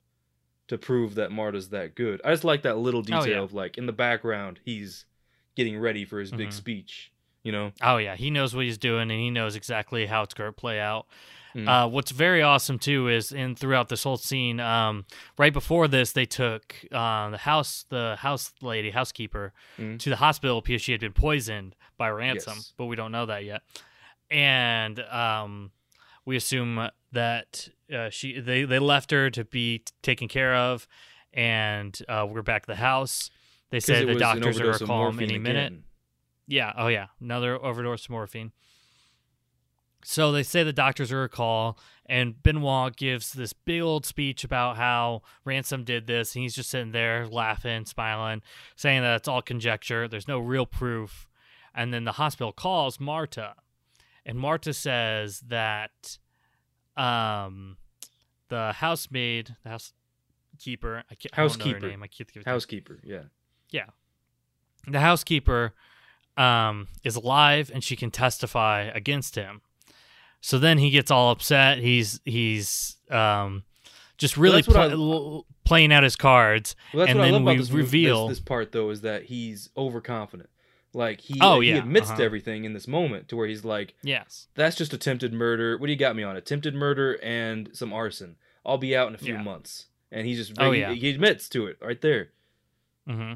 to 0.69 0.77
prove 0.79 1.15
that 1.15 1.31
Marta's 1.31 1.69
that 1.71 1.95
good. 1.95 2.21
I 2.25 2.33
just 2.33 2.45
like 2.45 2.63
that 2.63 2.77
little 2.79 3.03
detail 3.03 3.23
Oh, 3.23 3.27
yeah. 3.27 3.39
of 3.41 3.53
like 3.55 3.79
in 3.79 3.87
the 3.87 3.93
background 3.93 4.59
he's 4.65 5.05
getting 5.55 5.79
ready 5.79 6.05
for 6.05 6.19
his 6.21 6.33
big 6.33 6.49
Mhm. 6.49 6.53
speech. 6.53 7.13
You 7.45 7.53
know, 7.53 7.73
Oh 7.81 7.99
yeah, 7.99 8.17
he 8.17 8.31
knows 8.31 8.55
what 8.55 8.65
he's 8.65 8.77
doing 8.79 9.03
and 9.11 9.21
he 9.21 9.31
knows 9.31 9.55
exactly 9.55 10.07
how 10.07 10.23
it's 10.23 10.35
going 10.35 10.49
to 10.49 10.53
play 10.53 10.81
out. 10.81 11.07
Mm. 11.55 11.69
Uh, 11.69 11.89
what's 11.89 12.11
very 12.11 12.43
awesome 12.43 12.79
too 12.81 13.09
is 13.09 13.31
in 13.33 13.55
throughout 13.55 13.89
this 13.89 14.03
whole 14.03 14.17
scene, 14.17 14.59
um, 14.61 15.07
right 15.39 15.53
before 15.53 15.87
this, 15.89 16.11
they 16.13 16.27
took 16.27 16.75
uh, 16.93 17.31
the 17.31 17.39
house, 17.39 17.85
the 17.89 18.17
house 18.19 18.53
lady, 18.61 18.91
housekeeper, 18.91 19.55
Mhm. 19.79 19.99
to 20.01 20.11
the 20.11 20.17
hospital 20.17 20.61
because 20.61 20.83
she 20.83 20.91
had 20.93 21.01
been 21.01 21.13
poisoned 21.15 21.77
by 21.97 22.11
ransom, 22.11 22.55
Yes. 22.57 22.75
but 22.77 22.87
we 22.87 22.97
don't 22.97 23.13
know 23.13 23.25
that 23.27 23.45
yet. 23.45 23.63
And 24.31 24.99
um, 25.01 25.71
we 26.27 26.37
assume 26.37 26.91
that 27.13 27.71
uh, 27.95 28.11
she 28.11 28.39
they 28.41 28.65
they 28.65 28.79
left 28.79 29.11
her 29.11 29.31
to 29.31 29.45
be 29.45 29.79
t- 29.79 29.93
taken 30.03 30.29
care 30.29 30.55
of, 30.55 30.87
and 31.33 31.99
uh, 32.09 32.27
we're 32.29 32.43
back 32.43 32.65
at 32.65 32.67
the 32.67 32.77
house. 32.77 33.31
They 33.71 33.81
said 33.81 34.07
the 34.07 34.17
doctors 34.17 34.59
are 34.59 34.65
overdose 34.65 34.79
gonna 34.81 34.89
call 34.89 35.09
him 35.09 35.21
any 35.21 35.39
minute. 35.39 35.73
again. 35.73 35.85
Yeah. 36.47 36.73
Oh, 36.77 36.89
yeah. 36.89 37.07
Another 37.21 37.63
overdose 37.63 38.05
of 38.05 38.11
morphine. 38.11 38.53
So 40.05 40.31
they 40.31 40.45
say 40.45 40.63
the 40.63 40.73
doctors 40.73 41.11
are 41.11 41.25
a 41.25 41.29
call, 41.29 41.79
and 42.09 42.41
Benoit 42.41 42.95
gives 42.95 43.33
this 43.33 43.53
big 43.53 43.83
old 43.83 44.07
speech 44.07 44.45
about 44.45 44.77
how 44.77 45.23
Ransom 45.45 45.83
did 45.83 46.07
this, 46.07 46.37
and 46.37 46.43
he's 46.43 46.55
just 46.55 46.71
sitting 46.71 46.93
there 46.93 47.27
laughing, 47.27 47.85
smiling, 47.87 48.43
saying 48.77 49.03
that 49.03 49.17
it's 49.17 49.29
all 49.29 49.43
conjecture. 49.43 50.07
There's 50.07 50.29
no 50.29 50.39
real 50.39 50.65
proof. 50.65 51.27
And 51.75 51.93
then 51.93 52.05
the 52.05 52.13
hospital 52.13 52.53
calls 52.53 53.01
Marta, 53.01 53.55
and 54.27 54.39
Marta 54.39 54.75
says 54.75 55.41
that 55.49 56.19
um, 56.97 57.77
the 58.49 58.73
housemaid, 58.73 59.57
the 59.65 59.71
housekeeper, 59.71 61.05
I, 61.11 61.15
can't, 61.15 61.33
I 61.33 61.37
Housekeeper. 61.37 61.81
her 61.81 61.89
name. 61.89 62.03
I 62.03 62.07
can't 62.09 62.31
think 62.31 62.45
Housekeeper, 62.47 63.01
yeah. 63.03 63.23
Yeah, 63.71 63.87
the 64.87 65.01
housekeeper 65.01 65.73
um, 66.37 66.87
is 67.03 67.17
alive 67.17 67.71
and 67.75 67.83
she 67.83 67.97
can 67.97 68.11
testify 68.11 68.83
against 68.83 69.35
him. 69.35 69.61
So 70.41 70.59
then 70.59 70.79
he 70.79 70.91
gets 70.91 71.11
all 71.11 71.31
upset. 71.33 71.79
He's 71.79 72.21
he's 72.25 72.97
um, 73.11 73.65
just 74.19 74.37
really 74.37 74.63
what 74.63 74.93
pl- 74.93 75.45
I- 75.49 75.53
playing 75.65 75.93
out 75.93 76.05
his 76.05 76.15
cards. 76.15 76.77
Well, 76.95 77.07
and 77.09 77.21
I 77.21 77.31
then 77.33 77.45
we 77.45 77.57
this, 77.57 77.71
movie- 77.71 77.83
this- 77.83 77.87
reveal. 77.93 78.29
this, 78.29 78.39
part 78.41 78.71
though 78.71 78.91
is 78.91 79.01
that 79.01 79.25
he's 79.25 79.71
overconfident. 79.77 80.49
Like 80.97 81.21
he, 81.21 81.39
Oh, 81.43 81.61
he 81.61 81.73
admits 81.73 82.09
uh-huh. 82.09 82.17
to 82.19 82.25
everything 82.25 82.65
in 82.65 82.73
this 82.73 82.89
moment 82.89 83.29
to 83.29 83.37
where 83.37 83.47
he's 83.47 83.65
like, 83.67 83.95
yes. 84.03 84.49
"That's 84.55 84.75
just 84.77 84.95
attempted 84.95 85.33
murder. 85.33 85.77
What 85.77 85.87
do 85.89 85.93
you 85.93 85.99
got 85.99 86.17
me 86.17 86.23
on? 86.23 86.37
Attempted 86.37 86.75
murder 86.75 87.19
and 87.23 87.69
some 87.75 87.93
arson. 87.93 88.37
I'll 88.65 88.79
be 88.79 88.97
out 88.97 89.09
in 89.09 89.15
a 89.15 89.19
few 89.19 89.35
Yeah. 89.35 89.43
months." 89.43 89.87
And 90.11 90.27
he 90.27 90.35
just 90.35 90.53
Oh, 90.59 90.71
he- 90.73 90.81
yeah. 90.81 90.93
he 90.93 91.11
admits 91.11 91.49
to 91.51 91.67
it 91.67 91.77
right 91.83 92.01
there. 92.01 92.31
Mm-hmm. 93.09 93.35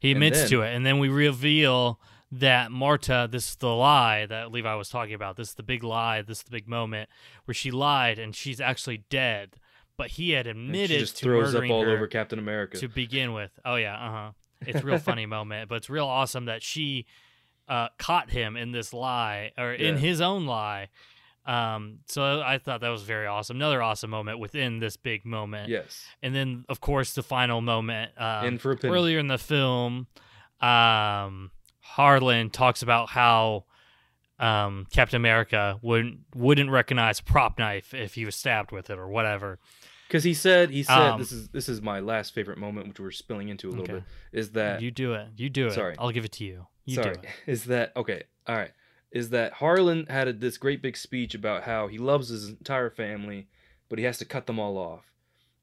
He 0.00 0.12
admits 0.12 0.38
then- 0.42 0.48
to 0.50 0.62
it, 0.62 0.74
and 0.76 0.86
then 0.86 0.98
we 1.00 1.08
reveal 1.08 2.00
that 2.30 2.70
Marta, 2.70 3.26
this 3.30 3.48
is 3.48 3.56
the 3.56 3.74
lie 3.74 4.26
that 4.26 4.52
Levi 4.52 4.74
was 4.74 4.90
talking 4.90 5.14
about. 5.14 5.36
This 5.36 5.48
is 5.48 5.54
the 5.54 5.62
big 5.62 5.82
lie. 5.82 6.22
This 6.22 6.38
is 6.38 6.44
the 6.44 6.50
big 6.50 6.68
moment 6.68 7.08
where 7.46 7.54
she 7.54 7.70
lied 7.70 8.18
and 8.18 8.36
she's 8.36 8.60
actually 8.60 8.98
dead. 9.10 9.56
But 9.96 10.10
he 10.10 10.30
had 10.30 10.46
admitted 10.46 10.90
she 10.94 10.98
just 11.00 11.16
to 11.16 11.24
throws 11.24 11.54
up 11.56 11.68
all 11.68 11.82
her. 11.82 11.90
over 11.90 12.06
Captain 12.06 12.38
America. 12.38 12.76
to 12.78 12.86
begin 12.86 13.32
with. 13.32 13.50
Oh 13.64 13.74
yeah, 13.76 13.96
uh 13.96 14.10
huh. 14.12 14.30
It's 14.66 14.80
a 14.80 14.84
real 14.84 14.98
funny 14.98 15.26
moment, 15.36 15.68
but 15.68 15.76
it's 15.76 15.90
real 15.90 16.06
awesome 16.06 16.46
that 16.46 16.62
she 16.62 17.06
uh, 17.68 17.88
caught 17.98 18.30
him 18.30 18.56
in 18.56 18.72
this 18.72 18.92
lie 18.92 19.52
or 19.58 19.72
in 19.72 19.96
his 19.98 20.20
own 20.20 20.46
lie. 20.46 20.88
Um, 21.46 22.00
so 22.06 22.42
I 22.42 22.58
thought 22.58 22.82
that 22.82 22.90
was 22.90 23.02
very 23.04 23.26
awesome. 23.26 23.56
Another 23.56 23.82
awesome 23.82 24.10
moment 24.10 24.38
within 24.38 24.80
this 24.80 24.96
big 24.98 25.24
moment. 25.24 25.68
yes. 25.70 26.04
And 26.22 26.34
then 26.34 26.64
of 26.68 26.80
course 26.80 27.14
the 27.14 27.22
final 27.22 27.60
moment. 27.62 28.12
Um, 28.18 28.46
In 28.46 28.58
for 28.58 28.78
earlier 28.84 29.18
in 29.18 29.28
the 29.28 29.38
film, 29.38 30.08
um, 30.60 31.50
Harlan 31.80 32.50
talks 32.50 32.82
about 32.82 33.08
how 33.10 33.64
um, 34.38 34.86
Captain 34.92 35.16
America 35.16 35.78
wouldn't 35.82 36.20
wouldn't 36.34 36.70
recognize 36.70 37.20
prop 37.20 37.58
knife 37.58 37.94
if 37.94 38.14
he 38.14 38.24
was 38.24 38.36
stabbed 38.36 38.70
with 38.70 38.90
it 38.90 38.98
or 38.98 39.08
whatever. 39.08 39.58
Because 40.08 40.24
he 40.24 40.32
said 40.34 40.70
he 40.70 40.82
said 40.82 41.12
Um, 41.12 41.20
this 41.20 41.30
is 41.32 41.48
this 41.50 41.68
is 41.68 41.80
my 41.82 42.00
last 42.00 42.32
favorite 42.34 42.58
moment, 42.58 42.88
which 42.88 42.98
we're 42.98 43.10
spilling 43.10 43.48
into 43.50 43.68
a 43.68 43.70
little 43.70 43.84
Okay. 43.84 43.92
bit. 43.94 44.04
Is 44.32 44.50
that 44.52 44.80
you 44.80 44.90
do 44.90 45.12
it. 45.14 45.28
You 45.36 45.50
do 45.50 45.66
it. 45.66 45.72
Sorry. 45.72 45.94
I'll 45.98 46.10
give 46.10 46.24
it 46.24 46.32
to 46.32 46.44
you. 46.44 46.66
You 46.86 46.94
sorry 46.96 47.14
do 47.16 47.20
it. 47.20 47.28
is 47.46 47.64
that 47.64 47.92
okay 47.96 48.22
all 48.46 48.56
right 48.56 48.72
is 49.12 49.28
that 49.30 49.52
harlan 49.54 50.06
had 50.08 50.26
a, 50.28 50.32
this 50.32 50.56
great 50.56 50.80
big 50.80 50.96
speech 50.96 51.34
about 51.34 51.64
how 51.64 51.86
he 51.88 51.98
loves 51.98 52.28
his 52.30 52.48
entire 52.48 52.88
family 52.88 53.46
but 53.90 53.98
he 53.98 54.04
has 54.06 54.16
to 54.18 54.24
cut 54.24 54.46
them 54.46 54.58
all 54.58 54.78
off 54.78 55.04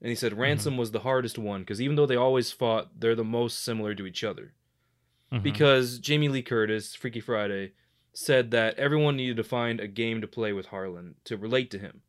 and 0.02 0.10
he 0.10 0.16
said 0.16 0.32
Mm-hmm. 0.34 0.42
ransom 0.42 0.78
was 0.78 0.92
the 0.92 1.00
hardest 1.00 1.40
one 1.40 1.62
because 1.62 1.82
even 1.82 1.96
though 1.96 2.06
they 2.06 2.16
always 2.16 2.52
fought 2.52 3.00
they're 3.00 3.16
the 3.16 3.24
most 3.24 3.64
similar 3.64 3.96
to 3.96 4.06
each 4.06 4.24
other 4.24 4.54
Mhm. 5.32 5.42
because 5.42 5.98
jamie 5.98 6.30
lee 6.30 6.44
curtis 6.44 6.94
freaky 6.94 7.20
friday 7.22 7.72
said 8.14 8.52
that 8.52 8.78
everyone 8.78 9.16
needed 9.18 9.38
to 9.38 9.44
find 9.44 9.80
a 9.80 9.88
game 9.88 10.22
to 10.22 10.28
play 10.28 10.54
with 10.54 10.68
harlan 10.68 11.16
to 11.24 11.38
relate 11.38 11.72
to 11.72 11.80
him 11.80 12.02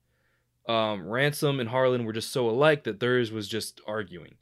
um, 0.68 1.06
ransom 1.06 1.60
and 1.60 1.68
harlan 1.68 2.04
were 2.04 2.12
just 2.12 2.32
so 2.32 2.48
alike 2.50 2.84
that 2.84 2.98
theirs 3.00 3.30
was 3.30 3.46
just 3.48 3.80
arguing 3.86 4.34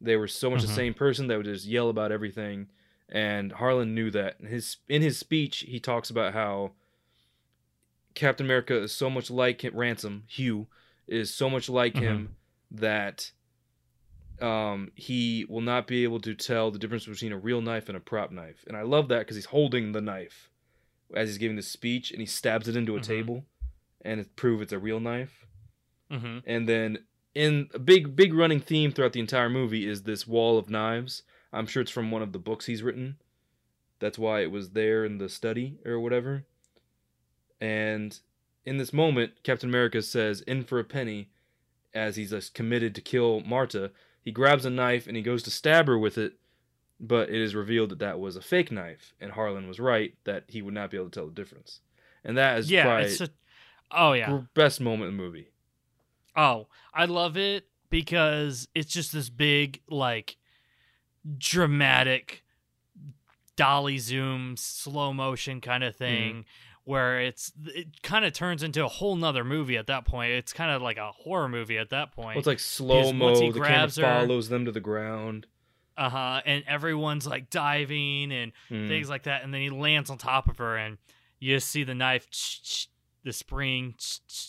they 0.00 0.16
were 0.16 0.26
so 0.28 0.50
much 0.50 0.60
Mhm. 0.60 0.66
the 0.66 0.72
same 0.74 0.94
person 0.94 1.26
that 1.28 1.36
would 1.36 1.46
just 1.46 1.66
yell 1.66 1.88
about 1.90 2.10
everything 2.12 2.68
and 3.12 3.50
Harlan 3.50 3.92
knew 3.92 4.08
that. 4.12 4.36
In 4.38 4.46
his 4.46 4.76
in 4.88 5.02
his 5.02 5.18
speech, 5.18 5.64
he 5.66 5.80
talks 5.80 6.10
about 6.10 6.32
how 6.32 6.74
Captain 8.14 8.46
America 8.46 8.76
is 8.76 8.92
so 8.92 9.10
much 9.10 9.30
like 9.32 9.64
him, 9.64 9.74
Ransom 9.76 10.22
Hugh 10.28 10.68
is 11.08 11.34
so 11.34 11.50
much 11.50 11.68
like 11.68 11.96
him 11.96 12.36
that 12.70 13.32
um, 14.40 14.90
he 14.94 15.44
will 15.48 15.60
not 15.60 15.86
be 15.86 16.04
able 16.04 16.20
to 16.20 16.34
tell 16.34 16.70
the 16.70 16.78
difference 16.78 17.04
between 17.06 17.32
a 17.32 17.38
real 17.38 17.60
knife 17.60 17.88
and 17.88 17.96
a 17.96 18.00
prop 18.00 18.30
knife. 18.30 18.64
And 18.66 18.76
I 18.76 18.82
love 18.82 19.08
that 19.08 19.18
because 19.20 19.36
he's 19.36 19.46
holding 19.46 19.92
the 19.92 20.00
knife 20.00 20.48
as 21.14 21.28
he's 21.28 21.38
giving 21.38 21.56
the 21.56 21.62
speech, 21.62 22.12
and 22.12 22.20
he 22.20 22.26
stabs 22.26 22.68
it 22.68 22.76
into 22.76 22.94
a 22.96 23.00
Mhm. 23.00 23.04
table, 23.04 23.46
and 24.02 24.20
it 24.20 24.36
prove 24.36 24.62
it's 24.62 24.72
a 24.72 24.78
real 24.78 25.00
knife. 25.00 25.46
Hmm 26.10 26.38
And 26.46 26.68
then 26.68 26.98
in 27.34 27.68
a 27.74 27.78
big 27.78 28.16
big 28.16 28.34
running 28.34 28.60
theme 28.60 28.92
throughout 28.92 29.12
the 29.12 29.20
entire 29.20 29.48
movie 29.48 29.88
is 29.88 30.02
this 30.02 30.26
wall 30.26 30.58
of 30.58 30.68
knives. 30.68 31.22
I'm 31.52 31.66
sure 31.66 31.82
it's 31.82 31.90
from 31.90 32.10
one 32.10 32.22
of 32.22 32.32
the 32.32 32.38
books 32.38 32.66
he's 32.66 32.82
written. 32.82 33.16
That's 33.98 34.18
why 34.18 34.40
it 34.40 34.50
was 34.50 34.70
there 34.70 35.04
in 35.04 35.18
the 35.18 35.28
study 35.28 35.78
or 35.84 36.00
whatever. 36.00 36.44
And 37.60 38.18
in 38.64 38.78
this 38.78 38.92
moment, 38.92 39.42
Captain 39.42 39.68
America 39.68 40.02
says, 40.02 40.40
"In 40.42 40.64
for 40.64 40.78
a 40.78 40.84
penny," 40.84 41.30
as 41.94 42.16
he's 42.16 42.32
uh, 42.32 42.40
committed 42.54 42.94
to 42.94 43.00
kill 43.00 43.40
Marta. 43.40 43.92
He 44.22 44.32
grabs 44.32 44.64
a 44.64 44.70
knife 44.70 45.06
and 45.06 45.16
he 45.16 45.22
goes 45.22 45.42
to 45.44 45.50
stab 45.50 45.86
her 45.86 45.98
with 45.98 46.18
it, 46.18 46.34
but 46.98 47.30
it 47.30 47.40
is 47.40 47.54
revealed 47.54 47.90
that 47.90 47.98
that 48.00 48.20
was 48.20 48.36
a 48.36 48.42
fake 48.42 48.70
knife, 48.70 49.14
and 49.20 49.32
Harlan 49.32 49.66
was 49.66 49.80
right 49.80 50.14
that 50.24 50.44
he 50.48 50.62
would 50.62 50.74
not 50.74 50.90
be 50.90 50.96
able 50.96 51.08
to 51.10 51.18
tell 51.18 51.26
the 51.26 51.32
difference. 51.32 51.80
And 52.24 52.36
that 52.36 52.58
is 52.58 52.70
Yeah, 52.70 52.98
it's 52.98 53.20
a, 53.20 53.30
oh 53.90 54.12
yeah. 54.12 54.42
best 54.54 54.80
moment 54.80 55.10
in 55.10 55.16
the 55.16 55.22
movie. 55.22 55.48
Oh, 56.36 56.68
I 56.94 57.04
love 57.06 57.36
it 57.36 57.66
because 57.90 58.68
it's 58.74 58.92
just 58.92 59.12
this 59.12 59.28
big, 59.30 59.80
like, 59.88 60.36
dramatic 61.38 62.42
dolly 63.56 63.98
zoom, 63.98 64.56
slow 64.56 65.12
motion 65.12 65.60
kind 65.60 65.84
of 65.84 65.94
thing. 65.96 66.44
Where 66.84 67.20
it's 67.20 67.52
it 67.66 68.02
kind 68.02 68.24
of 68.24 68.32
turns 68.32 68.62
into 68.62 68.84
a 68.84 68.88
whole 68.88 69.14
nother 69.14 69.44
movie 69.44 69.76
at 69.76 69.86
that 69.88 70.06
point. 70.06 70.32
It's 70.32 70.52
kind 70.52 70.70
of 70.72 70.82
like 70.82 70.96
a 70.96 71.12
horror 71.12 71.48
movie 71.48 71.78
at 71.78 71.90
that 71.90 72.10
point. 72.12 72.28
Well, 72.28 72.38
it's 72.38 72.46
like 72.48 72.58
slow 72.58 73.12
mo. 73.12 73.34
The 73.34 73.40
camera 73.52 73.60
grabs 73.60 73.96
her- 73.96 74.02
follows 74.02 74.48
them 74.48 74.64
to 74.64 74.72
the 74.72 74.80
ground. 74.80 75.46
uh 75.96 76.08
huh, 76.08 76.40
and 76.46 76.64
everyone's 76.66 77.26
like 77.26 77.50
diving 77.50 78.32
and 78.32 78.52
Mm. 78.70 78.88
things 78.88 79.10
like 79.10 79.24
that, 79.24 79.44
and 79.44 79.52
then 79.52 79.60
he 79.60 79.68
lands 79.70 80.08
on 80.10 80.16
top 80.18 80.48
of 80.48 80.56
her, 80.58 80.76
and 80.76 80.96
you 81.38 81.54
just 81.56 81.68
see 81.68 81.84
the 81.84 81.94
knife, 81.94 82.26
the 83.24 83.32
spring. 83.32 83.94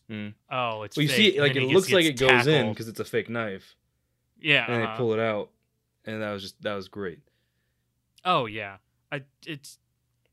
Mm. 0.09 0.33
Oh, 0.51 0.83
it's 0.83 0.97
Well, 0.97 1.03
you 1.03 1.09
fake, 1.09 1.17
see, 1.17 1.37
and 1.37 1.47
like 1.47 1.55
it 1.55 1.63
looks 1.63 1.91
like 1.91 2.05
it 2.05 2.17
goes 2.17 2.47
in 2.47 2.69
because 2.69 2.87
it's 2.87 2.99
a 2.99 3.05
fake 3.05 3.29
knife, 3.29 3.75
yeah, 4.39 4.65
and 4.67 4.83
uh-huh. 4.83 4.93
they 4.93 4.97
pull 4.97 5.13
it 5.13 5.19
out, 5.19 5.49
and 6.05 6.21
that 6.21 6.31
was 6.31 6.41
just 6.41 6.61
that 6.61 6.73
was 6.73 6.87
great. 6.87 7.19
Oh 8.23 8.45
yeah, 8.45 8.77
I 9.11 9.23
it's 9.45 9.77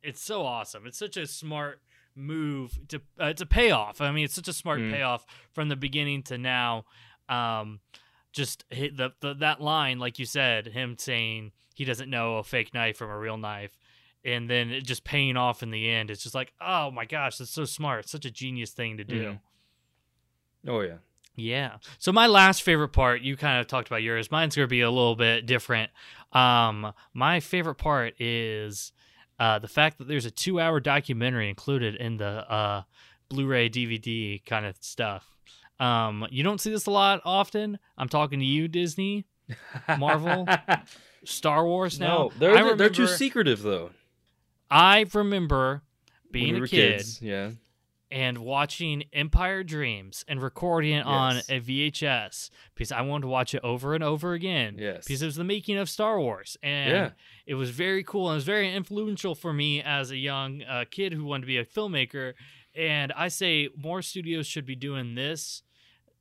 it's 0.03 0.22
so 0.22 0.45
awesome. 0.45 0.86
It's 0.86 0.99
such 0.99 1.16
a 1.16 1.26
smart 1.26 1.80
move 2.14 2.78
to 2.89 3.01
uh, 3.20 3.26
it's 3.26 3.43
a 3.43 3.47
payoff. 3.47 4.01
I 4.01 4.11
mean, 4.12 4.24
it's 4.24 4.34
such 4.34 4.49
a 4.49 4.53
smart 4.53 4.80
Mm. 4.80 4.93
payoff 4.93 5.24
from 5.53 5.68
the 5.68 5.76
beginning 5.76 6.22
to 6.24 6.39
now. 6.39 6.84
Um, 7.28 7.80
just 8.32 8.64
hit 8.70 8.97
the, 8.97 9.11
the 9.20 9.34
that 9.34 9.61
line, 9.61 9.99
like 9.99 10.18
you 10.18 10.24
said, 10.26 10.68
him 10.68 10.97
saying 10.99 11.53
he 11.74 11.84
doesn't 11.84 12.11
know 12.11 12.36
a 12.36 12.45
fake 12.45 12.74
knife 12.74 12.97
from 12.97 13.11
a 13.11 13.18
real 13.18 13.36
knife, 13.36 13.78
and 14.24 14.48
then 14.50 14.70
it 14.70 14.84
just 14.84 15.04
paying 15.04 15.36
off 15.36 15.62
in 15.62 15.70
the 15.70 15.88
end. 15.88 16.10
It's 16.10 16.22
just 16.22 16.34
like, 16.34 16.52
oh 16.60 16.90
my 16.90 17.04
gosh, 17.04 17.38
that's 17.38 17.50
so 17.50 17.64
smart. 17.64 18.00
It's 18.00 18.12
such 18.12 18.24
a 18.24 18.30
genius 18.30 18.70
thing 18.70 18.96
to 18.98 19.04
do. 19.04 19.22
Mhm. 19.32 19.40
Oh 20.66 20.80
yeah, 20.80 20.96
Yeah. 21.36 21.76
So 21.98 22.10
my 22.12 22.26
last 22.26 22.62
favorite 22.62 22.88
part, 22.88 23.22
you 23.22 23.36
kind 23.36 23.60
of 23.60 23.66
talked 23.68 23.88
about 23.88 24.02
yours. 24.02 24.30
Mine's 24.30 24.56
going 24.56 24.64
to 24.66 24.70
be 24.70 24.80
a 24.80 24.90
little 24.90 25.14
bit 25.16 25.46
different. 25.46 25.90
Um, 26.32 26.92
my 27.14 27.38
favorite 27.40 27.76
part 27.76 28.20
is 28.20 28.92
uh, 29.38 29.60
the 29.60 29.68
fact 29.68 29.98
that 29.98 30.08
there's 30.08 30.26
a 30.26 30.32
two-hour 30.32 30.80
documentary 30.80 31.48
included 31.48 31.94
in 31.94 32.16
the 32.16 32.50
uh, 32.52 32.82
Blu-ray 33.28 33.70
DVD 33.70 34.44
kind 34.44 34.66
of 34.66 34.76
stuff. 34.80 35.36
Um, 35.78 36.26
you 36.30 36.42
don't 36.42 36.60
see 36.60 36.70
this 36.72 36.86
a 36.86 36.90
lot 36.90 37.20
often. 37.24 37.78
I'm 37.96 38.08
talking 38.08 38.40
to 38.40 38.44
you, 38.44 38.66
Disney, 38.66 39.26
Marvel, 39.96 40.46
Star 41.24 41.64
Wars. 41.64 42.00
Now 42.00 42.06
no, 42.06 42.32
they're 42.38 42.58
I 42.58 42.74
they're 42.74 42.90
too 42.90 43.06
secretive 43.06 43.62
though. 43.62 43.90
I 44.70 45.06
remember 45.14 45.82
being 46.30 46.54
we 46.54 46.62
a 46.62 46.68
kid 46.68 46.96
kids, 46.98 47.22
yeah. 47.22 47.50
and 48.10 48.38
watching 48.38 49.04
Empire 49.12 49.62
Dreams 49.64 50.24
and 50.28 50.42
recording 50.42 50.92
it 50.94 51.06
on 51.06 51.38
a 51.48 51.60
VHS 51.60 52.50
because 52.74 52.92
I 52.92 53.00
wanted 53.02 53.22
to 53.22 53.28
watch 53.28 53.54
it 53.54 53.62
over 53.64 53.94
and 53.94 54.04
over 54.04 54.32
again. 54.34 54.76
Yes. 54.78 55.06
Because 55.06 55.22
it 55.22 55.26
was 55.26 55.36
the 55.36 55.44
making 55.44 55.78
of 55.78 55.88
Star 55.88 56.20
Wars. 56.20 56.56
And 56.62 56.90
Yeah. 56.90 57.10
it 57.46 57.54
was 57.54 57.70
very 57.70 58.02
cool 58.02 58.28
and 58.28 58.34
it 58.34 58.36
was 58.36 58.44
very 58.44 58.72
influential 58.74 59.34
for 59.34 59.52
me 59.52 59.82
as 59.82 60.10
a 60.10 60.16
young 60.16 60.62
uh, 60.62 60.84
kid 60.90 61.12
who 61.12 61.24
wanted 61.24 61.42
to 61.42 61.46
be 61.46 61.58
a 61.58 61.64
filmmaker. 61.64 62.34
And 62.74 63.12
I 63.12 63.28
say 63.28 63.68
more 63.76 64.02
studios 64.02 64.46
should 64.46 64.66
be 64.66 64.76
doing 64.76 65.14
this. 65.14 65.62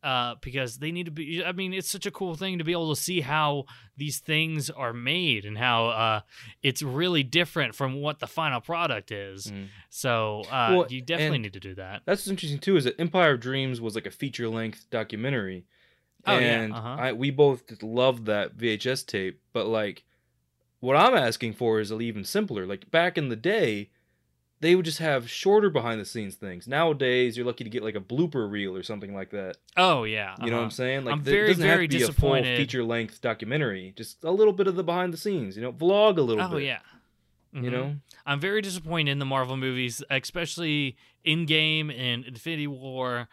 Uh, 0.08 0.36
because 0.40 0.78
they 0.78 0.94
need 0.94 1.04
to 1.08 1.12
be. 1.12 1.44
I 1.44 1.52
mean, 1.52 1.74
it's 1.74 1.90
such 1.90 2.06
a 2.06 2.12
cool 2.12 2.36
thing 2.36 2.60
to 2.60 2.64
be 2.64 2.72
able 2.72 2.96
to 2.96 3.02
see 3.02 3.20
how 3.20 3.66
these 3.98 4.20
things 4.20 4.70
are 4.70 4.94
made 4.94 5.44
and 5.44 5.58
how 5.58 5.88
uh, 5.88 6.20
it's 6.64 6.82
really 6.82 7.24
different 7.24 7.76
from 7.76 8.00
what 8.00 8.20
the 8.20 8.28
final 8.28 8.62
product 8.62 9.12
is. 9.12 9.48
Mm. 9.48 9.66
So 9.90 10.44
uh, 10.50 10.76
Well, 10.78 10.88
you 10.88 11.02
definitely 11.02 11.40
need 11.40 11.52
to 11.54 11.60
do 11.60 11.76
that. 11.76 12.04
That's 12.06 12.22
what's 12.22 12.30
interesting 12.30 12.60
too. 12.60 12.78
Is 12.78 12.86
that 12.86 12.98
Empire 13.02 13.34
of 13.34 13.42
Dreams 13.42 13.82
was 13.82 13.96
like 13.96 14.06
a 14.06 14.12
feature 14.12 14.48
length 14.48 14.86
documentary, 14.90 15.66
Oh, 16.26 16.38
yeah, 16.38 16.62
and 16.62 16.74
uh-huh. 16.74 16.96
I 17.00 17.12
we 17.12 17.30
both 17.30 17.84
loved 17.84 18.28
that 18.28 18.56
VHS 18.56 19.06
tape. 19.06 19.42
But 19.52 19.68
like, 19.68 20.06
what 20.80 20.96
I'm 20.96 21.16
asking 21.16 21.56
for 21.56 21.82
is 21.82 21.92
even 21.92 22.24
simpler. 22.24 22.66
Like 22.66 22.90
back 22.92 23.18
in 23.18 23.28
the 23.28 23.36
day, 23.36 23.90
they 24.60 24.76
would 24.76 24.86
just 24.86 24.98
have 25.00 25.30
shorter 25.30 25.70
behind 25.70 26.00
the 26.02 26.06
scenes 26.06 26.36
things. 26.36 26.68
Nowadays, 26.68 27.38
you're 27.38 27.46
lucky 27.46 27.64
to 27.64 27.70
get 27.70 27.84
like 27.84 27.96
a 27.96 28.00
blooper 28.00 28.50
reel 28.50 28.76
or 28.76 28.84
something 28.84 29.14
like 29.14 29.30
that. 29.32 29.58
Oh 29.76 30.04
yeah, 30.04 30.36
You 30.44 30.50
know 30.50 30.54
what 30.54 30.58
uh-huh. 30.58 30.64
I'm 30.66 30.72
saying? 30.72 31.06
Like 31.06 31.14
I'm 31.14 31.22
very, 31.22 31.48
doesn't 31.50 31.64
have 31.64 31.76
very 31.76 31.88
to 31.88 31.98
be 31.98 32.04
a 32.04 32.12
full 32.12 32.42
feature 32.44 32.84
length 32.84 33.22
documentary. 33.22 33.94
Just 33.96 34.24
a 34.24 34.32
little 34.32 34.54
bit 34.54 34.68
of 34.68 34.76
the 34.76 34.84
behind 34.84 35.14
the 35.14 35.18
scenes. 35.18 35.56
You 35.56 35.62
know, 35.64 35.72
vlog 35.74 36.18
a 36.18 36.22
little 36.22 36.44
Oh 36.44 36.56
bit. 36.56 36.64
yeah. 36.64 36.80
You 37.54 37.70
Mhm. 37.70 37.72
know, 37.72 37.96
I'm 38.26 38.40
very 38.40 38.62
disappointed 38.62 39.12
in 39.12 39.20
the 39.20 39.26
Marvel 39.26 39.58
movies, 39.58 40.04
especially 40.10 40.98
Endgame 41.26 41.92
and 41.98 42.26
Infinity 42.26 42.68
War. 42.68 43.30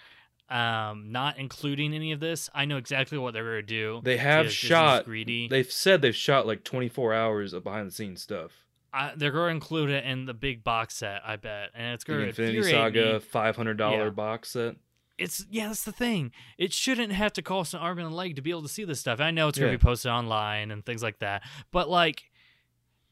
Um, 0.50 1.10
not 1.10 1.38
including 1.38 1.94
any 1.94 2.12
of 2.12 2.20
this. 2.20 2.50
I 2.54 2.66
know 2.66 2.76
exactly 2.76 3.16
what 3.16 3.32
they're 3.32 3.44
gonna 3.44 3.62
do. 3.62 4.00
they 4.04 4.18
have 4.18 4.52
shot. 4.52 5.06
greedy. 5.06 5.48
They've 5.48 5.70
said 5.72 6.02
they've 6.02 6.14
shot 6.14 6.46
like 6.46 6.64
24 6.64 7.14
hours 7.14 7.54
of 7.54 7.64
behind 7.64 7.88
the 7.88 7.92
scenes 7.92 8.20
stuff. 8.22 8.52
I, 8.94 9.12
they're 9.16 9.32
gonna 9.32 9.48
include 9.52 9.90
it 9.90 10.04
in 10.04 10.24
the 10.26 10.34
big 10.34 10.62
box 10.62 10.94
set. 10.96 11.22
I 11.26 11.36
bet, 11.36 11.70
and 11.74 11.94
it's 11.94 12.04
gonna 12.04 12.20
Infinity 12.20 12.58
infuriate 12.58 12.74
Saga 12.94 13.20
five 13.20 13.56
hundred 13.56 13.76
dollar 13.76 14.04
Yeah. 14.04 14.10
box 14.10 14.50
set. 14.50 14.76
It's 15.18 15.44
yeah, 15.50 15.68
that's 15.68 15.84
the 15.84 15.92
thing. 15.92 16.32
It 16.58 16.72
shouldn't 16.72 17.12
have 17.12 17.32
to 17.34 17.42
cost 17.42 17.74
an 17.74 17.80
arm 17.80 17.98
and 17.98 18.08
a 18.08 18.14
leg 18.14 18.36
to 18.36 18.42
be 18.42 18.50
able 18.50 18.62
to 18.62 18.68
see 18.68 18.84
this 18.84 19.00
stuff. 19.00 19.20
I 19.20 19.30
know 19.30 19.48
it's 19.48 19.58
gonna 19.58 19.70
Yeah. 19.72 19.76
be 19.78 19.82
posted 19.82 20.10
online 20.10 20.70
and 20.70 20.84
things 20.84 21.02
like 21.02 21.18
that, 21.20 21.42
but 21.70 21.88
like, 21.88 22.24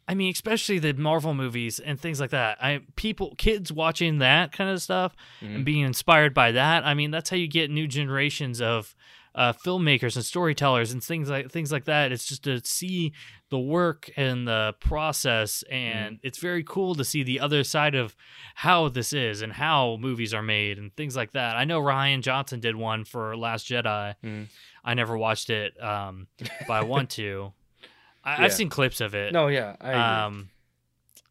I 0.09 0.14
mean, 0.14 0.33
especially 0.33 0.78
the 0.80 0.95
Marvel 0.95 1.33
movies 1.33 1.78
and 1.78 2.01
things 2.01 2.20
like 2.20 2.30
that. 2.30 2.59
I 2.62 2.80
people, 2.97 3.35
kids 3.39 3.70
watching 3.72 4.18
that 4.18 4.51
kind 4.53 4.68
of 4.70 4.83
stuff 4.83 5.14
Mm-hmm. 5.41 5.55
and 5.55 5.64
being 5.64 5.85
inspired 5.85 6.35
by 6.35 6.53
that. 6.53 6.85
I 6.85 6.95
mean, 6.95 7.11
that's 7.12 7.30
how 7.30 7.37
you 7.37 7.47
get 7.49 7.70
new 7.70 7.87
generations 7.87 8.61
of 8.61 8.97
uh, 9.35 9.53
filmmakers 9.53 10.14
and 10.16 10.24
storytellers 10.24 10.93
and 10.93 11.03
things 11.03 11.30
like 11.30 11.51
things 11.51 11.72
like 11.72 11.85
that. 11.87 12.12
It's 12.12 12.26
just 12.26 12.45
to 12.45 12.61
see 12.64 13.12
the 13.51 13.59
work 13.59 14.11
and 14.16 14.47
the 14.47 14.74
process, 14.80 15.62
and 15.70 16.18
it's 16.22 16.39
very 16.39 16.62
cool 16.64 16.95
to 16.95 17.05
see 17.05 17.22
the 17.22 17.41
other 17.41 17.64
side 17.64 17.95
of 17.95 18.14
how 18.55 18.89
this 18.89 19.12
is 19.12 19.43
and 19.43 19.53
how 19.55 19.97
movies 20.01 20.33
are 20.35 20.43
made 20.43 20.78
and 20.78 20.95
things 20.97 21.16
like 21.16 21.33
that. 21.33 21.57
I 21.57 21.64
know 21.64 21.80
Rian 21.80 22.20
Johnson 22.22 22.61
did 22.61 22.76
one 22.76 23.05
for 23.05 23.37
Last 23.37 23.66
Jedi. 23.68 24.14
Mhm. 24.24 24.49
I 24.85 24.95
never 24.95 25.16
watched 25.16 25.49
it, 25.51 25.80
um, 25.83 26.26
but 26.66 26.72
I 26.74 26.83
want 26.83 27.11
to. 27.11 27.53
I, 28.24 28.37
Yeah. 28.39 28.45
I've 28.45 28.53
seen 28.53 28.68
clips 28.68 29.01
of 29.01 29.14
it. 29.14 29.33
No, 29.33 29.49
yeah, 29.49 29.76
I 29.80 29.89
agree. 29.91 30.01
Um, 30.01 30.51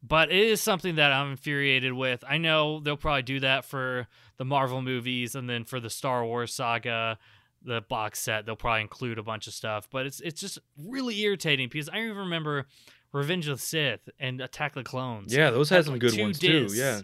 but 0.04 0.32
it 0.32 0.48
is 0.48 0.60
something 0.62 0.96
that 0.96 1.12
I'm 1.12 1.32
infuriated 1.32 1.94
with. 1.94 2.24
I 2.28 2.38
know 2.40 2.80
they'll 2.80 2.98
probably 2.98 3.22
do 3.22 3.40
that 3.42 3.66
for 3.66 4.08
the 4.38 4.46
Marvel 4.46 4.82
movies, 4.82 5.36
and 5.36 5.48
then 5.50 5.64
for 5.64 5.80
the 5.80 5.90
Star 5.92 6.26
Wars 6.26 6.54
saga, 6.54 7.20
the 7.64 7.82
box 7.82 8.20
set, 8.20 8.46
they'll 8.46 8.56
probably 8.56 8.82
include 8.82 9.18
a 9.20 9.24
bunch 9.24 9.48
of 9.48 9.54
stuff. 9.54 9.88
But 9.92 10.06
it's 10.06 10.20
it's 10.22 10.42
just 10.42 10.60
really 10.78 11.20
irritating 11.22 11.70
because 11.72 11.90
I 11.90 12.00
even 12.02 12.18
remember 12.18 12.66
Revenge 13.14 13.48
of 13.48 13.60
the 13.60 13.62
Sith 13.66 14.10
and 14.20 14.40
Attack 14.42 14.74
the 14.76 14.84
Clones. 14.84 15.34
yeah, 15.34 15.50
those 15.52 15.70
had, 15.70 15.86
some 15.86 15.94
like, 15.96 16.02
good 16.02 16.20
ones 16.20 16.40
too. 16.40 16.68
Yeah, 16.72 17.02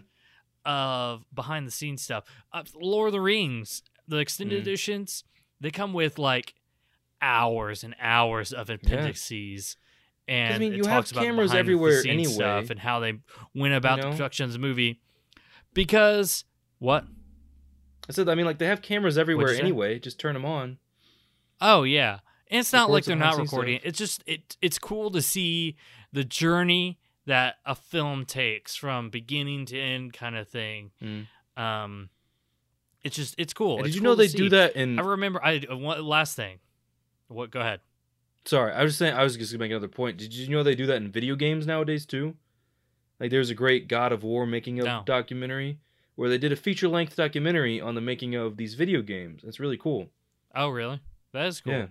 of 0.64 1.24
behind 1.34 1.66
the 1.66 1.70
scenes 1.70 2.02
stuff. 2.02 2.24
Uh, 2.52 2.62
Lord 2.74 3.08
of 3.08 3.12
the 3.12 3.20
Rings, 3.20 3.82
the 4.06 4.16
extended 4.18 4.58
Mm. 4.58 4.62
editions, 4.62 5.24
they 5.60 5.70
come 5.70 5.92
with 5.92 6.18
like 6.18 6.54
hours 7.22 7.84
and 7.84 7.94
hours 8.00 8.52
of 8.52 8.70
appendices. 8.70 9.76
And 10.26 10.54
I 10.54 10.58
mean, 10.58 10.74
you 10.74 10.84
have 10.84 11.10
cameras 11.10 11.54
everywhere 11.54 12.02
anyway. 12.06 12.66
and 12.68 12.78
how 12.78 13.00
they 13.00 13.14
went 13.54 13.74
about 13.74 13.96
You 13.96 14.02
the 14.02 14.08
know? 14.10 14.14
production 14.16 14.44
of 14.44 14.52
the 14.52 14.58
movie. 14.58 15.00
Because 15.74 16.44
what? 16.78 17.04
I 18.08 18.12
said. 18.12 18.28
I 18.28 18.34
mean, 18.34 18.46
like 18.46 18.58
they 18.58 18.66
have 18.66 18.82
cameras 18.82 19.18
everywhere 19.18 19.54
anyway. 19.54 19.98
Just 19.98 20.18
turn 20.18 20.34
them 20.34 20.44
on. 20.44 20.78
Oh 21.60 21.82
yeah, 21.82 22.20
and 22.50 22.60
it's 22.60 22.72
not 22.72 22.90
like 22.90 23.04
they're 23.04 23.16
not 23.16 23.36
recording. 23.38 23.78
stuff. 23.78 23.88
It's 23.88 23.98
just 23.98 24.22
it. 24.26 24.56
It's 24.62 24.78
cool 24.78 25.10
to 25.10 25.20
see 25.22 25.76
the 26.12 26.24
journey 26.24 26.98
that 27.26 27.56
a 27.66 27.74
film 27.74 28.24
takes 28.24 28.74
from 28.74 29.10
beginning 29.10 29.66
to 29.66 29.78
end, 29.78 30.12
kind 30.14 30.36
of 30.36 30.48
thing. 30.48 30.90
Mm. 31.02 31.26
Um, 31.62 32.08
it's 33.02 33.16
just 33.16 33.34
it's 33.38 33.52
cool. 33.52 33.78
And 33.78 33.86
It's 33.86 33.94
did 33.94 33.94
you 33.96 34.00
cool 34.02 34.10
know 34.12 34.16
they 34.16 34.28
do 34.28 34.48
that 34.50 34.76
in? 34.76 34.98
I 34.98 35.02
remember. 35.02 35.44
I 35.44 35.62
uh, 35.70 35.76
one 35.76 36.02
last 36.04 36.36
thing. 36.36 36.58
What? 37.28 37.50
Go 37.50 37.60
ahead. 37.60 37.80
Sorry, 38.44 38.72
I 38.72 38.82
was 38.82 38.96
saying. 38.96 39.14
I 39.14 39.22
was 39.24 39.36
just 39.36 39.52
gonna 39.52 39.60
make 39.60 39.70
another 39.70 39.88
point. 39.88 40.16
Did 40.16 40.32
you 40.32 40.48
know 40.48 40.62
they 40.62 40.74
do 40.74 40.86
that 40.86 40.96
in 40.96 41.10
video 41.10 41.36
games 41.36 41.66
nowadays 41.66 42.06
too? 42.06 42.34
Like, 43.20 43.30
there's 43.32 43.50
a 43.50 43.54
great 43.54 43.88
God 43.88 44.12
of 44.12 44.22
War 44.22 44.46
making 44.46 44.78
a 44.80 44.84
No. 44.84 45.02
documentary 45.04 45.78
where 46.18 46.28
they 46.28 46.36
did 46.36 46.50
a 46.50 46.56
feature 46.56 46.88
length 46.88 47.14
documentary 47.14 47.80
on 47.80 47.94
the 47.94 48.00
making 48.00 48.34
of 48.34 48.56
these 48.56 48.74
video 48.74 49.02
games. 49.02 49.42
It's 49.44 49.60
really 49.60 49.76
cool. 49.76 50.08
Oh, 50.52 50.68
really? 50.68 51.00
That 51.32 51.46
is 51.46 51.60
cool. 51.60 51.72
Yeah. 51.74 51.86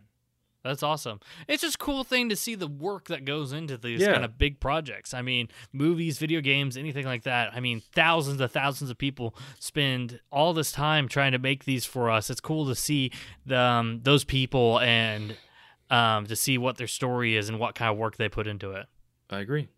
That's 0.66 0.84
awesome. 0.84 1.22
It's 1.48 1.62
just 1.62 1.76
a 1.76 1.78
cool 1.78 2.04
thing 2.04 2.28
to 2.28 2.36
see 2.36 2.54
the 2.54 2.68
work 2.68 3.06
that 3.06 3.24
goes 3.24 3.54
into 3.54 3.78
these 3.78 4.02
Yeah. 4.02 4.12
kind 4.12 4.26
of 4.26 4.38
big 4.38 4.60
projects. 4.60 5.14
I 5.14 5.22
mean, 5.22 5.48
movies, 5.72 6.18
video 6.18 6.42
games, 6.42 6.76
anything 6.76 7.06
like 7.06 7.24
that. 7.24 7.54
I 7.54 7.62
mean, 7.62 7.82
thousands 7.94 8.42
of 8.42 8.52
thousands 8.52 8.90
of 8.90 8.98
people 8.98 9.34
spend 9.62 10.20
all 10.30 10.52
this 10.54 10.74
time 10.74 11.08
trying 11.08 11.32
to 11.32 11.40
make 11.40 11.64
these 11.64 11.86
for 11.86 12.10
us. 12.12 12.30
It's 12.30 12.42
cool 12.42 12.68
to 12.68 12.76
see 12.76 13.14
the, 13.46 13.58
um, 13.58 14.02
those 14.04 14.26
people 14.26 14.78
and 14.82 15.38
um, 15.90 16.26
to 16.26 16.36
see 16.36 16.58
what 16.58 16.76
their 16.76 16.88
story 16.88 17.38
is 17.38 17.48
and 17.48 17.60
what 17.60 17.76
kind 17.76 17.90
of 17.90 17.98
work 17.98 18.18
they 18.18 18.28
put 18.28 18.46
into 18.46 18.72
it. 18.72 18.88
I 19.30 19.40
agree. 19.40 19.70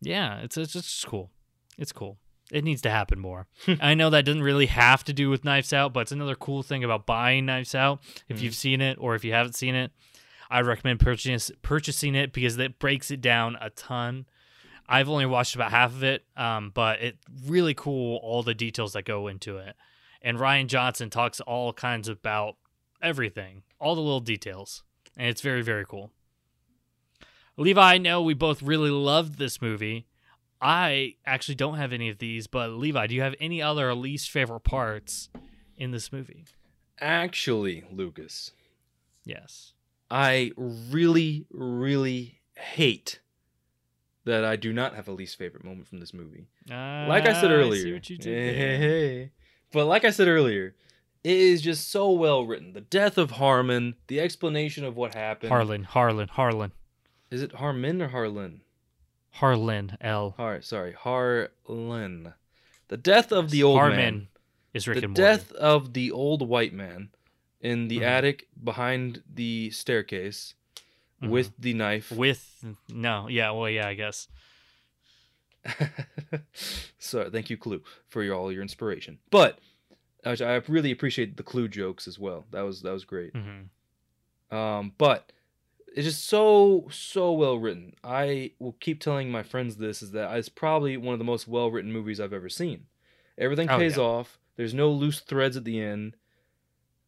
Yeah, 0.00 0.38
it's 0.40 0.56
it's 0.56 0.72
just 0.72 1.06
cool. 1.06 1.30
It's 1.78 1.92
cool. 1.92 2.18
It 2.52 2.64
needs 2.64 2.82
to 2.82 2.90
happen 2.90 3.18
more. 3.18 3.46
I 3.80 3.94
know 3.94 4.10
that 4.10 4.24
doesn't 4.24 4.42
really 4.42 4.66
have 4.66 5.04
to 5.04 5.12
do 5.12 5.30
with 5.30 5.44
Knives 5.44 5.72
Out, 5.72 5.92
but 5.92 6.00
it's 6.00 6.12
another 6.12 6.34
cool 6.34 6.62
thing 6.62 6.82
about 6.82 7.06
buying 7.06 7.46
Knives 7.46 7.74
Out. 7.74 8.00
If 8.28 8.42
you've 8.42 8.54
seen 8.54 8.80
it 8.80 8.98
or 9.00 9.14
if 9.14 9.24
you 9.24 9.32
haven't 9.32 9.54
seen 9.54 9.74
it, 9.74 9.92
I'd 10.50 10.66
recommend 10.66 11.00
purchasing 11.00 11.56
purchasing 11.62 12.14
it 12.14 12.32
because 12.32 12.58
it 12.58 12.78
breaks 12.78 13.10
it 13.10 13.20
down 13.20 13.56
a 13.60 13.70
ton. 13.70 14.26
I've 14.88 15.08
only 15.08 15.26
watched 15.26 15.54
about 15.54 15.70
half 15.70 15.92
of 15.92 16.02
it, 16.02 16.24
um, 16.36 16.72
but 16.74 17.00
it 17.00 17.18
really 17.46 17.74
cool 17.74 18.18
all 18.24 18.42
the 18.42 18.54
details 18.54 18.94
that 18.94 19.04
go 19.04 19.28
into 19.28 19.58
it. 19.58 19.76
And 20.20 20.38
Rian 20.38 20.66
Johnson 20.66 21.08
talks 21.08 21.40
all 21.40 21.72
kinds 21.72 22.08
about 22.08 22.56
everything, 23.00 23.62
all 23.78 23.94
the 23.94 24.00
little 24.00 24.20
details, 24.20 24.82
and 25.16 25.28
it's 25.28 25.40
very 25.40 25.62
very 25.62 25.84
cool. 25.86 26.10
Levi, 27.56 27.94
I 27.94 27.98
know 27.98 28.22
we 28.22 28.34
both 28.34 28.62
really 28.62 28.90
loved 28.90 29.38
this 29.38 29.62
movie. 29.62 30.06
I 30.62 31.14
actually 31.24 31.54
don't 31.54 31.76
have 31.78 31.92
any 31.92 32.08
of 32.10 32.18
these, 32.18 32.46
but 32.46 32.70
Levi, 32.70 33.06
do 33.06 33.14
you 33.14 33.22
have 33.22 33.34
any 33.40 33.62
other 33.62 33.94
least 33.94 34.30
favorite 34.30 34.60
parts 34.60 35.28
in 35.76 35.90
this 35.90 36.12
movie? 36.12 36.44
Actually, 37.00 37.84
Lucas, 37.90 38.52
Yes. 39.24 39.72
I 40.10 40.50
really, 40.56 41.46
really 41.50 42.40
hate 42.56 43.20
that 44.24 44.44
I 44.44 44.56
do 44.56 44.72
not 44.72 44.94
have 44.96 45.06
a 45.08 45.12
least 45.12 45.38
favorite 45.38 45.64
moment 45.64 45.86
from 45.88 45.98
this 46.00 46.12
movie. 46.12 46.48
Like 46.68 47.26
I 47.26 47.32
said 47.32 47.50
Ah, 47.50 47.54
earlier, 47.54 47.82
see 47.82 47.92
what 47.92 48.10
you 48.10 48.18
did 48.18 48.26
there. 48.26 48.54
hey, 48.54 48.76
hey. 48.78 49.30
but 49.72 49.86
like 49.86 50.04
I 50.04 50.10
said 50.10 50.26
earlier, 50.28 50.74
it 51.22 51.36
is 51.36 51.62
just 51.62 51.90
so 51.90 52.10
well 52.10 52.44
written. 52.44 52.72
The 52.72 52.80
death 52.80 53.18
of 53.18 53.32
Harmon, 53.32 53.94
the 54.08 54.20
explanation 54.20 54.84
of 54.84 54.96
what 54.96 55.14
happened. 55.14 55.50
Harlan, 55.52 55.84
Harlan, 55.84 56.28
Harlan, 56.28 56.72
Is 57.30 57.40
it 57.42 57.52
Harmon 57.52 58.02
or 58.02 58.08
Harlan? 58.08 58.62
Harlan 59.32 59.96
L. 60.00 60.34
Har, 60.36 60.60
sorry, 60.62 60.92
Harlan. 60.92 62.34
The 62.88 62.96
death 62.96 63.30
of 63.32 63.50
the 63.50 63.62
old 63.62 63.78
Harmon 63.78 63.96
man. 63.96 64.28
is 64.74 64.86
Rick 64.88 64.98
the 64.98 65.04
and 65.04 65.12
Morty. 65.16 65.22
death 65.22 65.52
of 65.52 65.92
the 65.92 66.10
old 66.10 66.46
white 66.48 66.72
man 66.72 67.10
in 67.60 67.88
the 67.88 67.98
Mhm. 67.98 68.02
attic 68.02 68.48
behind 68.62 69.22
the 69.32 69.70
staircase 69.70 70.54
Mhm. 71.22 71.28
with 71.30 71.52
the 71.58 71.74
knife. 71.74 72.10
with 72.10 72.64
no, 72.88 73.28
yeah, 73.28 73.50
well, 73.52 73.68
yeah, 73.70 73.86
I 73.86 73.94
guess. 73.94 74.28
so 76.98 77.28
thank 77.30 77.50
you, 77.50 77.56
Clue, 77.56 77.82
for 78.08 78.22
your 78.22 78.34
all 78.34 78.50
your 78.52 78.62
inspiration. 78.62 79.18
But 79.30 79.58
I 80.24 80.32
really 80.68 80.90
appreciate 80.90 81.36
the 81.36 81.42
clue 81.42 81.68
jokes 81.68 82.06
as 82.08 82.18
well. 82.18 82.46
That 82.50 82.62
was 82.62 82.82
that 82.82 82.92
was 82.92 83.04
great. 83.04 83.32
hmm 83.34 84.54
Um, 84.54 84.92
but 84.98 85.32
it's 85.94 86.06
just 86.06 86.24
so 86.26 86.88
so 86.90 87.32
well 87.32 87.58
written. 87.58 87.94
I 88.04 88.52
will 88.58 88.76
keep 88.80 89.00
telling 89.00 89.30
my 89.30 89.42
friends 89.42 89.76
this 89.76 90.02
is 90.02 90.12
that 90.12 90.36
it's 90.36 90.48
probably 90.48 90.96
one 90.96 91.12
of 91.14 91.18
the 91.18 91.24
most 91.24 91.48
well 91.48 91.70
written 91.70 91.92
movies 91.92 92.20
I've 92.20 92.32
ever 92.32 92.48
seen. 92.48 92.86
Everything 93.38 93.68
Oh, 93.70 93.78
pays 93.78 93.96
yeah. 93.96 94.02
off. 94.02 94.38
There's 94.56 94.74
no 94.74 94.90
loose 94.90 95.20
threads 95.20 95.56
at 95.56 95.64
the 95.64 95.80
end. 95.80 96.16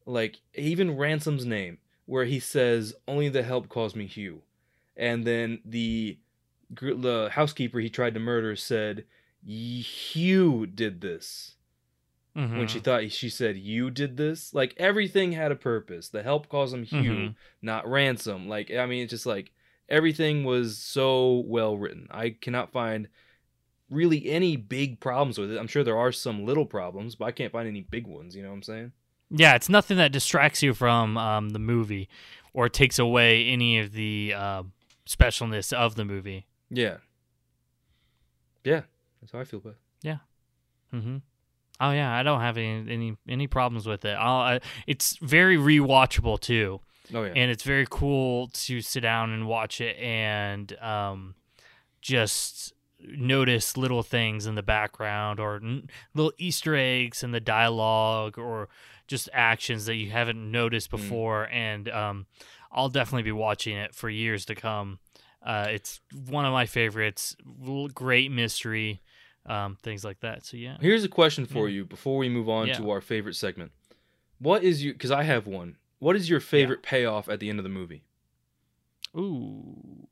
Like 0.05 0.41
even 0.55 0.97
Ransom's 0.97 1.47
name, 1.47 1.78
where 2.07 2.24
he 2.24 2.41
says, 2.41 2.95
"Only 3.07 3.28
the 3.28 3.43
help 3.43 3.68
calls 3.68 3.95
me 3.95 4.07
Hugh," 4.07 4.43
and 4.97 5.24
then 5.24 5.61
the 5.64 6.18
the 6.70 7.30
housekeeper 7.33 7.78
he 7.80 7.91
tried 7.91 8.14
to 8.14 8.20
murder 8.20 8.57
said, 8.57 9.05
"Hugh 9.45 10.66
did 10.66 11.01
this." 11.01 11.57
Hmm 12.35 12.57
When 12.59 12.66
she 12.68 12.78
thought 12.80 13.11
she 13.12 13.28
said, 13.28 13.57
"You 13.57 13.91
did 13.91 14.16
this," 14.16 14.55
like 14.55 14.74
everything 14.76 15.33
had 15.33 15.53
a 15.53 15.57
purpose. 15.57 16.09
The 16.09 16.22
help 16.22 16.49
calls 16.49 16.72
him 16.72 16.83
Hugh, 16.85 17.12
Mhm. 17.12 17.35
not 17.61 17.87
ransom. 17.91 18.49
Like 18.49 18.70
I 18.70 18.87
mean, 18.87 19.03
it's 19.03 19.11
just 19.11 19.26
like 19.26 19.53
everything 19.89 20.45
was 20.45 20.78
so 20.78 21.45
well 21.47 21.76
written. 21.76 22.09
I 22.11 22.30
cannot 22.30 22.72
find 22.72 23.09
really 23.91 24.30
any 24.30 24.57
big 24.57 25.01
problems 25.01 25.37
with 25.39 25.51
it. 25.53 25.59
I'm 25.59 25.66
sure 25.66 25.85
there 25.85 25.99
are 25.99 26.12
some 26.12 26.47
little 26.47 26.64
problems, 26.64 27.14
but 27.14 27.26
I 27.26 27.33
can't 27.33 27.53
find 27.53 27.68
any 27.68 27.83
big 27.83 28.07
ones. 28.07 28.35
You 28.35 28.43
know 28.43 28.49
what 28.49 28.55
I'm 28.57 28.62
saying? 28.62 28.93
Yeah, 29.30 29.55
it's 29.55 29.68
nothing 29.68 29.97
that 29.99 30.12
distracts 30.12 30.62
you 30.62 30.72
from 30.74 31.16
um, 31.18 31.51
the 31.51 31.59
movie 31.59 32.09
or 32.55 32.68
takes 32.68 32.99
away 32.99 33.47
any 33.47 33.78
of 33.78 33.93
the 33.93 34.33
uh, 34.37 34.62
specialness 35.07 35.72
of 35.72 35.95
the 35.95 36.05
movie. 36.05 36.47
Yeah. 36.70 36.99
Yeah, 38.64 38.83
that's 39.20 39.33
how 39.33 39.41
I 39.41 39.45
feel 39.45 39.59
about. 39.61 39.74
it. 40.05 40.18
hmm 40.91 41.16
Oh 41.83 41.91
yeah, 41.91 42.14
I 42.14 42.22
don't 42.22 42.41
have 42.41 42.57
any 42.59 42.91
any 42.93 43.16
any 43.28 43.47
problems 43.47 43.87
with 43.87 44.05
it. 44.05 44.14
I'll, 44.14 44.41
I, 44.41 44.61
it's 44.87 45.16
very 45.20 45.57
rewatchable 45.57 46.39
too, 46.41 46.80
Oh 47.14 47.24
yeah. 47.24 47.33
and 47.35 47.51
it's 47.51 47.62
very 47.64 47.87
cool 47.91 48.49
to 48.66 48.80
sit 48.80 49.01
down 49.01 49.30
and 49.33 49.47
watch 49.47 49.80
it 49.80 49.97
and 49.99 50.72
um, 50.80 51.35
just 52.01 52.72
notice 53.01 53.76
little 53.76 54.03
things 54.03 54.47
in 54.47 54.55
the 54.55 54.62
background 54.62 55.41
or 55.41 55.57
n- 55.57 55.89
little 56.14 56.33
Easter 56.39 56.76
eggs 56.76 57.22
in 57.24 57.33
the 57.33 57.41
dialogue 57.41 58.39
or 58.39 58.68
just 59.09 59.28
actions 59.33 59.87
that 59.87 59.97
you 59.97 60.11
haven't 60.11 60.51
noticed 60.51 60.89
Mm. 60.89 60.99
before. 60.99 61.49
And 61.51 61.89
um, 61.89 62.26
I'll 62.70 62.89
definitely 62.89 63.24
be 63.24 63.33
watching 63.33 63.76
it 63.76 63.95
for 63.95 64.09
years 64.09 64.45
to 64.47 64.55
come. 64.55 65.01
Uh, 65.45 65.66
it's 65.70 66.01
one 66.28 66.45
of 66.45 66.53
my 66.53 66.66
favorites. 66.66 67.35
Great 67.93 68.30
mystery, 68.30 69.03
um, 69.47 69.76
things 69.82 70.05
like 70.05 70.20
that. 70.20 70.45
So 70.45 70.57
yeah. 70.57 70.76
Here's 70.80 71.05
a 71.05 71.09
question 71.09 71.47
for 71.47 71.68
Yeah. 71.68 71.76
you 71.76 71.84
before 71.84 72.16
we 72.18 72.28
move 72.28 72.49
on 72.49 72.68
Yeah. 72.68 72.74
to 72.74 72.90
our 72.90 73.01
favorite 73.01 73.34
segment. 73.34 73.72
What 74.38 74.62
is 74.64 74.82
you? 74.82 74.93
Because 74.93 75.11
I 75.11 75.22
have 75.24 75.47
one. 75.47 75.76
What 75.99 76.16
is 76.16 76.28
your 76.28 76.40
favorite 76.40 76.82
payoff 76.82 77.28
at 77.28 77.38
the 77.40 77.49
end 77.49 77.59
of 77.59 77.62
the 77.62 77.68
movie? 77.68 78.03
Ooh. 79.16 80.09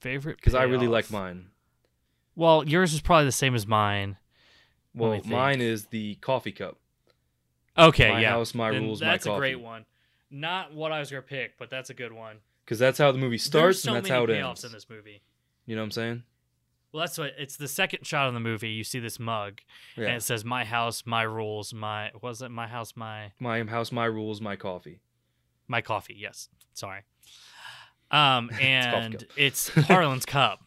Favorite? 0.00 0.36
Because 0.36 0.54
I 0.54 0.64
really 0.64 0.88
like 0.88 1.10
mine. 1.10 1.46
Well, 2.34 2.66
yours 2.68 2.92
is 2.92 3.00
probably 3.00 3.26
the 3.26 3.32
same 3.32 3.54
as 3.54 3.66
mine. 3.66 4.16
Well, 4.94 5.20
mine 5.24 5.60
is 5.60 5.86
the 5.86 6.16
coffee 6.16 6.52
cup. 6.52 6.78
Okay, 7.78 8.10
My 8.10 8.20
yeah. 8.20 8.30
house, 8.30 8.54
my 8.54 8.70
Then 8.70 8.82
rules, 8.84 9.00
my 9.00 9.06
coffee. 9.06 9.12
That's 9.14 9.26
a 9.26 9.36
great 9.38 9.60
one. 9.60 9.86
Not 10.30 10.74
what 10.74 10.92
I 10.92 11.00
was 11.00 11.10
gonna 11.10 11.22
pick, 11.22 11.56
but 11.58 11.70
that's 11.70 11.88
a 11.90 11.94
good 11.94 12.12
one. 12.12 12.38
Because 12.64 12.78
that's 12.78 12.98
how 12.98 13.10
the 13.12 13.18
movie 13.18 13.38
starts 13.38 13.80
so 13.80 13.94
and 13.94 13.96
that's 14.04 14.08
how 14.10 14.24
it 14.24 14.30
payoffs 14.30 14.48
ends. 14.48 14.64
in 14.64 14.72
this 14.72 14.88
movie. 14.90 15.22
You 15.66 15.76
know 15.76 15.82
what 15.82 15.86
I'm 15.86 15.90
saying? 15.92 16.22
Well, 16.92 17.00
that's 17.00 17.16
what 17.16 17.32
it's 17.38 17.56
the 17.56 17.68
second 17.68 18.06
shot 18.06 18.28
of 18.28 18.34
the 18.34 18.40
movie. 18.40 18.68
You 18.70 18.84
see 18.84 18.98
this 18.98 19.18
mug, 19.18 19.60
and 19.96 20.06
it 20.16 20.22
says 20.22 20.44
"My 20.44 20.64
house, 20.64 21.04
my 21.06 21.22
rules, 21.22 21.72
my 21.72 22.10
was 22.20 22.42
it 22.42 22.50
my 22.50 22.66
house, 22.68 22.92
my 22.96 23.32
My 23.40 23.62
house, 23.64 23.90
my 23.92 24.04
rules, 24.04 24.40
my 24.40 24.56
coffee. 24.56 25.00
my 25.68 25.80
coffee?" 25.80 26.14
Yes, 26.18 26.48
sorry. 26.74 27.02
Um, 28.10 28.50
and 28.60 29.18
cup. 29.20 29.28
it's 29.36 29.68
Harlan's 29.88 30.26
cup. 30.26 30.60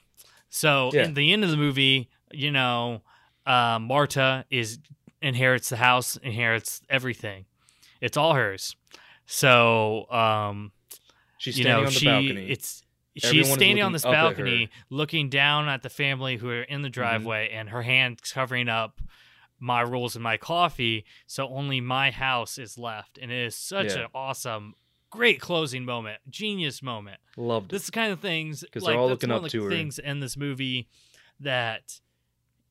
So 0.49 0.89
Yeah. 0.93 1.03
in 1.05 1.13
the 1.13 1.31
end 1.33 1.43
of 1.43 1.51
the 1.51 1.57
movie, 1.57 2.09
you 2.31 2.51
know, 2.51 3.03
uh, 3.45 3.77
Marta 3.79 4.45
is 4.49 4.79
inherits 5.21 5.69
the 5.69 5.77
house, 5.77 6.17
inherits 6.17 6.81
everything. 6.89 7.45
It's 8.01 8.17
all 8.17 8.33
hers. 8.33 8.75
So 9.27 10.09
um, 10.11 10.71
She's 11.37 11.57
you 11.57 11.63
standing 11.65 11.81
know, 11.83 11.87
on 11.87 11.93
the 11.93 11.99
she 11.99 12.05
balcony. 12.05 12.49
it's 12.51 12.83
she's 13.15 13.51
standing 13.51 13.83
on 13.83 13.91
this 13.93 14.05
up 14.05 14.13
at 14.13 14.17
her. 14.17 14.29
balcony, 14.29 14.69
looking 14.89 15.29
down 15.29 15.67
at 15.69 15.81
the 15.83 15.89
family 15.89 16.37
who 16.37 16.49
are 16.49 16.61
in 16.63 16.75
Mm-hmm. 16.75 16.83
the 16.83 16.89
driveway, 16.89 17.49
and 17.51 17.69
her 17.69 17.81
hand 17.83 18.21
covering 18.21 18.69
up 18.69 19.01
my 19.59 19.81
rolls 19.83 20.15
and 20.15 20.23
my 20.23 20.37
coffee, 20.37 21.05
so 21.27 21.47
only 21.47 21.79
my 21.81 22.11
house 22.11 22.57
is 22.57 22.77
left, 22.77 23.17
and 23.17 23.31
it 23.31 23.45
is 23.45 23.55
such 23.55 23.95
Yeah. 23.95 24.01
an 24.03 24.07
awesome, 24.13 24.75
great 25.09 25.39
closing 25.39 25.85
moment, 25.85 26.19
genius 26.29 26.81
moment. 26.83 27.19
Loved 27.37 27.67
it. 27.67 27.75
This 27.75 27.83
is 27.85 27.89
kind 27.89 28.11
of 28.11 28.19
things 28.19 28.65
'Cause 28.71 28.83
like 28.83 28.91
they're 28.93 28.99
all 28.99 29.07
looking 29.07 29.31
up 29.31 29.47
to 29.47 29.63
her. 29.63 29.69
things 29.69 29.97
in 29.97 30.19
this 30.19 30.35
movie 30.35 30.89
that 31.39 32.01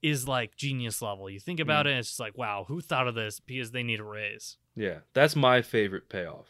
is 0.02 0.28
like 0.28 0.56
genius 0.56 1.00
level. 1.00 1.30
You 1.30 1.40
think 1.40 1.58
about 1.60 1.86
it, 1.86 1.90
and 1.90 2.00
it's 2.00 2.08
just 2.10 2.20
like, 2.20 2.36
wow, 2.36 2.64
who 2.68 2.82
thought 2.82 3.08
of 3.08 3.14
this? 3.14 3.40
Because 3.40 3.70
they 3.70 3.82
need 3.82 4.00
a 4.00 4.04
raise. 4.04 4.58
Yeah, 4.76 4.98
that's 5.14 5.34
my 5.34 5.62
favorite 5.62 6.10
payoff. 6.10 6.48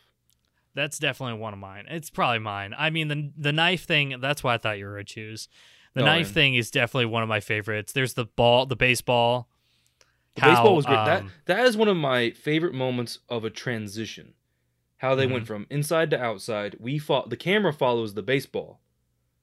That's 0.75 0.99
definitely 0.99 1.39
one 1.41 1.53
of 1.53 1.59
mine. 1.59 1.85
It's 1.89 2.11
probably 2.11 2.41
mine. 2.41 2.75
I 2.77 2.91
mean, 2.91 3.09
the 3.09 3.31
the 3.37 3.53
knife 3.53 3.85
thing. 3.85 4.17
That's 4.21 4.43
why 4.43 4.55
I 4.55 4.59
thought 4.59 4.79
you 4.79 4.87
were 4.87 4.93
gonna 4.95 5.05
choose. 5.05 5.49
The 5.95 6.03
knife 6.03 6.33
thing 6.33 6.57
is 6.57 6.73
definitely 6.73 7.07
one 7.07 7.23
of 7.23 7.29
my 7.29 7.39
favorites. 7.39 7.93
There's 7.93 8.15
the 8.15 8.25
ball, 8.25 8.67
the 8.67 8.75
baseball. 8.75 9.49
The 10.35 10.41
How, 10.41 10.51
baseball 10.51 10.75
was 10.75 10.85
great. 10.87 10.97
that 10.97 11.21
um, 11.23 11.31
that 11.45 11.65
is 11.67 11.77
one 11.77 11.87
of 11.87 11.97
my 11.97 12.31
favorite 12.31 12.75
moments 12.75 13.21
of 13.29 13.45
a 13.45 13.51
transition. 13.51 14.35
How 14.97 15.15
they 15.15 15.25
Mm-hmm. 15.27 15.33
went 15.33 15.47
from 15.47 15.67
inside 15.71 16.11
to 16.11 16.21
outside. 16.21 16.77
We 16.81 16.99
fought. 16.99 17.31
The 17.31 17.37
camera 17.37 17.73
follows 17.73 18.15
the 18.15 18.23
baseball, 18.23 18.81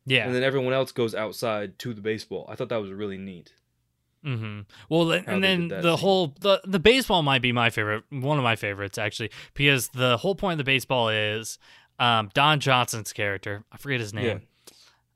yeah. 0.06 0.26
and 0.26 0.36
then 0.36 0.44
everyone 0.44 0.74
else 0.74 0.92
goes 0.92 1.16
outside 1.16 1.80
to 1.80 1.94
the 1.94 2.02
baseball. 2.02 2.46
I 2.50 2.56
thought 2.56 2.68
that 2.70 2.82
was 2.82 2.92
really 2.92 3.18
neat. 3.18 3.54
Hmm 4.24 4.62
Well, 4.90 5.12
and 5.12 5.44
then 5.44 5.68
the 5.70 5.82
scene. 5.82 5.98
whole 6.00 6.36
the 6.42 6.62
the 6.64 6.80
baseball 6.80 7.24
might 7.24 7.42
be 7.42 7.52
my 7.52 7.70
favorite, 7.70 8.04
one 8.10 8.38
of 8.38 8.44
my 8.44 8.56
favorites 8.56 8.98
actually, 8.98 9.32
because 9.54 9.90
the 9.90 10.18
whole 10.18 10.36
point 10.36 10.54
of 10.54 10.58
the 10.66 10.72
baseball 10.72 11.10
is 11.10 11.58
um, 12.00 12.30
Don 12.34 12.60
Johnson's 12.60 13.14
character. 13.14 13.64
I 13.72 13.78
forget 13.78 14.00
his 14.00 14.14
name. 14.14 14.42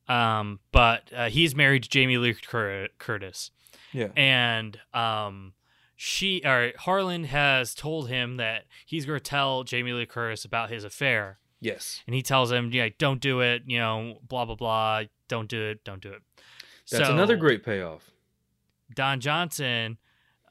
Um, 0.07 0.59
but 0.71 1.11
uh, 1.15 1.29
he's 1.29 1.55
married 1.55 1.83
to 1.83 1.89
Jamie 1.89 2.17
Lee 2.17 2.33
Cur- 2.35 2.89
Curtis. 2.99 3.51
Yeah. 3.93 4.09
and 4.17 4.77
um 4.93 5.53
she 5.95 6.41
or 6.43 6.73
Harlan 6.77 7.23
has 7.23 7.73
told 7.73 8.09
him 8.09 8.35
that 8.37 8.65
he's 8.85 9.05
going 9.05 9.17
to 9.17 9.23
tell 9.23 9.63
Jamie 9.63 9.93
Lee 9.93 10.05
Curtis 10.05 10.43
about 10.43 10.69
his 10.69 10.83
affair 10.83 11.37
Yes. 11.61 12.03
and 12.05 12.13
he 12.13 12.21
tells 12.21 12.51
him 12.51 12.71
yeah 12.73 12.89
don't 12.97 13.21
do 13.21 13.39
it 13.39 13.61
you 13.65 13.79
know 13.79 14.19
blah 14.27 14.43
blah 14.43 14.55
blah 14.55 15.03
don't 15.29 15.47
do 15.47 15.61
it 15.63 15.85
don't 15.85 16.01
do 16.01 16.09
it 16.11 16.21
That's 16.91 17.05
So, 17.07 17.13
another 17.13 17.37
great 17.37 17.63
payoff. 17.63 18.11
Don 18.93 19.19
Johnson 19.19 19.97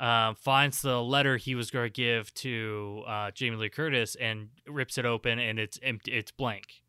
um, 0.01 0.35
finds 0.35 0.83
the 0.83 1.03
letter 1.03 1.37
he 1.37 1.55
was 1.55 1.71
going 1.71 1.87
to 1.87 1.91
give 1.93 2.33
to 2.35 3.05
uh, 3.07 3.31
Jamie 3.31 3.57
Lee 3.57 3.69
Curtis 3.69 4.17
and 4.17 4.49
rips 4.67 4.99
it 4.99 5.07
open 5.07 5.39
and 5.39 5.59
it's 5.59 5.79
empty 5.83 6.13
it's 6.13 6.33
blank 6.33 6.83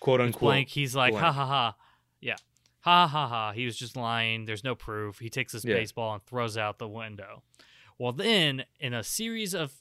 Quote 0.00 0.20
it's 0.20 0.26
unquote. 0.28 0.40
blank. 0.48 0.68
He's 0.68 0.94
like, 0.94 1.12
blank. 1.12 1.24
ha 1.24 1.32
ha 1.32 1.46
ha. 1.46 1.76
Yeah. 2.20 2.36
Ha 2.80 3.06
ha 3.06 3.28
ha. 3.28 3.52
He 3.52 3.64
was 3.64 3.76
just 3.76 3.96
lying. 3.96 4.44
There's 4.46 4.64
no 4.64 4.74
proof. 4.74 5.18
He 5.20 5.28
takes 5.30 5.52
this 5.52 5.64
Yeah. 5.64 5.74
baseball 5.74 6.14
and 6.14 6.24
throws 6.24 6.56
it 6.56 6.60
out 6.60 6.78
the 6.78 6.88
window. 6.88 7.42
Well, 7.98 8.12
then, 8.12 8.64
in 8.80 8.94
a 8.94 9.04
series 9.04 9.54
of 9.54 9.74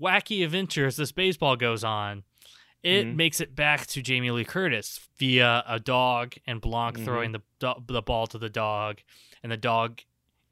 wacky 0.00 0.44
adventures 0.44 0.96
this 0.96 1.12
baseball 1.12 1.54
goes 1.56 1.84
on, 1.84 2.24
it 2.82 3.06
Mhm. 3.06 3.14
makes 3.14 3.40
it 3.40 3.54
back 3.54 3.86
to 3.88 4.02
Jamie 4.02 4.30
Lee 4.32 4.44
Curtis 4.44 5.08
via 5.18 5.62
a 5.68 5.78
dog 5.78 6.34
and 6.46 6.60
Blanc 6.60 6.96
Mhm. 6.98 7.04
throwing 7.04 7.32
the, 7.32 7.42
the 7.86 8.02
ball 8.02 8.26
to 8.28 8.38
the 8.38 8.48
dog. 8.50 9.00
And 9.42 9.52
the 9.52 9.56
dog 9.56 10.00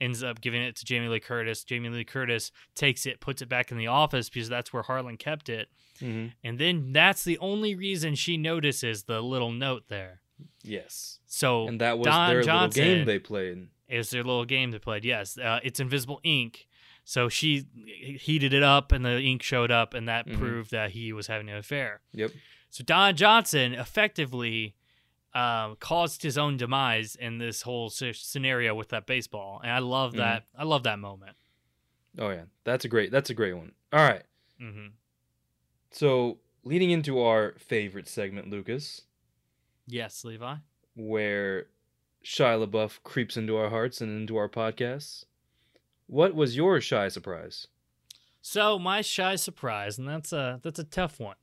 ends 0.00 0.22
up 0.22 0.40
giving 0.40 0.62
it 0.62 0.76
to 0.76 0.84
Jamie 0.84 1.08
Lee 1.08 1.20
Curtis. 1.20 1.64
Jamie 1.64 1.88
Lee 1.88 2.04
Curtis 2.04 2.52
takes 2.74 3.04
it, 3.06 3.20
puts 3.20 3.42
it 3.42 3.48
back 3.48 3.70
in 3.72 3.78
the 3.78 3.86
office 3.88 4.28
because 4.28 4.48
that's 4.48 4.72
where 4.72 4.82
Harlan 4.82 5.16
kept 5.16 5.48
it. 5.48 5.68
Mhm. 6.00 6.32
And 6.44 6.58
then 6.58 6.92
that's 6.92 7.24
the 7.24 7.38
only 7.38 7.74
reason 7.74 8.14
she 8.14 8.36
notices 8.36 9.04
the 9.04 9.20
little 9.20 9.50
note 9.52 9.88
there. 9.88 10.20
Yes. 10.62 11.18
So 11.26 11.66
And 11.66 11.80
that 11.80 11.98
was 11.98 12.06
Don 12.06 12.30
their 12.30 12.42
Johnson 12.42 12.82
little 12.82 12.96
game 12.98 13.06
they 13.06 13.18
played. 13.18 13.68
is 13.88 14.10
their 14.10 14.22
little 14.22 14.44
game 14.44 14.70
they 14.70 14.78
played. 14.78 15.04
Yes, 15.04 15.36
uh, 15.38 15.58
it's 15.62 15.80
invisible 15.80 16.20
ink. 16.22 16.68
So 17.04 17.28
she 17.30 17.64
heated 18.20 18.52
it 18.52 18.62
up, 18.62 18.92
and 18.92 19.02
the 19.04 19.18
ink 19.20 19.42
showed 19.42 19.70
up, 19.70 19.94
and 19.94 20.06
that 20.08 20.26
Mhm. 20.26 20.38
proved 20.38 20.70
that 20.72 20.90
he 20.90 21.12
was 21.12 21.26
having 21.26 21.48
an 21.48 21.56
affair. 21.56 22.02
Yep. 22.12 22.32
So 22.70 22.84
Don 22.84 23.16
Johnson 23.16 23.72
effectively 23.72 24.74
um, 25.34 25.76
caused 25.80 26.22
his 26.22 26.36
own 26.38 26.56
demise 26.56 27.14
in 27.14 27.38
this 27.38 27.62
whole 27.62 27.90
scenario 27.90 28.74
with 28.74 28.88
that 28.88 29.06
baseball, 29.06 29.60
and 29.62 29.70
I 29.70 29.78
love 29.78 30.12
Mhm. 30.14 30.16
that. 30.18 30.46
I 30.56 30.64
love 30.64 30.82
that 30.84 30.98
moment. 30.98 31.36
Oh 32.18 32.30
yeah. 32.30 32.44
That's 32.64 32.84
a 32.84 32.88
great 32.88 33.10
that's 33.12 33.30
a 33.30 33.34
great 33.34 33.52
one. 33.54 33.72
All 33.92 34.00
right. 34.06 34.24
hmm 34.58 34.88
So 35.90 36.38
leading 36.64 36.90
into 36.90 37.20
our 37.20 37.54
favorite 37.58 38.08
segment, 38.08 38.50
Lucas, 38.50 39.02
Yes, 39.86 40.24
Levi. 40.24 40.56
where 40.94 41.66
Shia 42.24 42.66
LaBeouf 42.66 43.02
creeps 43.04 43.36
into 43.36 43.56
our 43.56 43.70
hearts 43.70 44.00
and 44.00 44.10
into 44.20 44.36
our 44.36 44.48
podcasts. 44.48 45.24
What 46.06 46.34
was 46.34 46.56
your 46.56 46.80
shy 46.80 47.08
surprise? 47.08 47.68
So 48.40 48.78
my 48.78 49.02
shy 49.02 49.36
surprise, 49.36 49.98
and 49.98 50.08
that's 50.08 50.32
a 50.32 50.60
that's 50.62 50.78
a 50.78 50.84
tough 50.84 51.20
one, 51.20 51.36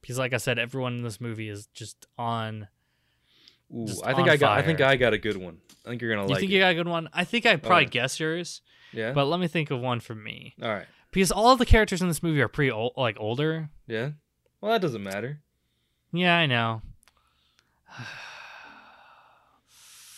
because 0.00 0.18
like 0.18 0.32
I 0.32 0.38
said, 0.38 0.58
everyone 0.58 0.94
in 0.94 1.02
this 1.02 1.20
movie 1.20 1.48
is 1.48 1.66
just 1.68 2.06
on. 2.18 2.68
Ooh, 3.74 3.86
I 4.04 4.14
think 4.14 4.28
I 4.28 4.36
got. 4.36 4.58
I 4.58 4.62
think. 4.62 4.80
I 4.80 4.96
got 4.96 5.12
a 5.12 5.18
good 5.18 5.36
one. 5.36 5.58
I 5.84 5.90
think 5.90 6.02
you're 6.02 6.10
gonna 6.10 6.22
You 6.26 6.28
like. 6.34 6.40
think 6.40 6.50
it. 6.50 6.54
you 6.54 6.60
got 6.60 6.70
a 6.72 6.74
good 6.74 6.88
one? 6.88 7.08
I 7.12 7.24
think 7.24 7.46
I 7.46 7.56
probably 7.56 7.84
yeah. 7.84 7.90
guess 7.90 8.18
yours, 8.20 8.60
Yeah. 8.92 9.12
but 9.12 9.26
let 9.26 9.38
me 9.40 9.48
think 9.48 9.70
of 9.70 9.80
one 9.80 10.00
for 10.00 10.14
me. 10.14 10.54
All 10.62 10.68
right. 10.68 10.86
Because 11.12 11.30
all 11.32 11.50
of 11.52 11.58
the 11.58 11.66
characters 11.66 12.02
in 12.02 12.08
this 12.08 12.22
movie 12.22 12.40
are 12.40 12.48
pretty 12.48 12.70
old, 12.70 12.92
like 12.96 13.16
older. 13.18 13.70
Yeah. 13.86 14.10
Well, 14.60 14.72
that 14.72 14.80
doesn't 14.82 15.02
matter. 15.02 15.40
Yeah, 16.12 16.36
I 16.36 16.46
know. 16.46 16.82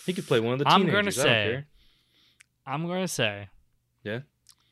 He 0.07 0.15
could 0.15 0.27
play 0.27 0.41
one 0.41 0.55
of 0.55 0.59
the 0.61 0.69
I'm 0.69 0.87
gonna 0.87 1.13
say-. 1.13 1.65
I'm 2.67 2.87
gonna 2.87 3.07
say 3.09 3.49
Yeah. 4.03 4.21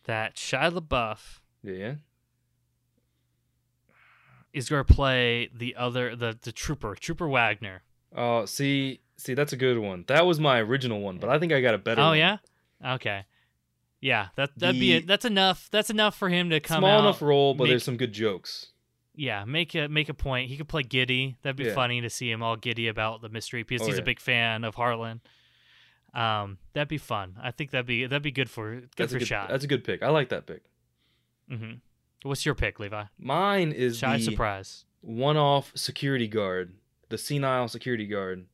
that 0.04 0.36
Shia 0.36 0.70
LaBeouf 0.72 1.40
Yeah. 1.62 1.72
Yeah. 1.74 1.94
is 4.54 4.70
gonna 4.70 4.84
play 4.84 5.50
the 5.54 5.76
other 5.76 6.16
the 6.16 6.38
the 6.40 6.52
trooper, 6.52 6.94
Trooper 6.94 7.28
Wagner. 7.28 7.82
Oh, 8.16 8.46
see, 8.46 9.00
see, 9.16 9.34
that's 9.34 9.52
a 9.52 9.56
good 9.56 9.78
one. 9.78 10.04
That 10.08 10.24
was 10.26 10.40
my 10.40 10.58
original 10.60 11.00
one, 11.00 11.18
but 11.18 11.28
I 11.30 11.38
think 11.38 11.52
I 11.52 11.60
got 11.60 11.74
a 11.74 11.78
better. 11.78 12.00
Oh 12.00 12.08
one. 12.08 12.18
yeah, 12.18 12.38
okay, 12.84 13.24
yeah. 14.00 14.28
That 14.36 14.50
that'd 14.56 14.80
be 14.80 14.94
it. 14.94 15.06
that's 15.06 15.24
enough. 15.26 15.68
That's 15.70 15.90
enough 15.90 16.16
for 16.16 16.28
him 16.28 16.50
to 16.50 16.58
come 16.60 16.80
Small 16.80 16.90
out. 16.98 17.00
enough 17.00 17.20
role, 17.22 17.54
but 17.54 17.64
make- 17.64 17.72
there's 17.72 17.84
some 17.84 17.96
good 17.96 18.12
jokes. 18.12 18.68
Yeah, 19.14 19.44
make 19.44 19.74
a 19.74 19.88
make 19.88 20.08
a 20.08 20.14
point. 20.14 20.48
He 20.50 20.56
could 20.56 20.68
play 20.68 20.82
Giddy. 20.82 21.36
That'd 21.42 21.56
be 21.56 21.64
Yeah. 21.64 21.74
funny 21.74 22.00
to 22.00 22.10
see 22.10 22.30
him 22.30 22.42
all 22.42 22.56
giddy 22.56 22.88
about 22.88 23.22
the 23.22 23.28
mystery 23.30 23.62
because 23.62 23.82
Oh, 23.82 23.86
he's 23.90 23.98
a 23.98 24.02
big 24.02 24.20
fan 24.20 24.62
of 24.64 24.74
Harlan. 24.74 25.20
Um, 26.14 26.58
that'd 26.72 26.88
be 26.88 26.98
fun. 26.98 27.36
I 27.42 27.50
think 27.50 27.70
that'd 27.70 27.86
be 27.86 28.06
that'd 28.06 28.22
be 28.22 28.30
good 28.30 28.48
for 28.50 28.74
good 28.80 28.88
That's 28.96 29.12
for 29.12 29.16
a 29.16 29.20
good. 29.20 29.28
shot. 29.28 29.48
That's 29.48 29.64
a 29.64 29.66
good 29.66 29.84
pick. 29.84 30.02
I 30.02 30.08
like 30.10 30.28
that 30.30 30.46
pick. 30.46 30.62
hmm 31.48 31.72
What's 32.22 32.44
your 32.44 32.54
pick, 32.54 32.80
Levi? 32.80 33.04
Mine 33.18 33.72
is 33.72 33.98
Shy 33.98 34.16
the 34.16 34.22
surprise. 34.22 34.84
one-off 35.02 35.70
security 35.76 36.26
guard, 36.26 36.74
the 37.08 37.18
senile 37.18 37.68
security 37.68 38.06
guard, 38.06 38.46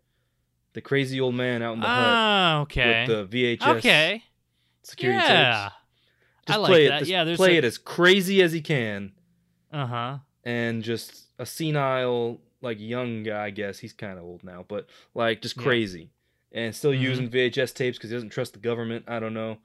the 0.75 0.81
crazy 0.81 1.21
old 1.21 1.35
man 1.35 1.63
out 1.63 1.75
in 1.75 1.81
the 1.81 1.87
Ah, 1.87 2.55
hut 2.59 2.63
okay. 2.63 3.07
with 3.09 3.31
the 3.31 3.57
VHS 3.57 3.77
okay. 3.79 4.23
security 4.83 5.19
yeah. 5.19 5.63
tapes. 5.65 5.75
Just 6.47 6.59
I 6.59 6.61
like 6.63 6.69
play 6.71 6.89
that. 6.89 6.95
it. 6.95 6.99
Just 7.01 7.11
Yeah, 7.11 7.25
there's 7.25 7.37
play 7.39 7.55
a- 7.55 7.59
it 7.59 7.65
as 7.65 7.79
crazy 7.79 8.43
as 8.43 8.53
he 8.53 8.61
can, 8.61 9.13
Uh 9.73 9.87
huh. 9.87 10.19
and 10.45 10.83
just 10.83 11.29
a 11.39 11.47
senile, 11.47 12.41
like 12.61 12.79
young 12.81 13.23
guy. 13.23 13.45
I 13.47 13.51
guess 13.51 13.79
he's 13.79 13.93
kind 13.93 14.19
of 14.19 14.25
old 14.25 14.43
now, 14.45 14.65
but 14.67 14.89
like 15.15 15.41
just 15.43 15.57
Yeah. 15.57 15.63
crazy, 15.63 16.11
and 16.51 16.75
still 16.75 16.93
Mhm. 16.93 17.01
using 17.01 17.29
VHS 17.31 17.73
tapes 17.73 17.97
because 17.99 18.11
he 18.11 18.17
doesn't 18.17 18.31
trust 18.31 18.55
the 18.55 18.59
government. 18.59 19.05
I 19.07 19.21
don't 19.21 19.35
know, 19.35 19.59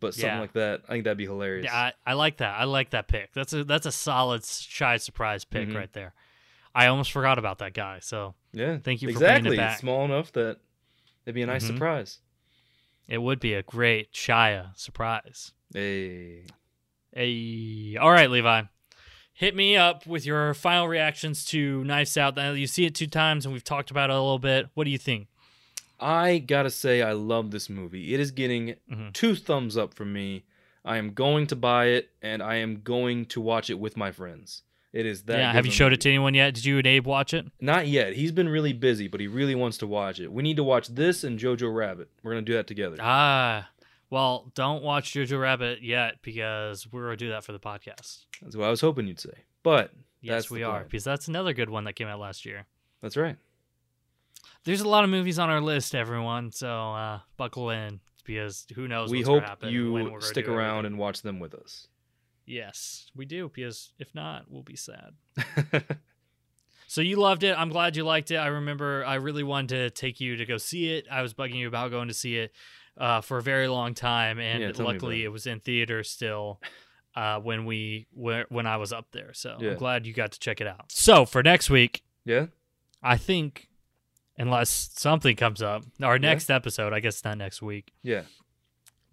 but 0.00 0.14
something 0.14 0.30
Yeah. 0.30 0.40
like 0.40 0.52
that. 0.52 0.82
I 0.88 0.92
think 0.92 1.04
that'd 1.04 1.18
be 1.18 1.24
hilarious. 1.26 1.64
Yeah, 1.64 1.74
I, 1.76 1.92
I 2.06 2.12
like 2.12 2.36
that. 2.36 2.54
I 2.58 2.64
like 2.64 2.90
that 2.90 3.08
pick. 3.08 3.32
That's 3.32 3.52
a 3.52 3.64
that's 3.64 3.86
a 3.86 3.92
solid 3.92 4.44
shy 4.44 4.98
surprise 4.98 5.44
pick 5.44 5.68
Mhm. 5.70 5.74
right 5.76 5.92
there. 5.92 6.14
I 6.76 6.88
almost 6.88 7.10
forgot 7.10 7.38
about 7.38 7.58
that 7.60 7.72
guy. 7.74 7.98
So 8.00 8.34
Yeah, 8.52 8.78
Thank 8.78 9.00
you 9.02 9.12
for 9.12 9.18
bringing 9.18 9.46
it 9.46 9.52
exactly. 9.54 9.80
small 9.80 10.04
enough 10.04 10.30
that 10.32 10.58
it'd 11.24 11.34
be 11.34 11.42
a 11.42 11.46
nice 11.46 11.64
Mhm. 11.64 11.68
surprise. 11.68 12.20
it 13.08 13.18
would 13.18 13.38
be 13.40 13.54
a 13.54 13.62
great 13.62 14.12
Shia 14.12 14.76
surprise. 14.76 15.52
Hey, 15.72 16.44
Hey, 17.14 17.96
all 17.96 18.10
right, 18.10 18.28
Levi. 18.30 18.62
Hit 19.32 19.54
me 19.54 19.76
up 19.76 20.06
with 20.06 20.26
your 20.26 20.52
final 20.54 20.88
reactions 20.88 21.44
to 21.46 21.84
Knives 21.84 22.16
Out. 22.16 22.36
Now 22.36 22.52
you 22.52 22.66
see 22.66 22.84
it 22.84 22.94
two 22.94 23.06
times, 23.06 23.44
and 23.46 23.52
we've 23.52 23.64
talked 23.64 23.90
about 23.90 24.10
it 24.10 24.14
a 24.14 24.20
little 24.20 24.38
bit. 24.38 24.68
What 24.74 24.84
do 24.84 24.90
you 24.90 24.98
think? 24.98 25.28
I 26.00 26.38
gotta 26.38 26.68
say 26.70 27.00
I 27.02 27.12
love 27.12 27.52
this 27.52 27.70
movie. 27.70 28.12
It 28.12 28.20
is 28.20 28.30
getting 28.32 28.74
Mhm. 28.90 29.12
two 29.14 29.34
thumbs 29.34 29.76
up 29.76 29.94
from 29.94 30.12
me. 30.12 30.44
I 30.84 30.98
am 30.98 31.14
going 31.14 31.46
to 31.48 31.56
buy 31.56 31.86
it, 31.86 32.10
and 32.22 32.42
I 32.42 32.56
am 32.56 32.80
going 32.82 33.24
to 33.26 33.40
watch 33.40 33.70
it 33.70 33.78
with 33.78 33.96
my 33.96 34.10
friends. 34.12 34.62
It 34.92 35.04
is 35.04 35.22
that. 35.24 35.38
yeah, 35.38 35.52
have 35.52 35.66
you 35.66 35.72
showed 35.72 35.92
it 35.92 36.00
to 36.02 36.08
anyone 36.08 36.32
yet? 36.34 36.54
Did 36.54 36.64
you 36.64 36.78
and 36.78 36.86
Abe 36.86 37.06
watch 37.06 37.34
it? 37.34 37.46
Not 37.60 37.86
yet. 37.86 38.14
He's 38.14 38.32
been 38.32 38.48
really 38.48 38.72
busy, 38.72 39.08
but 39.08 39.20
he 39.20 39.26
really 39.26 39.54
wants 39.54 39.78
to 39.78 39.86
watch 39.86 40.20
it. 40.20 40.32
We 40.32 40.42
need 40.42 40.56
to 40.56 40.64
watch 40.64 40.88
this 40.88 41.22
and 41.24 41.38
Jojo 41.38 41.74
Rabbit. 41.74 42.08
We're 42.22 42.32
gonna 42.32 42.42
do 42.42 42.54
that 42.54 42.66
together. 42.66 42.96
Ah, 43.00 43.68
well, 44.08 44.50
don't 44.54 44.82
watch 44.82 45.12
Jojo 45.12 45.40
Rabbit 45.40 45.82
yet 45.82 46.22
because 46.22 46.90
we're 46.90 47.04
gonna 47.04 47.16
do 47.16 47.28
that 47.30 47.44
for 47.44 47.52
the 47.52 47.58
podcast. 47.60 48.24
That's 48.40 48.56
what 48.56 48.66
I 48.66 48.70
was 48.70 48.80
hoping 48.80 49.06
you'd 49.06 49.20
say. 49.20 49.34
But 49.62 49.92
Yes, 50.22 50.44
That's 50.44 50.50
we 50.50 50.62
are 50.64 50.82
because 50.82 51.04
that's 51.04 51.28
another 51.28 51.52
good 51.52 51.68
one 51.70 51.84
that 51.84 51.92
came 51.92 52.08
out 52.08 52.18
last 52.18 52.44
year. 52.46 52.66
that's 53.02 53.16
right. 53.16 53.36
There's 54.64 54.80
a 54.80 54.88
lot 54.88 55.04
of 55.04 55.10
movies 55.10 55.38
on 55.38 55.50
our 55.50 55.60
list, 55.60 55.94
everyone. 55.94 56.50
So 56.50 56.68
uh, 56.68 57.20
buckle 57.36 57.70
in 57.70 58.00
because 58.24 58.66
who 58.74 58.88
knows 58.88 59.10
we 59.10 59.18
what's 59.18 59.28
hope 59.28 59.42
happen 59.44 59.68
and 59.68 59.92
when 59.92 60.10
we're 60.10 60.18
you 60.18 60.24
stick 60.24 60.48
around 60.48 60.78
everything. 60.78 60.86
and 60.94 60.98
watch 60.98 61.22
them 61.22 61.38
with 61.38 61.54
us. 61.54 61.86
Yes, 62.46 63.10
we 63.14 63.24
do 63.26 63.50
because 63.52 63.92
if 63.98 64.14
not, 64.14 64.44
we'll 64.48 64.62
be 64.62 64.76
sad. 64.76 65.14
So 66.88 67.00
you 67.00 67.16
loved 67.16 67.42
it. 67.42 67.58
I'm 67.58 67.68
glad 67.70 67.96
you 67.96 68.04
liked 68.04 68.30
it. 68.30 68.36
I 68.36 68.46
remember 68.46 69.04
I 69.04 69.16
really 69.16 69.42
wanted 69.42 69.68
to 69.70 69.90
take 69.90 70.20
you 70.20 70.36
to 70.36 70.46
go 70.46 70.56
see 70.56 70.92
it. 70.94 71.06
I 71.10 71.20
was 71.22 71.34
bugging 71.34 71.56
you 71.56 71.66
about 71.68 71.90
going 71.90 72.08
to 72.08 72.14
see 72.14 72.36
it 72.36 72.52
uh, 72.96 73.20
for 73.22 73.38
a 73.38 73.42
very 73.42 73.66
long 73.68 73.94
time, 73.94 74.38
and 74.38 74.62
Yeah, 74.62 74.70
tell 74.70 74.84
me 74.84 74.90
about 74.90 74.94
luckily 74.94 75.24
it. 75.24 75.28
was 75.32 75.46
in 75.46 75.60
theater 75.60 76.04
still 76.04 76.60
uh, 77.16 77.40
when 77.40 77.64
we 77.66 78.06
when 78.14 78.66
I 78.66 78.76
was 78.76 78.92
up 78.92 79.06
there. 79.12 79.32
So 79.34 79.56
Yeah. 79.60 79.72
I'm 79.72 79.78
glad 79.78 80.06
you 80.06 80.12
got 80.12 80.32
to 80.32 80.38
check 80.38 80.60
it 80.60 80.66
out. 80.68 80.92
So 80.92 81.26
for 81.26 81.42
next 81.42 81.70
week, 81.70 82.02
yeah. 82.24 82.46
I 83.02 83.16
think 83.16 83.68
unless 84.38 84.90
something 84.94 85.34
comes 85.34 85.62
up, 85.62 85.82
our 86.00 86.18
next 86.20 86.50
episode. 86.50 86.92
I 86.92 87.00
guess 87.00 87.24
not 87.24 87.36
next 87.36 87.62
week. 87.62 87.92
Yeah. 88.04 88.22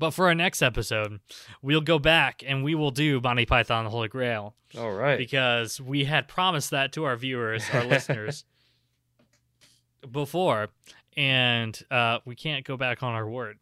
But 0.03 0.13
for 0.13 0.27
our 0.27 0.35
next 0.35 0.61
episode, 0.61 1.21
we'll 1.61 1.79
go 1.79 1.97
back 1.97 2.43
and 2.45 2.61
we 2.61 2.75
will 2.75 2.91
do 2.91 3.21
Monty 3.21 3.45
Python 3.45 3.77
and 3.77 3.85
the 3.85 3.89
Holy 3.89 4.09
Grail 4.09 4.53
All 4.77 4.91
right. 4.91 5.17
because 5.17 5.79
we 5.79 6.03
had 6.03 6.27
promised 6.27 6.71
that 6.71 6.91
to 6.91 7.05
our 7.05 7.15
viewers, 7.15 7.63
our 7.71 7.85
listeners, 7.85 8.43
before, 10.11 10.67
and 11.15 11.81
uh, 11.89 12.19
we 12.25 12.35
can't 12.35 12.65
go 12.65 12.75
back 12.75 13.01
on 13.01 13.13
our 13.13 13.29
word. 13.29 13.59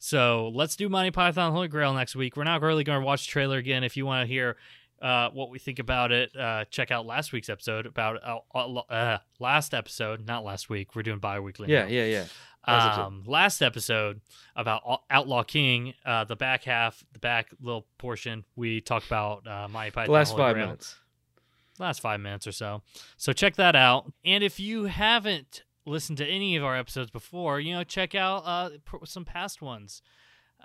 So 0.00 0.50
let's 0.52 0.74
do 0.74 0.88
Monty 0.88 1.12
Python 1.12 1.52
Holy 1.52 1.68
Grail 1.68 1.94
next 1.94 2.16
week. 2.16 2.36
We're 2.36 2.42
not 2.42 2.60
really 2.60 2.82
going 2.82 2.98
to 2.98 3.06
watch 3.06 3.26
the 3.26 3.30
trailer 3.30 3.58
again. 3.58 3.84
If 3.84 3.96
you 3.96 4.04
want 4.04 4.26
to 4.26 4.34
hear 4.34 4.56
uh, 5.00 5.30
what 5.30 5.48
we 5.48 5.60
think 5.60 5.78
about 5.78 6.10
it, 6.10 6.36
uh, 6.36 6.64
check 6.70 6.90
out 6.90 7.06
last 7.06 7.32
week's 7.32 7.48
episode 7.48 7.86
about 7.86 8.20
uh, 8.24 8.38
uh, 8.52 8.80
uh, 8.92 9.18
last 9.38 9.74
episode, 9.74 10.26
not 10.26 10.44
last 10.44 10.68
week. 10.68 10.96
We're 10.96 11.02
doing 11.02 11.20
bi-weekly. 11.20 11.70
yeah, 11.70 11.84
now. 11.84 11.88
yeah, 11.88 12.04
yeah. 12.04 12.24
Last 12.68 12.86
episode. 12.86 13.02
Um, 13.06 13.22
last 13.26 13.62
episode 13.62 14.20
about 14.56 15.02
Outlaw 15.10 15.42
King, 15.42 15.94
uh, 16.04 16.24
the 16.24 16.36
back 16.36 16.64
half, 16.64 17.02
the 17.12 17.18
back 17.18 17.48
little 17.60 17.86
portion, 17.98 18.44
we 18.56 18.80
talked 18.80 19.06
about 19.06 19.46
uh, 19.46 19.68
Monty 19.68 19.90
Python. 19.90 20.06
The 20.06 20.12
last 20.12 20.30
Holy 20.30 20.42
five 20.42 20.54
Grail. 20.54 20.66
minutes. 20.66 20.96
Last 21.78 22.00
five 22.00 22.20
minutes 22.20 22.46
or 22.46 22.52
so. 22.52 22.82
So 23.16 23.32
check 23.32 23.56
that 23.56 23.76
out. 23.76 24.12
And 24.24 24.42
if 24.42 24.58
you 24.60 24.84
haven't 24.84 25.62
listened 25.86 26.18
to 26.18 26.26
any 26.26 26.56
of 26.56 26.64
our 26.64 26.76
episodes 26.76 27.10
before, 27.10 27.60
you 27.60 27.72
know, 27.72 27.84
check 27.84 28.14
out 28.14 28.42
uh, 28.44 28.70
some 29.04 29.24
past 29.24 29.62
ones. 29.62 30.02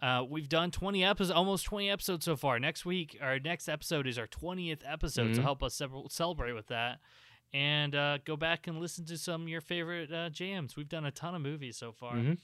Uh, 0.02 0.24
we've 0.28 0.50
done 0.50 0.72
20 0.72 1.04
episodes, 1.06 1.32
almost 1.32 1.66
20 1.66 1.90
episodes 1.90 2.26
so 2.26 2.36
far. 2.36 2.60
Next 2.60 2.84
week, 2.84 3.18
our 3.22 3.38
next 3.40 3.70
episode 3.70 4.08
is 4.08 4.18
our 4.18 4.26
20th 4.28 4.82
episode, 4.86 5.36
so 5.36 5.42
Mhm. 5.42 5.44
help 5.44 5.62
us 5.64 5.76
ce- 5.76 5.84
celebrate 6.12 6.54
with 6.54 6.68
that. 6.68 7.00
And 7.54 7.94
uh, 7.94 8.18
go 8.26 8.36
back 8.36 8.66
and 8.68 8.80
listen 8.80 9.06
to 9.06 9.18
some 9.18 9.44
of 9.44 9.48
your 9.48 9.62
favorite 9.62 10.12
uh, 10.12 10.30
jams. 10.30 10.76
We've 10.76 10.90
done 10.90 11.06
a 11.06 11.12
ton 11.12 11.36
of 11.36 11.42
movies 11.42 11.78
so 11.78 11.92
far, 11.92 12.16
Mhm. 12.16 12.38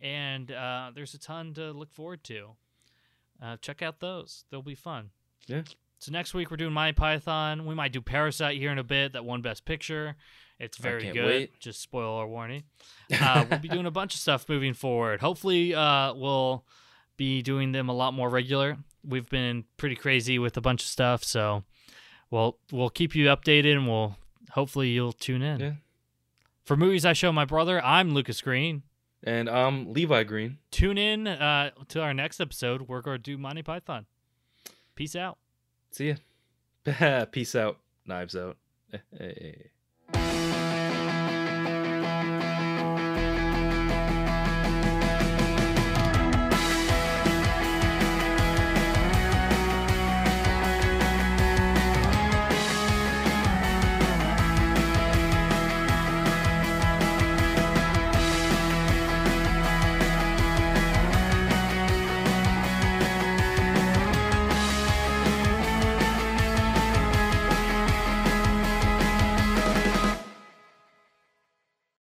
and 0.00 0.52
uh, 0.52 0.90
there's 0.94 1.14
a 1.14 1.18
ton 1.18 1.54
to 1.54 1.72
look 1.72 1.90
forward 1.92 2.22
to. 2.24 2.50
Uh, 3.42 3.56
check 3.62 3.80
out 3.80 4.00
those; 4.00 4.44
they'll 4.50 4.60
be 4.62 4.74
fun. 4.74 5.10
Yeah. 5.46 5.62
So 5.98 6.12
next 6.12 6.34
week 6.34 6.50
we're 6.50 6.56
doing 6.58 6.72
My 6.74 6.92
Python. 6.92 7.64
We 7.66 7.74
might 7.74 7.92
do 7.92 8.00
Parasite 8.02 8.58
here 8.58 8.70
in 8.70 8.78
a 8.78 8.84
bit. 8.84 9.12
That 9.14 9.24
won 9.24 9.40
Best 9.42 9.64
Picture. 9.64 10.16
It's 10.58 10.76
very 10.76 11.10
good. 11.10 11.24
wait. 11.26 11.58
Just 11.60 11.80
spoiler 11.80 12.26
warning. 12.26 12.64
Uh, 13.20 13.44
we'll 13.50 13.58
be 13.60 13.68
doing 13.68 13.86
a 13.86 13.90
bunch 13.90 14.14
of 14.14 14.20
stuff 14.20 14.46
moving 14.48 14.72
forward. 14.74 15.20
Hopefully, 15.20 15.74
uh, 15.74 16.12
we'll 16.14 16.64
be 17.16 17.40
doing 17.42 17.72
them 17.72 17.88
a 17.88 17.92
lot 17.94 18.12
more 18.14 18.28
regular. 18.28 18.76
We've 19.02 19.28
been 19.28 19.64
pretty 19.78 19.96
crazy 19.96 20.38
with 20.38 20.56
a 20.56 20.60
bunch 20.60 20.82
of 20.82 20.88
stuff, 20.88 21.24
so 21.24 21.64
we'll 22.30 22.58
we'll 22.70 22.90
keep 22.90 23.14
you 23.14 23.26
updated, 23.26 23.72
and 23.72 23.88
we'll 23.88 24.16
hopefully 24.52 24.88
you'll 24.90 25.12
tune 25.12 25.42
in. 25.42 25.60
Yeah. 25.60 25.72
For 26.64 26.76
movies 26.76 27.04
I 27.04 27.12
show 27.12 27.32
my 27.32 27.44
brother, 27.44 27.82
I'm 27.84 28.14
Lucas 28.14 28.40
Green. 28.40 28.82
And 29.22 29.50
I'm 29.50 29.92
Levi 29.92 30.22
Green. 30.24 30.58
Tune 30.70 30.96
in 30.96 31.26
uh, 31.26 31.70
to 31.88 32.00
our 32.00 32.14
next 32.14 32.40
episode. 32.40 32.82
We're 32.82 33.02
going 33.02 33.18
to 33.18 33.22
do 33.22 33.36
Monty 33.36 33.62
Python. 33.62 34.06
Peace 34.94 35.14
out. 35.14 35.36
See 35.90 36.14
ya. 36.86 37.24
Peace 37.32 37.54
out. 37.54 37.78
Knives 38.06 38.36
out. 38.36 38.56
Hey. 39.16 39.70